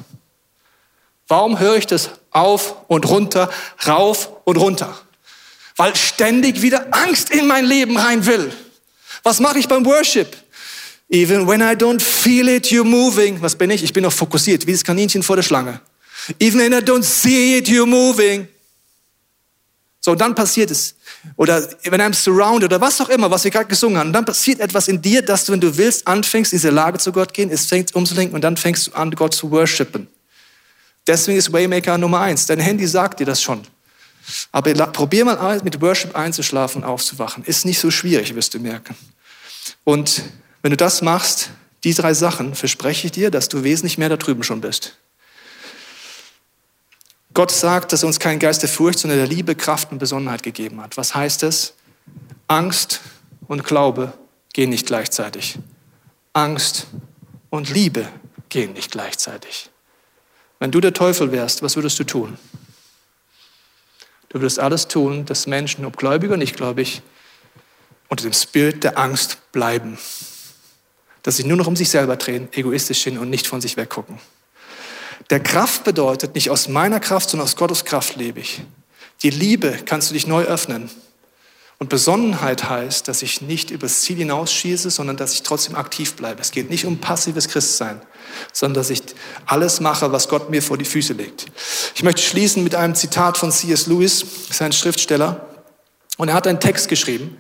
Warum 1.27 1.59
höre 1.59 1.75
ich 1.75 1.87
das 1.89 2.11
auf 2.31 2.77
und 2.87 3.09
runter, 3.09 3.51
rauf 3.85 4.31
und 4.45 4.57
runter? 4.57 4.97
Weil 5.77 5.97
ständig 5.97 6.63
wieder 6.63 6.87
Angst 6.93 7.31
in 7.31 7.49
mein 7.49 7.65
Leben 7.65 7.97
rein 7.97 8.25
will. 8.25 8.53
Was 9.25 9.41
mache 9.41 9.59
ich 9.59 9.67
beim 9.67 9.85
Worship? 9.85 10.37
Even 11.09 11.49
when 11.49 11.61
I 11.61 11.75
don't 11.75 12.01
feel 12.01 12.49
it, 12.49 12.67
you're 12.67 12.85
moving. 12.85 13.43
Was 13.43 13.57
bin 13.57 13.71
ich? 13.71 13.83
Ich 13.83 13.93
bin 13.93 14.05
noch 14.05 14.13
fokussiert, 14.13 14.69
wie 14.69 14.73
das 14.73 14.85
Kaninchen 14.85 15.25
vor 15.25 15.35
der 15.35 15.43
Schlange. 15.43 15.81
Even 16.39 16.61
when 16.61 16.73
I 16.73 16.77
don't 16.77 17.03
see 17.03 17.59
it, 17.59 17.67
you're 17.67 17.85
moving. 17.85 18.47
So, 20.05 20.11
und 20.11 20.21
dann 20.21 20.35
passiert 20.35 20.71
es. 20.71 20.97
Oder 21.37 21.67
wenn 21.85 21.99
I'm 21.99 22.13
surrounded 22.13 22.65
oder 22.65 22.79
was 22.79 23.01
auch 23.01 23.09
immer, 23.09 23.31
was 23.31 23.45
wir 23.45 23.51
gerade 23.51 23.69
gesungen 23.69 23.97
haben. 23.97 24.13
Dann 24.13 24.27
passiert 24.27 24.61
etwas 24.61 24.87
in 24.87 25.01
dir, 25.01 25.23
dass 25.23 25.47
du, 25.47 25.53
wenn 25.53 25.63
du 25.63 25.79
willst, 25.79 26.07
anfängst, 26.07 26.53
in 26.53 26.59
diese 26.59 26.69
Lage 26.69 26.99
zu 26.99 27.11
Gott 27.11 27.33
gehen, 27.33 27.49
es 27.49 27.65
fängt 27.65 27.95
umzulenken 27.95 28.35
und 28.35 28.43
dann 28.43 28.59
fängst 28.59 28.89
du 28.89 28.93
an, 28.93 29.11
Gott 29.13 29.35
zu 29.35 29.51
worshipen. 29.51 30.07
Deswegen 31.07 31.39
ist 31.39 31.51
Waymaker 31.55 31.97
Nummer 31.97 32.21
eins. 32.21 32.45
Dein 32.45 32.61
Handy 32.61 32.87
sagt 32.87 33.21
dir 33.21 33.25
das 33.25 33.41
schon. 33.41 33.63
Aber 34.53 34.75
probier 34.89 35.25
mal 35.25 35.63
mit 35.65 35.81
Worship 35.81 36.15
einzuschlafen 36.15 36.85
aufzuwachen. 36.85 37.43
Ist 37.45 37.65
nicht 37.65 37.79
so 37.79 37.91
schwierig, 37.91 38.35
wirst 38.35 38.53
du 38.53 38.59
merken. 38.59 38.95
Und 39.85 40.23
wenn 40.61 40.71
du 40.71 40.77
das 40.77 41.01
machst, 41.01 41.49
die 41.83 41.95
drei 41.95 42.13
Sachen, 42.13 42.55
verspreche 42.55 43.07
ich 43.07 43.13
dir, 43.13 43.31
dass 43.31 43.49
du 43.49 43.65
wesentlich 43.65 43.97
mehr 43.97 44.11
da 44.11 44.19
drüben 44.19 44.43
schon 44.43 44.61
bist. 44.61 44.99
Gott 47.35 47.51
sagt, 47.51 47.93
dass 47.93 48.05
er 48.05 48.07
uns 48.07 48.21
keinen 48.21 48.39
Geist 48.39 48.63
der 48.63 48.69
Furcht, 48.69 49.01
sondern 49.01 49.19
der 49.19 49.27
Liebe, 49.27 49.57
Kraft 49.57 49.91
und 49.91 49.99
Besonnenheit 49.99 50.45
gegeben 50.45 50.81
hat. 50.81 50.97
Was 50.97 51.15
heißt 51.15 51.43
das? 51.43 51.75
Angst 52.47 53.01
und 53.49 53.65
Glaube 53.65 54.13
gehen 54.53 54.71
nicht 54.71 54.87
gleichzeitig. 54.87 55.59
Angst 56.33 56.87
und 57.51 57.71
Liebe 57.71 58.09
gehen 58.49 58.73
nicht 58.75 58.93
gleichzeitig. 58.93 59.71
Wenn 60.61 60.71
du 60.71 60.81
der 60.81 60.93
Teufel 60.93 61.33
wärst, 61.33 61.63
was 61.63 61.75
würdest 61.75 61.99
du 61.99 62.05
tun? 62.05 62.39
Du 64.29 64.41
würdest 64.41 64.61
alles 64.61 64.89
tun, 64.89 65.27
dass 65.27 65.47
Menschen, 65.47 65.85
ob 65.85 65.97
gläubig 65.97 66.31
oder 66.31 66.37
nicht 66.37 66.57
gläubig, 66.57 67.03
unter 68.09 68.23
dem 68.23 68.33
Spirit 68.33 68.85
der 68.85 68.97
Angst 68.97 69.39
bleiben. 69.51 69.99
Dass 71.23 71.37
sie 71.37 71.45
nur 71.45 71.57
noch 71.57 71.67
um 71.67 71.75
sich 71.75 71.91
selber 71.91 72.17
drehen, 72.17 72.49
egoistisch 72.53 73.03
sind 73.03 73.19
und 73.19 73.31
nicht 73.31 73.47
von 73.47 73.61
sich 73.61 73.77
weggucken. 73.77 74.19
Der 75.31 75.41
Kraft 75.41 75.85
bedeutet 75.85 76.35
nicht 76.35 76.51
aus 76.51 76.69
meiner 76.69 77.01
Kraft, 77.01 77.31
sondern 77.31 77.45
aus 77.45 77.57
Gottes 77.57 77.85
Kraft 77.85 78.17
lebe 78.17 78.41
ich. 78.41 78.63
Die 79.23 79.31
Liebe 79.31 79.79
kannst 79.87 80.11
du 80.11 80.15
dich 80.15 80.27
neu 80.27 80.45
öffnen. 80.45 80.91
Und 81.79 81.89
Besonnenheit 81.89 82.69
heißt, 82.69 83.09
dass 83.09 83.23
ich 83.23 83.41
nicht 83.41 83.71
übers 83.71 84.03
Ziel 84.03 84.17
hinausschieße, 84.19 84.91
sondern 84.91 85.17
dass 85.17 85.35
ich 85.35 85.43
trotzdem 85.43 85.75
aktiv 85.75 86.15
bleibe. 86.15 86.41
Es 86.41 86.53
geht 86.53 86.71
nicht 86.71 86.87
um 86.87 86.99
passives 86.99 87.49
Christsein, 87.49 88.01
sondern 88.53 88.75
dass 88.75 88.91
ich 88.91 89.03
alles 89.47 89.81
mache, 89.81 90.13
was 90.13 90.29
Gott 90.29 90.51
mir 90.51 90.63
vor 90.63 90.79
die 90.79 90.85
Füße 90.85 91.15
legt. 91.15 91.47
Ich 91.95 92.03
möchte 92.03 92.23
schließen 92.23 92.63
mit 92.63 92.75
einem 92.75 92.95
Zitat 92.95 93.37
von 93.37 93.51
C.S. 93.51 93.87
Lewis, 93.87 94.25
sein 94.51 94.73
Schriftsteller. 94.73 95.47
Und 96.17 96.29
er 96.29 96.35
hat 96.35 96.47
einen 96.47 96.61
Text 96.61 96.89
geschrieben, 96.89 97.37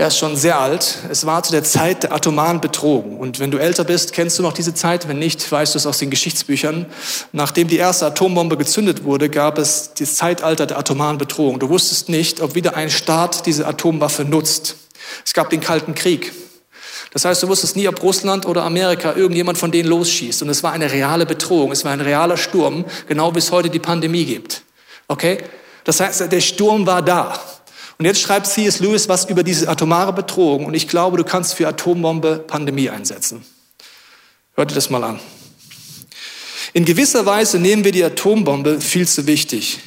er 0.00 0.06
ist 0.06 0.18
schon 0.18 0.36
sehr 0.36 0.60
alt. 0.60 0.98
Es 1.10 1.26
war 1.26 1.42
zu 1.42 1.50
der 1.50 1.64
Zeit 1.64 2.04
der 2.04 2.12
atomaren 2.12 2.60
Bedrohung. 2.60 3.18
Und 3.18 3.40
wenn 3.40 3.50
du 3.50 3.58
älter 3.58 3.82
bist, 3.82 4.12
kennst 4.12 4.38
du 4.38 4.44
noch 4.44 4.52
diese 4.52 4.72
Zeit. 4.72 5.08
Wenn 5.08 5.18
nicht, 5.18 5.50
weißt 5.50 5.74
du 5.74 5.76
es 5.76 5.86
aus 5.86 5.98
den 5.98 6.08
Geschichtsbüchern. 6.08 6.86
Nachdem 7.32 7.66
die 7.66 7.78
erste 7.78 8.06
Atombombe 8.06 8.56
gezündet 8.56 9.02
wurde, 9.02 9.28
gab 9.28 9.58
es 9.58 9.90
das 9.98 10.14
Zeitalter 10.14 10.66
der 10.66 10.78
atomaren 10.78 11.18
Bedrohung. 11.18 11.58
Du 11.58 11.68
wusstest 11.68 12.08
nicht, 12.08 12.40
ob 12.40 12.54
wieder 12.54 12.76
ein 12.76 12.90
Staat 12.90 13.44
diese 13.46 13.66
Atomwaffe 13.66 14.24
nutzt. 14.24 14.76
Es 15.26 15.34
gab 15.34 15.50
den 15.50 15.60
Kalten 15.60 15.96
Krieg. 15.96 16.32
Das 17.12 17.24
heißt, 17.24 17.42
du 17.42 17.48
wusstest 17.48 17.74
nie, 17.74 17.88
ob 17.88 18.00
Russland 18.00 18.46
oder 18.46 18.62
Amerika 18.62 19.16
irgendjemand 19.16 19.58
von 19.58 19.72
denen 19.72 19.88
losschießt. 19.88 20.42
Und 20.42 20.48
es 20.48 20.62
war 20.62 20.70
eine 20.70 20.92
reale 20.92 21.26
Bedrohung. 21.26 21.72
Es 21.72 21.84
war 21.84 21.90
ein 21.90 22.00
realer 22.00 22.36
Sturm, 22.36 22.84
genau 23.08 23.34
wie 23.34 23.40
es 23.40 23.50
heute 23.50 23.68
die 23.68 23.80
Pandemie 23.80 24.26
gibt. 24.26 24.62
Okay? 25.08 25.38
Das 25.82 25.98
heißt, 25.98 26.30
der 26.30 26.40
Sturm 26.40 26.86
war 26.86 27.02
da. 27.02 27.40
Und 27.98 28.04
jetzt 28.04 28.20
schreibt 28.20 28.46
C.S. 28.46 28.78
Lewis 28.78 29.08
was 29.08 29.24
über 29.24 29.42
diese 29.42 29.68
atomare 29.68 30.12
Bedrohung 30.12 30.66
und 30.66 30.74
ich 30.74 30.86
glaube, 30.86 31.16
du 31.16 31.24
kannst 31.24 31.54
für 31.54 31.66
Atombombe 31.66 32.44
Pandemie 32.46 32.90
einsetzen. 32.90 33.44
Hört 34.54 34.70
dir 34.70 34.76
das 34.76 34.88
mal 34.88 35.02
an. 35.02 35.18
In 36.74 36.84
gewisser 36.84 37.26
Weise 37.26 37.58
nehmen 37.58 37.82
wir 37.82 37.90
die 37.90 38.04
Atombombe 38.04 38.80
viel 38.80 39.08
zu 39.08 39.26
wichtig. 39.26 39.80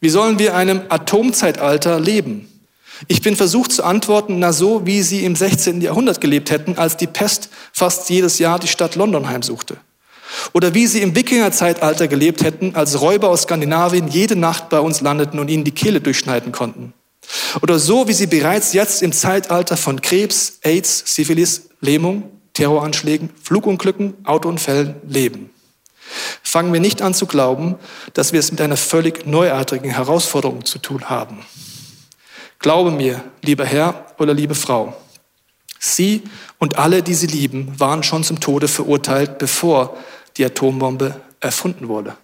Wie 0.00 0.08
sollen 0.08 0.38
wir 0.38 0.56
einem 0.56 0.82
Atomzeitalter 0.88 2.00
leben? 2.00 2.48
Ich 3.06 3.20
bin 3.20 3.36
versucht 3.36 3.72
zu 3.72 3.84
antworten, 3.84 4.38
na 4.38 4.52
so, 4.52 4.86
wie 4.86 5.02
sie 5.02 5.24
im 5.24 5.36
16. 5.36 5.80
Jahrhundert 5.82 6.20
gelebt 6.20 6.50
hätten, 6.50 6.78
als 6.78 6.96
die 6.96 7.06
Pest 7.06 7.50
fast 7.72 8.08
jedes 8.08 8.38
Jahr 8.38 8.58
die 8.58 8.66
Stadt 8.66 8.96
London 8.96 9.28
heimsuchte. 9.28 9.76
Oder 10.52 10.74
wie 10.74 10.86
sie 10.86 11.02
im 11.02 11.14
Wikingerzeitalter 11.14 12.08
gelebt 12.08 12.42
hätten, 12.42 12.74
als 12.74 13.00
Räuber 13.00 13.28
aus 13.28 13.42
Skandinavien 13.42 14.08
jede 14.08 14.36
Nacht 14.36 14.68
bei 14.68 14.80
uns 14.80 15.00
landeten 15.00 15.38
und 15.38 15.48
ihnen 15.48 15.64
die 15.64 15.72
Kehle 15.72 16.00
durchschneiden 16.00 16.50
konnten. 16.50 16.92
Oder 17.62 17.78
so, 17.78 18.08
wie 18.08 18.12
sie 18.12 18.26
bereits 18.26 18.72
jetzt 18.72 19.02
im 19.02 19.12
Zeitalter 19.12 19.76
von 19.76 20.00
Krebs, 20.00 20.58
AIDS, 20.62 21.02
Syphilis, 21.06 21.68
Lähmung, 21.80 22.30
Terroranschlägen, 22.54 23.30
Flugunglücken, 23.42 24.14
Autounfällen 24.24 24.96
leben. 25.06 25.50
Fangen 26.42 26.72
wir 26.72 26.80
nicht 26.80 27.02
an 27.02 27.14
zu 27.14 27.26
glauben, 27.26 27.76
dass 28.14 28.32
wir 28.32 28.40
es 28.40 28.50
mit 28.50 28.60
einer 28.60 28.76
völlig 28.76 29.26
neuartigen 29.26 29.90
Herausforderung 29.90 30.64
zu 30.64 30.78
tun 30.78 31.10
haben. 31.10 31.44
Glaube 32.58 32.90
mir, 32.90 33.22
lieber 33.42 33.64
Herr 33.64 34.06
oder 34.18 34.34
liebe 34.34 34.54
Frau, 34.54 34.96
Sie 35.78 36.22
und 36.58 36.78
alle, 36.78 37.02
die 37.02 37.14
Sie 37.14 37.28
lieben, 37.28 37.78
waren 37.78 38.02
schon 38.02 38.24
zum 38.24 38.40
Tode 38.40 38.66
verurteilt, 38.66 39.38
bevor 39.38 39.96
die 40.36 40.44
Atombombe 40.44 41.20
erfunden 41.40 41.88
wurde. 41.88 42.16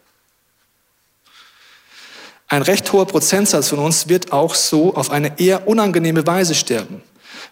Ein 2.54 2.62
recht 2.62 2.92
hoher 2.92 3.04
Prozentsatz 3.04 3.70
von 3.70 3.80
uns 3.80 4.08
wird 4.08 4.30
auch 4.30 4.54
so 4.54 4.94
auf 4.94 5.10
eine 5.10 5.40
eher 5.40 5.66
unangenehme 5.66 6.24
Weise 6.24 6.54
sterben. 6.54 7.02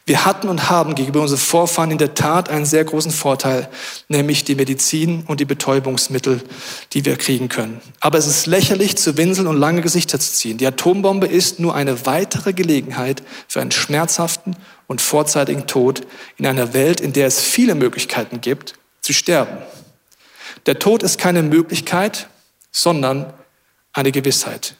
Wir 0.06 0.24
hatten 0.24 0.48
und 0.48 0.70
haben 0.70 0.94
gegenüber 0.94 1.22
unseren 1.22 1.40
Vorfahren 1.40 1.90
in 1.90 1.98
der 1.98 2.14
Tat 2.14 2.48
einen 2.48 2.66
sehr 2.66 2.84
großen 2.84 3.10
Vorteil, 3.10 3.68
nämlich 4.06 4.44
die 4.44 4.54
Medizin 4.54 5.24
und 5.26 5.40
die 5.40 5.44
Betäubungsmittel, 5.44 6.40
die 6.92 7.04
wir 7.04 7.16
kriegen 7.16 7.48
können. 7.48 7.80
Aber 7.98 8.16
es 8.16 8.28
ist 8.28 8.46
lächerlich, 8.46 8.96
zu 8.96 9.16
winseln 9.16 9.48
und 9.48 9.56
lange 9.56 9.80
Gesichter 9.80 10.20
zu 10.20 10.34
ziehen. 10.34 10.58
Die 10.58 10.68
Atombombe 10.68 11.26
ist 11.26 11.58
nur 11.58 11.74
eine 11.74 12.06
weitere 12.06 12.52
Gelegenheit 12.52 13.24
für 13.48 13.60
einen 13.60 13.72
schmerzhaften 13.72 14.54
und 14.86 15.00
vorzeitigen 15.00 15.66
Tod 15.66 16.02
in 16.36 16.46
einer 16.46 16.74
Welt, 16.74 17.00
in 17.00 17.12
der 17.12 17.26
es 17.26 17.40
viele 17.40 17.74
Möglichkeiten 17.74 18.40
gibt, 18.40 18.74
zu 19.00 19.12
sterben. 19.12 19.58
Der 20.66 20.78
Tod 20.78 21.02
ist 21.02 21.18
keine 21.18 21.42
Möglichkeit, 21.42 22.28
sondern 22.70 23.32
eine 23.92 24.12
Gewissheit. 24.12 24.76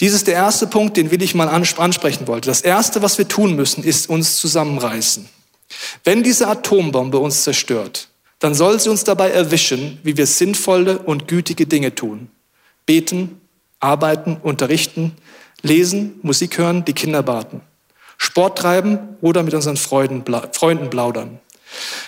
Dies 0.00 0.12
ist 0.12 0.26
der 0.26 0.34
erste 0.34 0.66
Punkt, 0.66 0.96
den 0.96 1.10
will 1.10 1.22
ich 1.22 1.34
mal 1.34 1.48
ansprechen 1.48 2.26
wollte. 2.26 2.48
Das 2.48 2.60
erste, 2.60 3.02
was 3.02 3.18
wir 3.18 3.28
tun 3.28 3.54
müssen, 3.54 3.84
ist 3.84 4.08
uns 4.08 4.36
zusammenreißen. 4.36 5.28
Wenn 6.02 6.22
diese 6.22 6.48
Atombombe 6.48 7.18
uns 7.18 7.44
zerstört, 7.44 8.08
dann 8.38 8.54
soll 8.54 8.78
sie 8.80 8.90
uns 8.90 9.04
dabei 9.04 9.30
erwischen, 9.30 9.98
wie 10.02 10.16
wir 10.16 10.26
sinnvolle 10.26 10.98
und 10.98 11.28
gütige 11.28 11.66
Dinge 11.66 11.94
tun. 11.94 12.28
Beten, 12.86 13.40
arbeiten, 13.80 14.36
unterrichten, 14.42 15.12
lesen, 15.62 16.18
Musik 16.22 16.58
hören, 16.58 16.84
die 16.84 16.92
Kinder 16.92 17.22
baten. 17.22 17.62
Sport 18.18 18.58
treiben 18.58 19.16
oder 19.20 19.42
mit 19.42 19.54
unseren 19.54 19.76
Freunden 19.76 20.24
plaudern. 20.24 21.40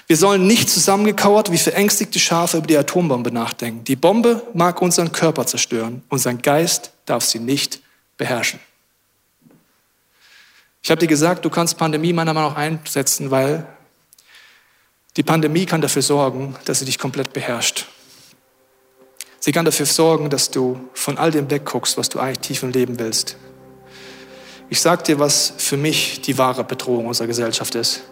Wir 0.06 0.16
sollen 0.16 0.46
nicht 0.46 0.70
zusammengekauert 0.70 1.50
wie 1.50 1.58
verängstigte 1.58 2.18
Schafe 2.18 2.58
über 2.58 2.66
die 2.66 2.76
Atombombe 2.76 3.32
nachdenken. 3.32 3.84
Die 3.84 3.96
Bombe 3.96 4.42
mag 4.54 4.80
unseren 4.82 5.12
Körper 5.12 5.46
zerstören, 5.46 6.02
unseren 6.08 6.42
Geist 6.42 6.92
darf 7.06 7.24
sie 7.24 7.38
nicht 7.38 7.80
beherrschen. 8.16 8.60
Ich 10.82 10.90
habe 10.90 11.00
dir 11.00 11.08
gesagt, 11.08 11.44
du 11.44 11.50
kannst 11.50 11.78
Pandemie 11.78 12.12
meiner 12.12 12.32
Meinung 12.32 12.50
nach 12.50 12.56
einsetzen, 12.56 13.30
weil 13.30 13.66
die 15.16 15.22
Pandemie 15.22 15.66
kann 15.66 15.80
dafür 15.80 16.02
sorgen, 16.02 16.54
dass 16.64 16.78
sie 16.78 16.84
dich 16.84 16.98
komplett 16.98 17.32
beherrscht. 17.32 17.86
Sie 19.40 19.52
kann 19.52 19.64
dafür 19.64 19.86
sorgen, 19.86 20.30
dass 20.30 20.50
du 20.50 20.78
von 20.94 21.18
all 21.18 21.30
dem 21.30 21.50
wegguckst, 21.50 21.96
was 21.96 22.08
du 22.08 22.20
eigentlich 22.20 22.40
tief 22.40 22.62
im 22.62 22.70
Leben 22.70 22.98
willst. 22.98 23.36
Ich 24.68 24.80
sage 24.80 25.02
dir, 25.04 25.18
was 25.18 25.52
für 25.56 25.76
mich 25.76 26.20
die 26.20 26.36
wahre 26.38 26.64
Bedrohung 26.64 27.06
unserer 27.06 27.28
Gesellschaft 27.28 27.74
ist. 27.74 28.02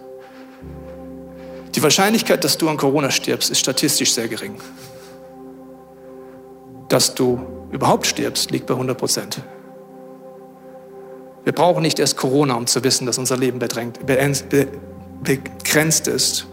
Die 1.75 1.83
Wahrscheinlichkeit, 1.83 2.45
dass 2.45 2.57
du 2.57 2.69
an 2.69 2.77
Corona 2.77 3.11
stirbst, 3.11 3.51
ist 3.51 3.59
statistisch 3.59 4.13
sehr 4.13 4.29
gering. 4.29 4.57
Dass 6.89 7.15
du 7.15 7.41
überhaupt 7.73 8.07
stirbst, 8.07 8.53
liegt 8.53 8.67
bei 8.67 8.75
100 8.75 8.97
Prozent. 8.97 9.41
Wir 11.43 11.53
brauchen 11.53 11.83
nicht 11.83 11.99
erst 11.99 12.17
Corona, 12.17 12.55
um 12.55 12.67
zu 12.67 12.85
wissen, 12.85 13.07
dass 13.07 13.19
unser 13.19 13.37
Leben 13.37 13.59
bedrängt, 13.59 13.99
begrenzt 14.07 16.07
ist. 16.07 16.47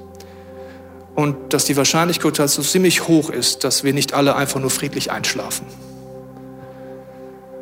Und 1.14 1.54
dass 1.54 1.66
die 1.66 1.78
Wahrscheinlichkeit 1.78 2.50
so 2.50 2.62
ziemlich 2.62 3.08
hoch 3.08 3.30
ist, 3.30 3.64
dass 3.64 3.84
wir 3.84 3.94
nicht 3.94 4.14
alle 4.14 4.36
einfach 4.36 4.60
nur 4.60 4.70
friedlich 4.70 5.12
einschlafen. 5.12 5.68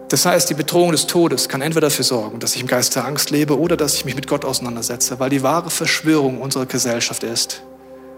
Das 0.10 0.26
heißt, 0.26 0.50
die 0.50 0.56
Bedrohung 0.56 0.92
des 0.92 1.06
Todes 1.06 1.50
kann 1.50 1.62
entweder 1.62 1.88
dafür 1.88 2.04
sorgen, 2.04 2.40
dass 2.40 2.56
ich 2.56 2.62
im 2.62 2.68
Geist 2.68 2.96
der 2.96 3.06
Angst 3.06 3.30
lebe 3.30 3.60
oder 3.60 3.78
dass 3.78 3.94
ich 3.94 4.06
mich 4.06 4.16
mit 4.16 4.28
Gott 4.28 4.44
auseinandersetze, 4.44 5.20
weil 5.20 5.30
die 5.30 5.44
wahre 5.44 5.70
Verschwörung 5.70 6.42
unserer 6.42 6.66
Gesellschaft 6.66 7.24
ist, 7.24 7.62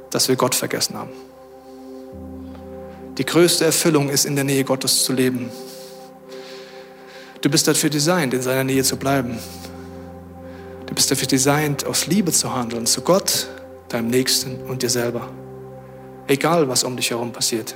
dass 0.10 0.30
wir 0.30 0.38
Gott 0.38 0.56
vergessen 0.56 0.98
haben. 0.98 1.12
Die 3.18 3.26
größte 3.26 3.66
Erfüllung 3.66 4.10
ist, 4.10 4.26
in 4.26 4.36
der 4.36 4.46
Nähe 4.46 4.64
Gottes 4.64 5.04
zu 5.04 5.12
leben. 5.12 5.50
Du 7.42 7.50
bist 7.50 7.68
dafür 7.68 7.90
designt, 7.90 8.34
in 8.34 8.42
seiner 8.42 8.64
Nähe 8.64 8.84
zu 8.84 8.96
bleiben. 8.96 9.38
Du 10.86 10.96
bist 10.96 11.12
dafür 11.12 11.28
designt, 11.28 11.86
aus 11.86 12.08
Liebe 12.08 12.32
zu 12.32 12.54
handeln, 12.56 12.86
zu 12.86 13.02
Gott, 13.02 13.48
deinem 13.90 14.08
Nächsten 14.08 14.62
und 14.62 14.82
dir 14.82 14.90
selber. 14.90 15.28
Egal, 16.28 16.70
was 16.70 16.86
um 16.86 16.96
dich 16.96 17.10
herum 17.10 17.34
passiert. 17.34 17.76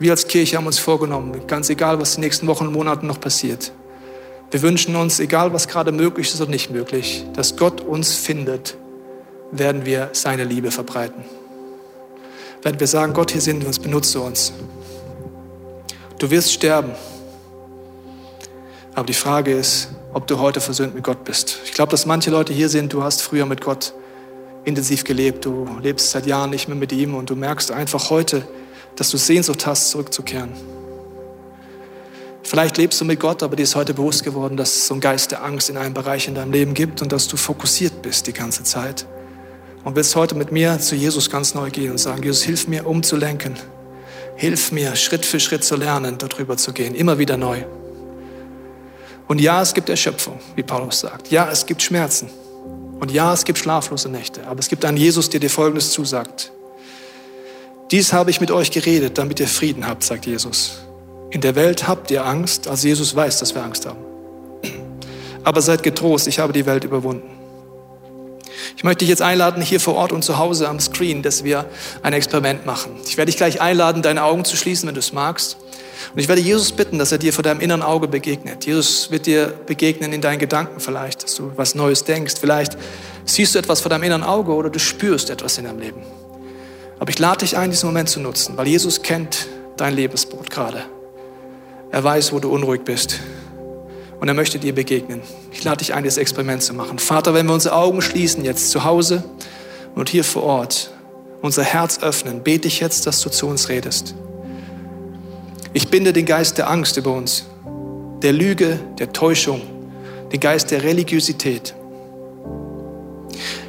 Wir 0.00 0.12
als 0.12 0.28
Kirche 0.28 0.56
haben 0.56 0.66
uns 0.66 0.78
vorgenommen, 0.78 1.46
ganz 1.48 1.70
egal, 1.70 2.00
was 2.00 2.14
die 2.14 2.20
nächsten 2.20 2.46
Wochen 2.46 2.68
und 2.68 2.72
Monaten 2.72 3.08
noch 3.08 3.20
passiert. 3.20 3.72
Wir 4.50 4.62
wünschen 4.62 4.94
uns, 4.94 5.18
egal 5.18 5.52
was 5.52 5.66
gerade 5.66 5.90
möglich 5.90 6.32
ist 6.32 6.40
oder 6.40 6.50
nicht 6.50 6.70
möglich, 6.70 7.24
dass 7.34 7.56
Gott 7.56 7.80
uns 7.80 8.14
findet, 8.14 8.76
werden 9.50 9.84
wir 9.84 10.10
seine 10.12 10.44
Liebe 10.44 10.70
verbreiten. 10.70 11.24
Werden 12.62 12.78
wir 12.78 12.86
sagen, 12.86 13.12
Gott, 13.12 13.32
hier 13.32 13.40
sind 13.40 13.60
wir 13.60 13.66
uns, 13.66 13.80
benutze 13.80 14.20
uns. 14.20 14.52
Du 16.18 16.30
wirst 16.30 16.52
sterben. 16.52 16.92
Aber 18.94 19.06
die 19.06 19.14
Frage 19.14 19.52
ist, 19.52 19.88
ob 20.12 20.28
du 20.28 20.38
heute 20.38 20.60
versöhnt 20.60 20.94
mit 20.94 21.02
Gott 21.02 21.24
bist. 21.24 21.58
Ich 21.64 21.72
glaube, 21.72 21.90
dass 21.90 22.06
manche 22.06 22.30
Leute 22.30 22.52
hier 22.52 22.68
sind, 22.68 22.92
du 22.92 23.02
hast 23.02 23.20
früher 23.20 23.46
mit 23.46 23.60
Gott 23.60 23.94
intensiv 24.64 25.02
gelebt, 25.02 25.44
du 25.44 25.68
lebst 25.82 26.10
seit 26.10 26.26
Jahren 26.26 26.50
nicht 26.50 26.68
mehr 26.68 26.76
mit 26.76 26.92
ihm 26.92 27.14
und 27.14 27.30
du 27.30 27.36
merkst 27.36 27.72
einfach 27.72 28.10
heute, 28.10 28.46
dass 28.96 29.10
du 29.10 29.16
Sehnsucht 29.16 29.66
hast, 29.66 29.90
zurückzukehren. 29.90 30.52
Vielleicht 32.42 32.78
lebst 32.78 32.98
du 33.00 33.04
mit 33.04 33.20
Gott, 33.20 33.42
aber 33.42 33.56
dir 33.56 33.64
ist 33.64 33.74
heute 33.74 33.92
bewusst 33.92 34.24
geworden, 34.24 34.56
dass 34.56 34.74
es 34.74 34.86
so 34.86 34.94
einen 34.94 35.02
Geist 35.02 35.32
der 35.32 35.44
Angst 35.44 35.68
in 35.68 35.76
einem 35.76 35.92
Bereich 35.92 36.28
in 36.28 36.34
deinem 36.34 36.50
Leben 36.50 36.72
gibt 36.72 37.02
und 37.02 37.12
dass 37.12 37.28
du 37.28 37.36
fokussiert 37.36 38.00
bist 38.00 38.26
die 38.26 38.32
ganze 38.32 38.62
Zeit. 38.64 39.06
Und 39.84 39.96
willst 39.96 40.16
heute 40.16 40.34
mit 40.34 40.50
mir 40.50 40.78
zu 40.80 40.94
Jesus 40.94 41.28
ganz 41.28 41.54
neu 41.54 41.70
gehen 41.70 41.90
und 41.90 41.98
sagen, 41.98 42.22
Jesus, 42.22 42.42
hilf 42.42 42.66
mir 42.66 42.86
umzulenken. 42.86 43.54
Hilf 44.36 44.72
mir, 44.72 44.96
Schritt 44.96 45.26
für 45.26 45.40
Schritt 45.40 45.62
zu 45.62 45.76
lernen, 45.76 46.16
darüber 46.16 46.56
zu 46.56 46.72
gehen, 46.72 46.94
immer 46.94 47.18
wieder 47.18 47.36
neu. 47.36 47.64
Und 49.26 49.40
ja, 49.40 49.60
es 49.60 49.74
gibt 49.74 49.90
Erschöpfung, 49.90 50.40
wie 50.56 50.62
Paulus 50.62 51.00
sagt. 51.00 51.30
Ja, 51.30 51.50
es 51.50 51.66
gibt 51.66 51.82
Schmerzen. 51.82 52.30
Und 52.98 53.10
ja, 53.10 53.34
es 53.34 53.44
gibt 53.44 53.58
schlaflose 53.58 54.08
Nächte. 54.08 54.46
Aber 54.46 54.60
es 54.60 54.68
gibt 54.68 54.84
einen 54.84 54.96
Jesus, 54.96 55.28
der 55.28 55.40
dir 55.40 55.50
Folgendes 55.50 55.90
zusagt. 55.92 56.50
Dies 57.90 58.12
habe 58.12 58.30
ich 58.30 58.40
mit 58.40 58.50
euch 58.50 58.70
geredet, 58.70 59.16
damit 59.16 59.40
ihr 59.40 59.48
Frieden 59.48 59.86
habt, 59.86 60.04
sagt 60.04 60.26
Jesus. 60.26 60.80
In 61.30 61.40
der 61.40 61.54
Welt 61.54 61.88
habt 61.88 62.10
ihr 62.10 62.24
Angst, 62.24 62.68
also 62.68 62.86
Jesus 62.86 63.16
weiß, 63.16 63.38
dass 63.38 63.54
wir 63.54 63.62
Angst 63.62 63.86
haben. 63.86 63.98
Aber 65.42 65.62
seid 65.62 65.82
getrost, 65.82 66.26
ich 66.26 66.38
habe 66.38 66.52
die 66.52 66.66
Welt 66.66 66.84
überwunden. 66.84 67.30
Ich 68.76 68.84
möchte 68.84 69.00
dich 69.00 69.08
jetzt 69.08 69.22
einladen, 69.22 69.62
hier 69.62 69.80
vor 69.80 69.94
Ort 69.94 70.12
und 70.12 70.22
zu 70.22 70.38
Hause 70.38 70.68
am 70.68 70.80
Screen, 70.80 71.22
dass 71.22 71.44
wir 71.44 71.64
ein 72.02 72.12
Experiment 72.12 72.66
machen. 72.66 72.92
Ich 73.06 73.16
werde 73.16 73.30
dich 73.30 73.38
gleich 73.38 73.60
einladen, 73.60 74.02
deine 74.02 74.22
Augen 74.22 74.44
zu 74.44 74.56
schließen, 74.56 74.86
wenn 74.86 74.94
du 74.94 75.00
es 75.00 75.12
magst. 75.12 75.56
Und 76.12 76.20
ich 76.20 76.28
werde 76.28 76.42
Jesus 76.42 76.72
bitten, 76.72 76.98
dass 76.98 77.10
er 77.10 77.18
dir 77.18 77.32
vor 77.32 77.42
deinem 77.42 77.60
inneren 77.60 77.82
Auge 77.82 78.06
begegnet. 78.06 78.66
Jesus 78.66 79.10
wird 79.10 79.26
dir 79.26 79.46
begegnen 79.66 80.12
in 80.12 80.20
deinen 80.20 80.38
Gedanken 80.38 80.80
vielleicht, 80.80 81.24
dass 81.24 81.34
du 81.34 81.52
was 81.56 81.74
Neues 81.74 82.04
denkst. 82.04 82.34
Vielleicht 82.38 82.76
siehst 83.24 83.54
du 83.54 83.58
etwas 83.58 83.80
vor 83.80 83.88
deinem 83.88 84.04
inneren 84.04 84.22
Auge 84.22 84.52
oder 84.52 84.70
du 84.70 84.78
spürst 84.78 85.30
etwas 85.30 85.56
in 85.58 85.64
deinem 85.64 85.80
Leben. 85.80 86.02
Aber 86.98 87.10
ich 87.10 87.18
lade 87.18 87.38
dich 87.38 87.56
ein, 87.56 87.70
diesen 87.70 87.86
Moment 87.86 88.08
zu 88.08 88.20
nutzen, 88.20 88.56
weil 88.56 88.66
Jesus 88.66 89.02
kennt 89.02 89.46
dein 89.76 89.94
Lebensbrot 89.94 90.50
gerade. 90.50 90.84
Er 91.90 92.04
weiß, 92.04 92.32
wo 92.32 92.38
du 92.38 92.50
unruhig 92.50 92.82
bist. 92.82 93.20
Und 94.20 94.26
er 94.28 94.34
möchte 94.34 94.58
dir 94.58 94.74
begegnen. 94.74 95.22
Ich 95.52 95.62
lade 95.62 95.78
dich 95.78 95.94
ein, 95.94 96.04
das 96.04 96.16
Experiment 96.16 96.62
zu 96.62 96.74
machen. 96.74 96.98
Vater, 96.98 97.34
wenn 97.34 97.46
wir 97.46 97.54
unsere 97.54 97.76
Augen 97.76 98.02
schließen, 98.02 98.44
jetzt 98.44 98.70
zu 98.70 98.82
Hause 98.84 99.22
und 99.94 100.08
hier 100.08 100.24
vor 100.24 100.42
Ort, 100.42 100.90
unser 101.40 101.62
Herz 101.62 102.00
öffnen, 102.02 102.42
bete 102.42 102.66
ich 102.66 102.80
jetzt, 102.80 103.06
dass 103.06 103.20
du 103.20 103.30
zu 103.30 103.46
uns 103.46 103.68
redest. 103.68 104.14
Ich 105.72 105.88
binde 105.88 106.12
den 106.12 106.26
Geist 106.26 106.58
der 106.58 106.68
Angst 106.68 106.96
über 106.96 107.12
uns, 107.12 107.46
der 108.22 108.32
Lüge, 108.32 108.80
der 108.98 109.12
Täuschung, 109.12 109.60
den 110.32 110.40
Geist 110.40 110.72
der 110.72 110.82
Religiosität. 110.82 111.74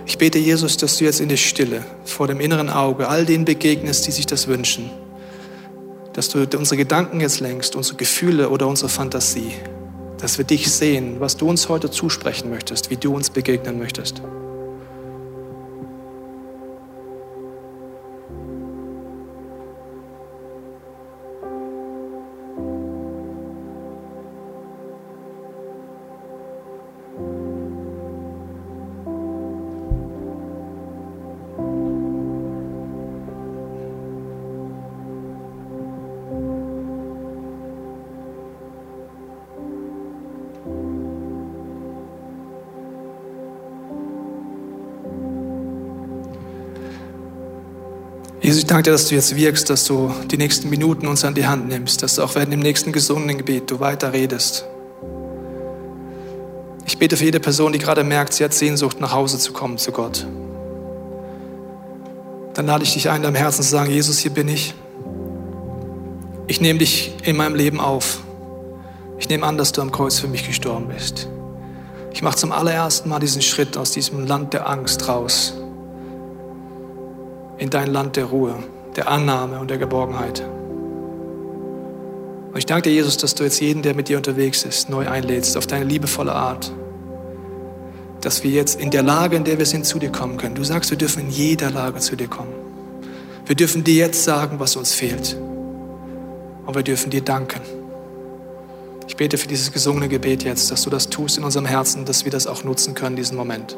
Ich 0.10 0.18
bete, 0.18 0.39
Jesus, 0.39 0.76
dass 0.76 0.97
du 0.97 1.05
jetzt 1.05 1.22
in 1.22 1.30
der 1.30 1.38
Stille 1.38 1.86
vor 2.03 2.28
dem 2.28 2.41
inneren 2.41 2.70
Auge 2.70 3.07
all 3.07 3.26
denen 3.26 3.45
begegnest, 3.45 4.05
die 4.07 4.12
sich 4.12 4.26
das 4.26 4.47
wünschen. 4.47 4.89
Dass 6.12 6.28
du 6.28 6.45
unsere 6.57 6.76
Gedanken 6.76 7.22
jetzt 7.22 7.39
lenkst, 7.39 7.78
unsere 7.78 7.95
Gefühle 7.95 8.49
oder 8.49 8.68
unsere 8.68 8.89
Fantasie 8.89 9.53
dass 10.20 10.38
wir 10.38 10.45
dich 10.45 10.72
sehen, 10.72 11.20
was 11.20 11.38
du 11.38 11.49
uns 11.49 11.70
heute 11.70 11.89
zusprechen 11.89 12.49
möchtest, 12.49 12.89
wie 12.89 12.97
du 12.97 13.16
uns 13.16 13.30
begegnen 13.30 13.80
möchtest. 13.80 14.22
Danke 48.80 48.92
dir, 48.92 48.94
dass 48.94 49.10
du 49.10 49.16
jetzt 49.16 49.36
wirkst, 49.36 49.70
dass 49.70 49.84
du 49.84 50.10
die 50.32 50.38
nächsten 50.38 50.70
Minuten 50.70 51.06
uns 51.08 51.26
an 51.26 51.34
die 51.34 51.46
Hand 51.46 51.68
nimmst, 51.68 52.02
dass 52.02 52.16
du 52.16 52.24
auch 52.24 52.36
während 52.36 52.54
dem 52.54 52.62
nächsten 52.62 52.94
gesungenen 52.94 53.38
Gebet 53.38 53.70
du 53.70 53.82
weiter 53.82 54.14
redest. 54.14 54.66
Ich 56.86 56.98
bete 56.98 57.18
für 57.18 57.26
jede 57.26 57.42
Person, 57.42 57.74
die 57.74 57.80
gerade 57.80 58.06
merkt, 58.06 58.32
sie 58.32 58.46
hat 58.46 58.54
Sehnsucht, 58.54 59.02
nach 59.02 59.12
Hause 59.12 59.38
zu 59.38 59.52
kommen 59.52 59.78
zu 59.78 59.92
Gott. 59.92 60.26
Dann 62.54 62.68
lade 62.68 62.86
ich 62.86 62.94
dich 62.94 63.10
ein, 63.10 63.22
deinem 63.22 63.36
Herzen 63.36 63.64
zu 63.64 63.70
sagen, 63.70 63.92
Jesus, 63.92 64.20
hier 64.20 64.32
bin 64.32 64.48
ich. 64.48 64.74
Ich 66.48 66.62
nehme 66.62 66.80
dich 66.80 67.14
in 67.24 67.36
meinem 67.36 67.56
Leben 67.56 67.82
auf. 67.82 68.20
Ich 69.18 69.28
nehme 69.28 69.46
an, 69.46 69.58
dass 69.58 69.74
du 69.74 69.82
am 69.82 69.92
Kreuz 69.92 70.20
für 70.20 70.30
mich 70.30 70.48
gestorben 70.48 70.88
bist. 70.88 71.28
Ich 72.14 72.22
mache 72.22 72.38
zum 72.38 72.54
allerersten 72.54 73.10
Mal 73.10 73.20
diesen 73.20 73.42
Schritt 73.42 73.76
aus 73.76 73.92
diesem 73.92 74.26
Land 74.26 74.54
der 74.54 74.70
Angst 74.70 75.10
raus 75.10 75.59
in 77.60 77.70
dein 77.70 77.91
Land 77.91 78.16
der 78.16 78.26
Ruhe, 78.26 78.55
der 78.95 79.10
Annahme 79.10 79.60
und 79.60 79.70
der 79.70 79.78
Geborgenheit. 79.78 80.41
Und 82.51 82.57
ich 82.57 82.66
danke 82.66 82.89
dir, 82.89 82.95
Jesus, 82.95 83.18
dass 83.18 83.36
du 83.36 83.43
jetzt 83.43 83.60
jeden, 83.60 83.84
der 83.84 83.93
mit 83.93 84.07
dir 84.07 84.18
unterwegs 84.18 84.64
ist, 84.64 84.89
neu 84.89 85.07
einlädst 85.07 85.55
auf 85.55 85.68
deine 85.68 85.86
liebevolle 85.86 86.34
Art. 86.34 86.72
Dass 88.22 88.43
wir 88.43 88.49
jetzt 88.49 88.80
in 88.80 88.89
der 88.89 89.03
Lage, 89.03 89.36
in 89.36 89.43
der 89.43 89.60
wir 89.60 89.66
sind, 89.66 89.86
zu 89.86 89.99
dir 89.99 90.12
kommen 90.12 90.38
können. 90.38 90.55
Du 90.55 90.64
sagst, 90.64 90.89
wir 90.89 90.97
dürfen 90.97 91.26
in 91.26 91.30
jeder 91.30 91.70
Lage 91.70 91.99
zu 91.99 92.16
dir 92.16 92.28
kommen. 92.28 92.53
Wir 93.45 93.55
dürfen 93.55 93.84
dir 93.84 93.95
jetzt 93.95 94.24
sagen, 94.24 94.60
was 94.60 94.76
uns 94.76 94.93
fehlt. 94.93 95.38
Und 96.66 96.76
wir 96.76 96.84
dürfen 96.84 97.12
dir 97.12 97.22
danken. 97.22 97.62
Ich 99.07 99.16
bete 99.16 99.38
für 99.38 99.47
dieses 99.47 99.72
gesungene 99.72 100.07
Gebet 100.07 100.43
jetzt, 100.43 100.72
dass 100.72 100.84
du 100.84 100.89
das 100.89 101.10
tust 101.10 101.38
in 101.38 101.43
unserem 101.43 101.66
Herzen, 101.66 102.05
dass 102.05 102.26
wir 102.26 102.32
das 102.32 102.47
auch 102.47 102.64
nutzen 102.64 102.93
können, 102.93 103.16
diesen 103.16 103.38
Moment. 103.38 103.78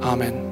Amen. 0.00 0.51